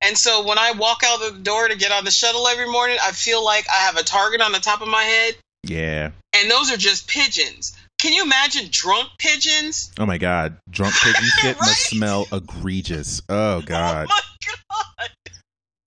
And 0.02 0.18
so 0.18 0.46
when 0.46 0.58
I 0.58 0.72
walk 0.72 1.02
out 1.06 1.20
the 1.20 1.39
door 1.39 1.68
to 1.68 1.76
get 1.76 1.91
on 1.91 2.06
the 2.06 2.12
shuttle 2.12 2.48
every 2.48 2.68
morning, 2.68 2.98
I 3.02 3.12
feel 3.12 3.43
like 3.43 3.66
I 3.70 3.86
have 3.86 3.98
a 3.98 4.04
target 4.04 4.41
on 4.41 4.52
the 4.52 4.60
top 4.60 4.82
of 4.82 4.88
my 4.88 5.04
head. 5.04 5.36
Yeah. 5.64 6.12
And 6.34 6.50
those 6.50 6.72
are 6.72 6.78
just 6.78 7.08
pigeons. 7.08 7.76
Can 8.00 8.14
you 8.14 8.24
imagine 8.24 8.68
drunk 8.70 9.10
pigeons? 9.18 9.91
Oh 10.00 10.06
my 10.06 10.18
god. 10.18 10.58
Drunk 10.70 10.93
pigeon 10.96 11.24
shit 11.39 11.58
must 11.60 11.89
smell 11.89 12.28
egregious. 12.32 13.22
Oh 13.30 13.62
god. 13.66 14.08
Oh 14.10 14.84
my 14.98 15.08
god. 15.08 15.32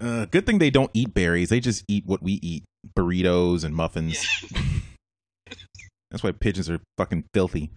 Uh, 0.01 0.25
good 0.27 0.47
thing 0.47 0.59
they 0.59 0.71
don't 0.71 0.91
eat 0.95 1.15
berries. 1.15 1.49
They 1.49 1.61
just 1.61 1.85
eat 1.89 2.05
what 2.07 2.23
we 2.23 2.35
eat: 2.35 2.65
burritos 2.97 3.65
and 3.65 3.75
muffins. 3.75 4.27
That's 6.11 6.23
why 6.23 6.33
pigeons 6.33 6.71
are 6.71 6.81
fucking 6.97 7.25
filthy. 7.35 7.71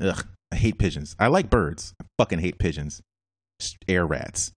Ugh, 0.00 0.26
I 0.52 0.56
hate 0.56 0.78
pigeons. 0.78 1.16
I 1.18 1.28
like 1.28 1.50
birds. 1.50 1.94
I 2.00 2.04
fucking 2.18 2.38
hate 2.38 2.58
pigeons. 2.58 3.00
Just 3.60 3.76
air 3.88 4.06
rats. 4.06 4.52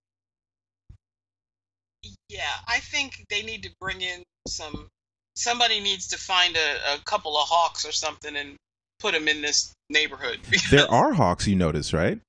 Yeah, 2.30 2.54
I 2.68 2.80
think 2.80 3.26
they 3.30 3.42
need 3.42 3.64
to 3.64 3.70
bring 3.80 4.02
in 4.02 4.24
some. 4.48 4.88
Somebody 5.36 5.80
needs 5.80 6.08
to 6.10 6.18
find 6.18 6.56
a, 6.56 6.96
a 6.96 6.98
couple 7.06 7.38
of 7.38 7.48
hawks 7.48 7.86
or 7.86 7.92
something 7.92 8.36
and 8.36 8.56
put 9.00 9.14
them 9.14 9.28
in 9.28 9.42
this 9.42 9.74
neighborhood. 9.90 10.40
There 10.70 10.90
are 10.90 11.14
hawks, 11.14 11.48
you 11.48 11.56
notice, 11.56 11.94
right? 11.94 12.20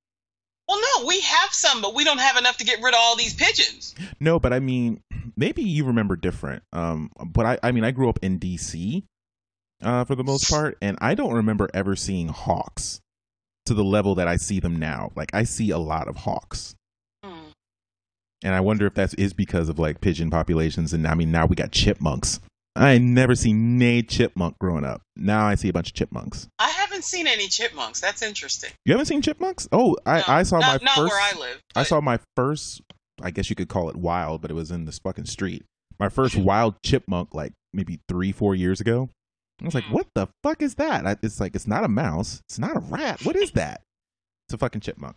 Well, 0.69 0.81
no, 0.81 1.07
we 1.07 1.21
have 1.21 1.53
some, 1.53 1.83
but 1.83 1.95
we 1.95 2.05
don't 2.05 2.21
have 2.21 2.37
enough 2.37 2.57
to 2.59 2.65
get 2.65 2.81
rid 2.81 2.95
of 2.95 3.01
all 3.01 3.17
these 3.17 3.35
pigeons. 3.35 3.95
No, 4.21 4.39
but 4.39 4.53
I 4.53 4.61
mean, 4.61 5.03
maybe 5.37 5.63
you 5.63 5.85
remember 5.85 6.15
different. 6.15 6.63
Um, 6.73 7.11
but 7.27 7.45
I, 7.45 7.59
I 7.65 7.73
mean, 7.73 7.83
I 7.83 7.91
grew 7.91 8.09
up 8.09 8.21
in 8.23 8.39
D.C. 8.39 9.05
Uh, 9.83 10.05
for 10.05 10.15
the 10.15 10.25
most 10.25 10.51
part, 10.51 10.77
and 10.83 10.99
I 11.01 11.15
don't 11.15 11.33
remember 11.33 11.69
ever 11.73 11.97
seeing 11.97 12.29
hawks 12.29 13.01
to 13.67 13.75
the 13.75 13.85
level 13.85 14.15
that 14.17 14.29
I 14.29 14.37
see 14.37 14.61
them 14.61 14.77
now. 14.77 15.11
Like 15.15 15.31
I 15.33 15.45
see 15.45 15.71
a 15.71 15.79
lot 15.79 16.09
of 16.09 16.17
hawks. 16.17 16.75
Hmm. 17.25 17.51
And 18.43 18.55
I 18.55 18.61
wonder 18.61 18.87
if 18.87 18.95
that 18.95 19.19
is 19.19 19.33
because 19.33 19.69
of 19.69 19.79
like 19.79 20.01
pigeon 20.01 20.31
populations. 20.31 20.93
And 20.93 21.07
I 21.07 21.15
mean, 21.15 21.31
now 21.31 21.47
we 21.47 21.57
got 21.57 21.73
chipmunks. 21.73 22.41
I 22.77 22.99
never 22.99 23.35
seen 23.35 23.79
nay 23.79 24.03
chipmunk 24.03 24.59
growing 24.59 24.85
up. 24.85 25.03
Now 25.17 25.47
I 25.47 25.55
see 25.55 25.69
a 25.69 25.73
bunch 25.73 25.89
of 25.89 25.95
chipmunks. 25.95 26.49
I 26.59 26.71
haven't 26.71 27.05
seen 27.05 27.27
any 27.27 27.49
chipmunks. 27.49 28.01
That's 28.01 28.23
interesting. 28.23 28.71
You 28.85 28.93
haven't 28.93 29.07
seen 29.07 29.23
chipmunks? 29.23 29.69
Oh, 29.73 29.97
I, 30.07 30.19
No, 30.19 30.25
I 30.29 30.43
saw 30.45 30.59
not, 30.61 30.81
my 30.81 30.85
not 30.85 30.97
first. 30.97 31.13
where 31.13 31.21
I 31.21 31.39
live. 31.39 31.61
I 31.75 31.83
saw 31.83 32.01
my 32.01 32.21
first. 32.37 32.81
I 33.23 33.31
guess 33.31 33.51
you 33.51 33.57
could 33.57 33.69
call 33.69 33.91
it 33.91 33.97
wild, 33.97 34.41
but 34.41 34.51
it 34.51 34.55
was 34.55 34.71
in 34.71 34.85
this 34.85 34.99
fucking 34.99 35.27
street. 35.27 35.65
My 35.99 36.09
first 36.09 36.37
wild 36.37 36.77
chipmunk, 36.85 37.35
like 37.35 37.53
maybe 37.73 38.01
three, 38.09 38.33
four 38.33 38.55
years 38.55 38.81
ago. 38.81 39.11
I 39.61 39.65
was 39.65 39.75
like, 39.75 39.85
Hmm. 39.85 39.93
"What 39.95 40.07
the 40.15 40.29
fuck 40.43 40.63
is 40.63 40.75
that?" 40.77 41.07
I, 41.07 41.17
it's 41.23 41.41
like 41.41 41.55
it's 41.55 41.67
not 41.67 41.85
a 41.85 41.89
mouse. 41.89 42.41
It's 42.49 42.59
not 42.59 42.77
a 42.77 42.81
rat. 42.81 43.25
What 43.25 43.37
is 43.37 43.53
that? 43.53 43.83
It's 44.49 44.55
a 44.55 44.59
fucking 44.59 44.81
chipmunk. 44.81 45.17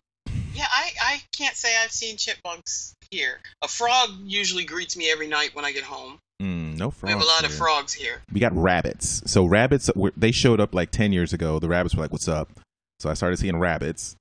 Yeah, 0.53 0.67
I, 0.69 0.91
I 1.01 1.21
can't 1.35 1.55
say 1.55 1.69
I've 1.83 1.91
seen 1.91 2.17
chipmunks 2.17 2.93
here. 3.09 3.39
A 3.63 3.67
frog 3.67 4.09
usually 4.23 4.65
greets 4.65 4.95
me 4.95 5.09
every 5.11 5.27
night 5.27 5.55
when 5.55 5.65
I 5.65 5.71
get 5.71 5.83
home. 5.83 6.19
Mm, 6.41 6.77
no 6.77 6.91
frogs. 6.91 7.03
We 7.13 7.19
have 7.19 7.21
a 7.21 7.25
lot 7.25 7.43
of 7.43 7.51
frogs 7.53 7.93
here. 7.93 8.21
we 8.31 8.39
got 8.39 8.55
rabbits. 8.55 9.23
So 9.31 9.45
rabbits, 9.45 9.89
were, 9.95 10.13
they 10.17 10.31
showed 10.31 10.59
up 10.59 10.75
like 10.75 10.91
ten 10.91 11.11
years 11.13 11.33
ago. 11.33 11.57
The 11.59 11.69
rabbits 11.69 11.95
were 11.95 12.01
like, 12.01 12.11
"What's 12.11 12.27
up?" 12.27 12.51
So 12.99 13.09
I 13.09 13.13
started 13.15 13.37
seeing 13.37 13.57
rabbits, 13.57 14.15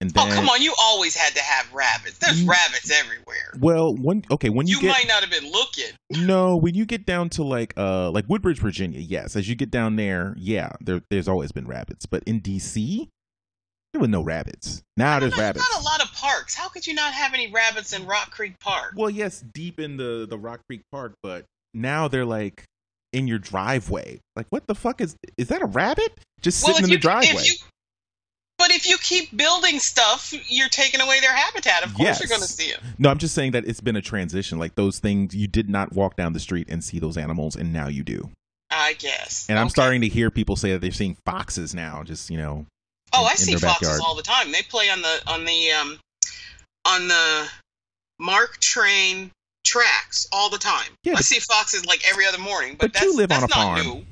and 0.00 0.10
then 0.10 0.32
oh, 0.32 0.34
come 0.34 0.48
on. 0.48 0.62
You 0.62 0.74
always 0.82 1.14
had 1.14 1.34
to 1.34 1.42
have 1.42 1.72
rabbits. 1.72 2.18
There's 2.18 2.42
Mm. 2.42 2.48
rabbits 2.48 2.90
everywhere. 2.90 3.52
well, 3.60 3.94
when 3.94 4.24
okay, 4.30 4.48
when 4.48 4.66
you, 4.66 4.76
You, 4.76 4.82
get 4.82 4.88
might 4.92 5.06
not 5.08 5.20
have 5.22 5.30
been 5.30 5.50
looking. 5.50 5.90
no, 6.26 6.56
when 6.56 6.74
you 6.74 6.86
get 6.86 7.04
down 7.06 7.28
to 7.30 7.42
like 7.42 7.74
uh 7.76 8.10
like 8.10 8.24
Woodbridge, 8.28 8.58
Virginia, 8.58 9.00
yes, 9.00 9.36
as 9.36 9.48
you 9.48 9.54
get 9.54 9.70
down 9.70 9.96
there, 9.96 10.34
yeah, 10.38 10.72
there 10.80 11.02
there's 11.10 11.28
always 11.28 11.52
been 11.52 11.66
rabbits, 11.66 12.06
but 12.06 12.22
in 12.24 12.40
D.C. 12.40 13.08
there 13.92 14.00
were 14.00 14.08
no 14.08 14.22
rabbits. 14.22 14.82
Now 14.96 15.18
there's 15.20 15.32
You've 15.32 15.40
rabbits. 15.40 15.68
got 15.68 15.80
a 15.80 15.84
lot 15.84 16.02
of 16.02 16.12
parks. 16.14 16.54
How 16.54 16.68
could 16.68 16.86
you 16.86 16.94
not 16.94 17.12
have 17.12 17.34
any 17.34 17.50
rabbits 17.50 17.92
in 17.92 18.06
Rock 18.06 18.30
Creek 18.30 18.58
Park? 18.60 18.94
Well, 18.96 19.10
yes, 19.10 19.42
deep 19.52 19.78
in 19.80 19.96
the 19.96 20.26
the 20.28 20.38
Rock 20.38 20.60
Creek 20.68 20.82
Park, 20.92 21.14
but 21.22 21.44
now 21.74 22.08
they're 22.08 22.24
like 22.24 22.64
in 23.12 23.26
your 23.26 23.38
driveway. 23.40 24.20
Like, 24.36 24.46
what 24.50 24.66
the 24.68 24.74
fuck 24.74 25.00
is 25.00 25.16
is 25.36 25.48
that 25.48 25.60
a 25.62 25.66
rabbit 25.66 26.12
just 26.40 26.64
Well, 26.64 26.74
sitting 26.74 26.84
in 26.84 26.90
the 26.90 26.92
you- 26.94 26.96
if 26.98 27.02
driveway? 27.02 27.42
you- 27.44 27.54
but 28.60 28.70
if 28.70 28.86
you 28.86 28.96
keep 28.98 29.36
building 29.36 29.78
stuff, 29.80 30.32
you're 30.48 30.68
taking 30.68 31.00
away 31.00 31.18
their 31.20 31.34
habitat. 31.34 31.82
Of 31.82 31.94
course, 31.94 32.06
Yes. 32.06 32.20
you're 32.20 32.28
going 32.28 32.42
to 32.42 32.46
see 32.46 32.70
them. 32.70 32.80
No, 32.98 33.08
I'm 33.10 33.18
just 33.18 33.34
saying 33.34 33.52
that 33.52 33.64
it's 33.66 33.80
been 33.80 33.96
a 33.96 34.02
transition. 34.02 34.58
Like 34.58 34.74
those 34.74 34.98
things, 35.00 35.34
you 35.34 35.48
did 35.48 35.68
not 35.70 35.92
walk 35.94 36.14
down 36.16 36.34
the 36.34 36.40
street 36.40 36.68
and 36.70 36.84
see 36.84 36.98
those 36.98 37.16
animals, 37.16 37.56
and 37.56 37.72
now 37.72 37.88
you 37.88 38.02
do. 38.04 38.30
I 38.70 38.92
guess. 38.92 39.46
And 39.48 39.58
I'm 39.58 39.66
Okay. 39.66 39.70
starting 39.72 40.00
to 40.02 40.08
hear 40.08 40.30
people 40.30 40.54
say 40.56 40.72
that 40.72 40.80
they're 40.80 40.92
seeing 40.92 41.16
foxes 41.26 41.74
now. 41.74 42.04
Just 42.04 42.30
you 42.30 42.36
know, 42.36 42.66
Oh, 43.12 43.22
in- 43.22 43.26
I 43.28 43.30
in 43.32 43.36
see 43.38 43.54
foxes 43.56 43.88
backyard. 43.88 44.00
all 44.04 44.14
the 44.14 44.22
time. 44.22 44.52
They 44.52 44.62
play 44.62 44.90
on 44.90 45.02
the 45.02 45.22
on 45.26 45.44
the 45.46 45.70
um 45.72 45.98
on 46.84 47.08
the 47.08 47.48
MARC 48.20 48.60
Train 48.60 49.30
tracks 49.66 50.26
all 50.32 50.50
the 50.50 50.58
time. 50.58 50.90
Yeah, 51.04 51.14
I 51.16 51.20
see 51.20 51.38
foxes 51.40 51.84
like 51.86 52.02
every 52.08 52.26
other 52.26 52.38
morning. 52.38 52.76
But, 52.78 52.92
But 52.92 53.00
you 53.02 53.06
that's, 53.08 53.16
live 53.16 53.32
on 53.32 53.38
a 53.38 53.40
not 53.42 53.50
farm. 53.50 53.82
new. 53.86 54.06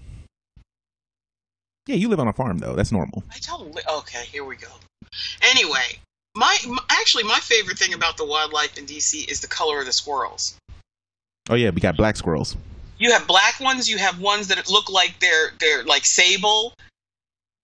Yeah, 1.89 1.97
you 1.97 2.09
live 2.09 2.20
on 2.20 2.28
a 2.28 2.32
farm 2.32 2.59
though. 2.59 2.74
That's 2.74 2.93
normal. 2.93 3.24
I 3.30 3.39
don't. 3.39 3.74
Li- 3.74 3.82
okay, 4.01 4.24
here 4.26 4.45
we 4.45 4.57
go. 4.57 4.68
Anyway, 5.43 5.99
my, 6.36 6.57
my 6.68 6.82
actually 6.91 7.24
my 7.24 7.39
favorite 7.39 7.78
thing 7.78 7.95
about 7.95 8.18
the 8.18 8.26
wildlife 8.26 8.76
in 8.76 8.84
DC 8.84 9.28
is 9.28 9.41
the 9.41 9.47
color 9.49 9.80
of 9.80 9.86
the 9.86 9.93
squirrels. 9.93 10.55
Oh 11.49 11.55
yeah, 11.55 11.70
we 11.70 11.80
got 11.80 11.97
black 11.97 12.16
squirrels. 12.16 12.57
You 12.99 13.12
have 13.12 13.26
black 13.26 13.59
ones. 13.59 13.89
You 13.89 13.97
have 13.97 14.20
ones 14.20 14.49
that 14.49 14.68
look 14.68 14.91
like 14.91 15.18
they're 15.18 15.53
they're 15.59 15.82
like 15.84 16.05
sable. 16.05 16.74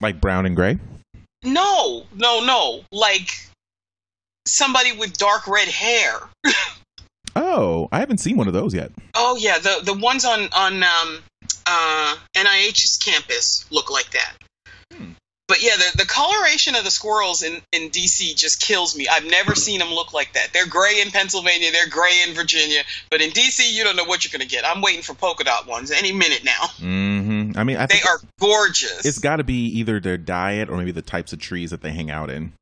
Like 0.01 0.20
brown 0.20 0.47
and 0.47 0.57
gray. 0.57 0.79
No, 1.43 2.07
no, 2.14 2.45
no. 2.45 2.85
Like 2.91 3.31
somebody 4.47 4.93
with 4.93 5.18
dark 5.18 5.47
red 5.47 5.68
hair. 5.68 6.20
Oh, 7.37 7.89
I 7.91 7.99
haven't 7.99 8.18
seen 8.18 8.37
one 8.37 8.47
of 8.47 8.55
those 8.55 8.75
yet. 8.75 8.93
Oh 9.14 9.37
yeah, 9.37 9.59
the 9.59 9.81
the 9.83 9.95
ones 9.95 10.25
on 10.25 10.49
on 10.53 10.83
um, 10.83 11.18
uh, 11.66 12.16
NIH's 12.36 12.98
campus 13.02 13.64
look 13.70 13.90
like 13.90 14.10
that. 14.10 14.34
Hmm. 14.92 15.11
But 15.46 15.62
yeah, 15.62 15.76
the 15.76 15.99
the 15.99 16.07
coloration 16.07 16.74
of 16.74 16.84
the 16.84 16.91
squirrels 16.91 17.42
in 17.42 17.61
in 17.72 17.91
DC 17.91 18.34
just 18.34 18.61
kills 18.62 18.96
me. 18.96 19.07
I've 19.08 19.26
never 19.26 19.54
seen 19.54 19.78
them 19.78 19.91
look 19.91 20.14
like 20.14 20.32
that. 20.32 20.54
They're 20.54 20.66
gray 20.66 21.03
in 21.03 21.11
Pennsylvania, 21.11 21.70
they're 21.70 21.88
gray 21.91 22.22
in 22.26 22.34
Virginia, 22.34 22.80
but 23.11 23.20
in 23.20 23.30
DC 23.30 23.70
you 23.70 23.84
don't 23.84 23.95
know 23.95 24.04
what 24.04 24.24
you're 24.24 24.32
gonna 24.32 24.49
get. 24.49 24.64
I'm 24.66 24.80
waiting 24.80 25.03
for 25.03 25.14
polka 25.14 25.45
dot 25.45 25.66
ones 25.66 25.91
any 25.91 26.12
minute 26.12 26.45
now. 26.45 26.64
Mm-hmm. 26.80 27.58
I 27.58 27.64
mean, 27.64 27.76
I 27.76 27.86
They 27.86 28.00
are 28.00 28.20
gorgeous. 28.41 29.04
it's 29.04 29.18
got 29.18 29.36
to 29.36 29.45
be 29.45 29.66
either 29.78 30.00
their 30.00 30.16
diet 30.16 30.70
or 30.70 30.78
maybe 30.78 30.92
the 30.92 31.03
types 31.03 31.32
of 31.34 31.41
trees 31.41 31.70
that 31.72 31.82
they 31.82 31.92
hang 31.92 32.11
out 32.11 32.30
in. 32.30 32.53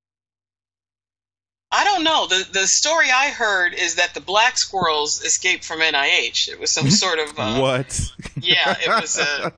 I 1.73 1.85
don't 1.85 2.05
know. 2.05 2.27
The 2.27 2.47
the 2.53 2.67
story 2.67 3.07
I 3.11 3.31
heard 3.31 3.73
is 3.73 3.95
that 3.95 4.13
the 4.13 4.21
black 4.21 4.59
squirrels 4.59 5.23
escaped 5.25 5.65
from 5.65 5.81
NIH. 5.81 6.49
It 6.49 6.61
was 6.61 6.71
some 6.71 6.91
sort 7.05 7.19
of 7.19 7.39
uh, 7.39 7.59
what? 7.59 8.13
yeah, 8.41 8.77
it 8.79 8.89
was 8.89 9.19
uh, 9.19 9.51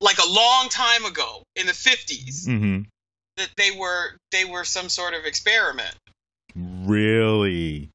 like 0.00 0.18
a 0.18 0.30
long 0.30 0.68
time 0.68 1.04
ago 1.04 1.42
in 1.56 1.66
the 1.66 1.72
50s 1.72 2.46
hmm 2.46 2.82
that 3.36 3.50
they 3.58 3.70
were 3.70 4.16
they 4.32 4.46
were 4.46 4.64
some 4.64 4.88
sort 4.88 5.12
of 5.12 5.24
experiment. 5.24 5.94
Really? 6.54 7.90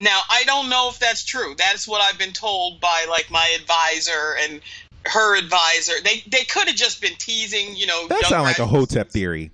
Now 0.00 0.20
I 0.30 0.44
don't 0.44 0.70
know 0.70 0.88
if 0.88 0.98
that's 0.98 1.24
true. 1.24 1.54
That's 1.58 1.86
what 1.86 2.00
I've 2.00 2.18
been 2.18 2.32
told 2.32 2.80
by 2.80 3.06
like 3.08 3.30
my 3.30 3.54
advisor 3.60 4.36
and 4.40 4.60
her 5.04 5.36
advisor. 5.36 5.94
They 6.02 6.22
they 6.26 6.44
could 6.44 6.68
have 6.68 6.76
just 6.76 7.02
been 7.02 7.16
teasing, 7.18 7.76
you 7.76 7.86
know. 7.86 8.08
That 8.08 8.24
sounds 8.24 8.44
like 8.44 8.60
a. 8.60 8.66
Hotep 8.66 9.10
theory. 9.10 9.50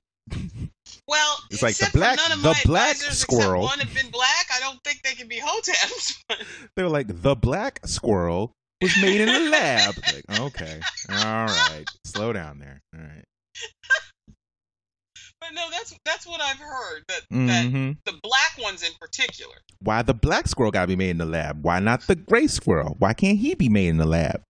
Well, 1.09 1.39
It's 1.51 1.63
like 1.63 1.77
the 1.77 1.91
black- 1.95 2.19
none 2.19 2.33
of 2.33 2.43
the 2.43 2.49
my 2.51 2.61
black 2.67 2.97
squirrel. 2.97 3.63
One 3.63 3.79
had 3.79 3.93
been 3.95 4.11
black. 4.11 4.47
I 4.55 4.61
don't 4.61 4.79
think 4.85 5.01
they 5.03 5.15
can 5.15 5.27
be 5.27 5.41
hoteps. 5.41 6.15
They 6.77 6.83
were 6.83 6.91
like, 6.91 7.07
the 7.23 7.35
black 7.35 7.81
squirrel 7.87 8.53
was 8.83 8.97
made 9.01 9.21
in 9.23 9.29
a 9.29 9.51
lab. 9.51 9.95
like, 10.13 10.41
okay, 10.41 10.81
all 11.11 11.47
right, 11.47 11.85
slow 12.05 12.33
down 12.33 12.59
there. 12.59 12.81
All 12.95 13.01
right. 13.01 13.25
but 15.41 15.49
no, 15.55 15.69
that's 15.71 15.97
that's 16.05 16.27
what 16.27 16.41
I've 16.41 16.59
heard. 16.59 17.05
That 17.09 17.21
that 17.31 17.67
hmm 17.67 17.93
the 18.05 18.19
black 18.23 18.59
ones 18.63 18.83
in 18.83 18.93
particular. 19.01 19.55
Why 19.81 20.03
the 20.03 20.15
black 20.15 20.47
squirrel 20.47 20.71
got 20.71 20.83
to 20.83 20.87
be 20.89 20.97
made 20.97 21.11
in 21.11 21.19
the 21.19 21.27
lab? 21.27 21.65
Why 21.65 21.81
not 21.81 22.07
the 22.07 22.17
gray 22.17 22.47
squirrel? 22.47 22.97
Why 22.99 23.15
can't 23.15 23.39
he 23.39 23.55
be 23.55 23.69
made 23.69 23.89
in 23.89 23.97
the 23.97 24.07
lab? 24.07 24.43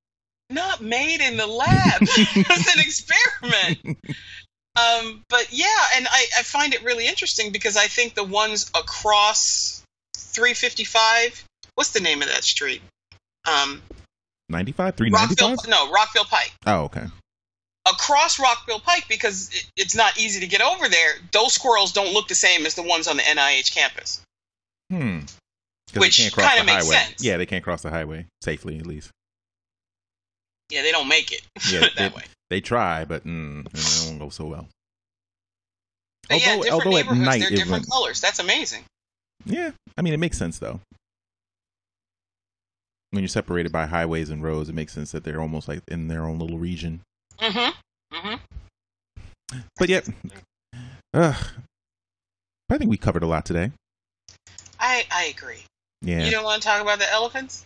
Not 0.51 0.83
made 0.83 1.21
in 1.21 1.37
the 1.37 1.47
lab. 1.47 2.01
it's 2.03 2.75
an 2.75 2.81
experiment. 2.81 3.99
Um, 4.79 5.25
but 5.29 5.49
yeah, 5.51 5.67
and 5.97 6.07
I, 6.09 6.27
I 6.39 6.43
find 6.43 6.75
it 6.75 6.85
really 6.85 7.07
interesting 7.07 7.53
because 7.53 7.77
I 7.77 7.87
think 7.87 8.15
the 8.15 8.25
ones 8.25 8.71
across 8.77 9.83
355, 10.17 11.45
what's 11.75 11.91
the 11.91 12.01
name 12.01 12.23
of 12.23 12.29
that 12.29 12.45
street? 12.45 12.83
Um, 13.47 13.83
95? 14.49 14.85
Rockville, 14.85 15.07
395? 15.57 15.71
no, 15.71 15.91
Rockville 15.93 16.25
Pike. 16.25 16.53
Oh, 16.67 16.83
okay. 16.85 17.07
Across 17.91 18.39
Rockville 18.39 18.81
Pike, 18.81 19.07
because 19.09 19.51
it, 19.53 19.65
it's 19.77 19.97
not 19.97 20.19
easy 20.19 20.41
to 20.41 20.47
get 20.47 20.61
over 20.61 20.89
there, 20.89 21.13
those 21.33 21.55
squirrels 21.55 21.93
don't 21.93 22.13
look 22.13 22.29
the 22.29 22.35
same 22.35 22.67
as 22.67 22.75
the 22.75 22.83
ones 22.83 23.09
on 23.09 23.17
the 23.17 23.23
NIH 23.23 23.75
campus. 23.75 24.21
Hmm. 24.91 25.21
Which 25.97 26.19
can't 26.19 26.33
cross 26.33 26.49
kinda 26.51 26.63
the 26.63 26.73
makes 26.73 26.85
highway. 26.85 26.97
sense. 26.97 27.25
Yeah, 27.25 27.39
they 27.39 27.47
can't 27.47 27.65
cross 27.65 27.83
the 27.83 27.91
highway 27.91 28.27
safely, 28.43 28.79
at 28.79 28.87
least. 28.87 29.11
Yeah, 30.71 30.83
they 30.83 30.93
don't 30.93 31.09
make 31.09 31.33
it 31.33 31.41
Yeah, 31.71 31.81
that 31.97 31.97
they, 31.97 32.09
way. 32.09 32.25
They 32.51 32.61
try, 32.61 33.05
but 33.05 33.25
mm, 33.25 33.67
it 33.67 34.07
won't 34.07 34.19
go 34.19 34.29
so 34.31 34.47
well. 34.47 34.69
But 36.29 36.41
yeah, 36.41 36.53
Although- 36.55 36.63
different 36.65 36.87
although 36.87 36.99
at 36.99 37.17
night 37.17 37.41
they're 37.41 37.51
different 37.51 37.71
went- 37.71 37.91
colors. 37.91 38.21
That's 38.21 38.39
amazing. 38.39 38.85
Yeah, 39.47 39.71
I 39.97 40.03
mean, 40.03 40.13
it 40.15 40.19
makes 40.19 40.37
sense 40.37 40.59
though. 40.59 40.81
When 43.11 43.23
you're 43.23 43.29
separated 43.29 43.73
by 43.73 43.87
highways 43.87 44.29
and 44.29 44.43
roads, 44.43 44.69
it 44.69 44.75
makes 44.75 44.93
sense 44.93 45.13
that 45.13 45.25
they're 45.25 45.41
almost 45.41 45.67
like 45.69 45.81
in 45.89 46.09
their 46.09 46.25
own 46.25 46.39
little 46.39 46.59
region. 46.59 47.01
Mm-hmm. 47.39 48.17
Mm-hmm. 48.17 49.57
But 49.79 49.89
yeah, 49.89 50.01
ugh. 51.15 51.37
I 52.71 52.77
think 52.77 52.91
we 52.91 52.99
covered 52.99 53.23
a 53.23 53.27
lot 53.27 53.47
today. 53.47 53.73
I 54.79 55.07
I 55.11 55.25
agree. 55.37 55.65
Yeah, 56.03 56.25
You 56.25 56.31
don't 56.31 56.45
want 56.45 56.61
to 56.63 56.69
talk 56.69 56.83
about 56.83 56.99
the 56.99 57.11
elephants? 57.11 57.65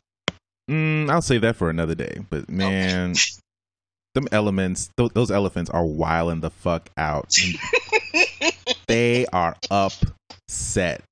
mm, 0.71 1.11
I'll 1.11 1.21
save 1.23 1.41
that 1.41 1.57
for 1.57 1.69
another 1.71 1.95
day. 1.97 2.21
But 2.31 2.49
man, 2.49 3.15
them 4.15 4.29
elements, 4.33 4.91
th- 4.97 5.13
those 5.13 5.31
elephants 5.31 5.71
are 5.71 5.85
wilding 5.85 6.41
the 6.41 6.51
fuck 6.51 6.91
out. 6.97 7.31
they 8.87 9.27
are 9.33 9.57
upset. 9.71 11.03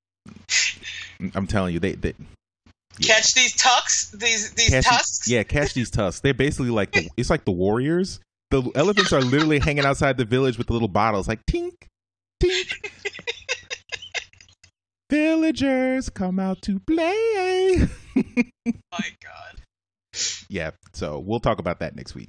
I'm 1.35 1.47
telling 1.47 1.73
you, 1.75 1.81
they, 1.81 1.93
they 1.93 2.15
Yeah. 2.99 3.15
Catch 3.15 3.35
these 3.35 3.55
tucks, 3.57 4.11
these 4.11 4.53
these 4.53 4.71
catch 4.71 4.85
tusks. 4.85 5.25
These, 5.27 5.33
yeah, 5.35 5.43
catch 5.43 5.75
these 5.75 5.91
tusks. 5.91 6.21
They're 6.21 6.35
basically 6.35 6.71
like 6.71 6.93
the, 6.93 7.09
it's 7.17 7.31
like 7.31 7.45
the 7.45 7.53
warriors. 7.53 8.21
The 8.51 8.63
elephants 8.75 9.13
are 9.13 9.21
literally 9.21 9.61
hanging 9.61 9.85
outside 9.85 10.17
the 10.17 10.25
village 10.25 10.59
with 10.59 10.67
the 10.67 10.73
little 10.73 10.89
bottles, 10.89 11.29
like 11.29 11.41
tink, 11.47 11.73
tink. 12.43 12.91
Villagers 15.11 16.09
come 16.09 16.39
out 16.39 16.63
to 16.63 16.79
play. 16.81 17.89
My 18.15 19.07
God. 19.23 19.61
yeah, 20.49 20.71
so 20.93 21.19
we'll 21.19 21.41
talk 21.41 21.59
about 21.59 21.81
that 21.81 21.97
next 21.97 22.15
week. 22.15 22.29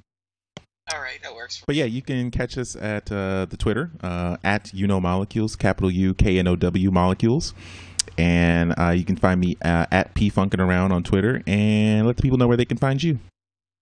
All 0.94 1.00
right, 1.00 1.22
that 1.22 1.34
works. 1.34 1.62
But 1.66 1.76
yeah, 1.76 1.86
you 1.86 2.02
can 2.02 2.30
catch 2.30 2.58
us 2.58 2.76
at 2.76 3.10
uh, 3.10 3.46
the 3.46 3.56
Twitter 3.56 3.90
uh, 4.02 4.36
at 4.44 4.72
you 4.74 4.86
know 4.86 5.00
molecules, 5.00 5.56
capital 5.56 5.90
U 5.90 6.12
K 6.12 6.38
N 6.38 6.46
O 6.46 6.56
W 6.56 6.90
molecules, 6.90 7.54
and 8.18 8.74
uh, 8.78 8.90
you 8.90 9.04
can 9.04 9.16
find 9.16 9.40
me 9.40 9.56
uh, 9.64 9.86
at 9.90 10.14
p 10.14 10.30
funkin 10.30 10.60
around 10.60 10.92
on 10.92 11.02
Twitter, 11.02 11.42
and 11.46 12.06
let 12.06 12.16
the 12.16 12.22
people 12.22 12.36
know 12.36 12.46
where 12.46 12.56
they 12.56 12.66
can 12.66 12.76
find 12.76 13.02
you. 13.02 13.18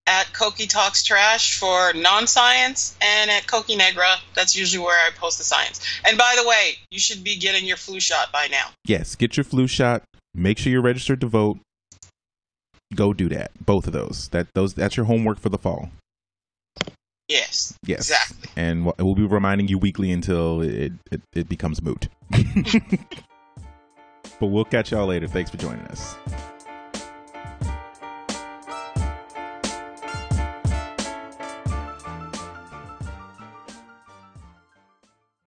At 0.07 0.33
Koki 0.33 0.67
Talks 0.67 1.05
Trash 1.05 1.59
for 1.59 1.93
non-science, 1.95 2.97
and 3.01 3.31
at 3.31 3.47
Koki 3.47 3.77
Negra, 3.77 4.17
that's 4.35 4.57
usually 4.57 4.85
where 4.85 4.99
I 5.07 5.11
post 5.17 5.39
the 5.39 5.45
science. 5.45 5.81
And 6.07 6.17
by 6.17 6.37
the 6.41 6.49
way, 6.49 6.79
you 6.91 6.99
should 6.99 7.23
be 7.23 7.37
getting 7.37 7.65
your 7.65 7.77
flu 7.77 8.01
shot 8.01 8.33
by 8.33 8.49
now. 8.51 8.71
Yes, 8.85 9.15
get 9.15 9.37
your 9.37 9.45
flu 9.45 9.67
shot. 9.67 10.03
Make 10.35 10.59
sure 10.59 10.73
you're 10.73 10.83
registered 10.83 11.21
to 11.21 11.27
vote. 11.27 11.59
Go 12.95 13.13
do 13.13 13.29
that. 13.29 13.51
Both 13.65 13.87
of 13.87 13.93
those. 13.93 14.29
That 14.29 14.49
those 14.55 14.75
that's 14.75 14.97
your 14.97 15.07
homework 15.07 15.39
for 15.39 15.49
the 15.49 15.59
fall. 15.59 15.91
Yes. 17.31 17.79
Yes. 17.87 18.01
Exactly. 18.11 18.51
And 18.57 18.85
we'll- 18.99 19.15
be 19.15 19.25
reminding 19.25 19.69
you 19.69 19.79
weekly 19.79 20.11
until 20.11 20.63
it 20.63 20.93
it, 21.13 21.23
it 21.33 21.49
becomes 21.49 21.81
moot. 21.81 22.09
but 24.41 24.47
we'll 24.47 24.65
catch 24.65 24.91
y'all 24.91 25.07
later. 25.07 25.29
Thanks 25.29 25.51
for 25.51 25.57
joining 25.57 25.87
us. 25.87 26.17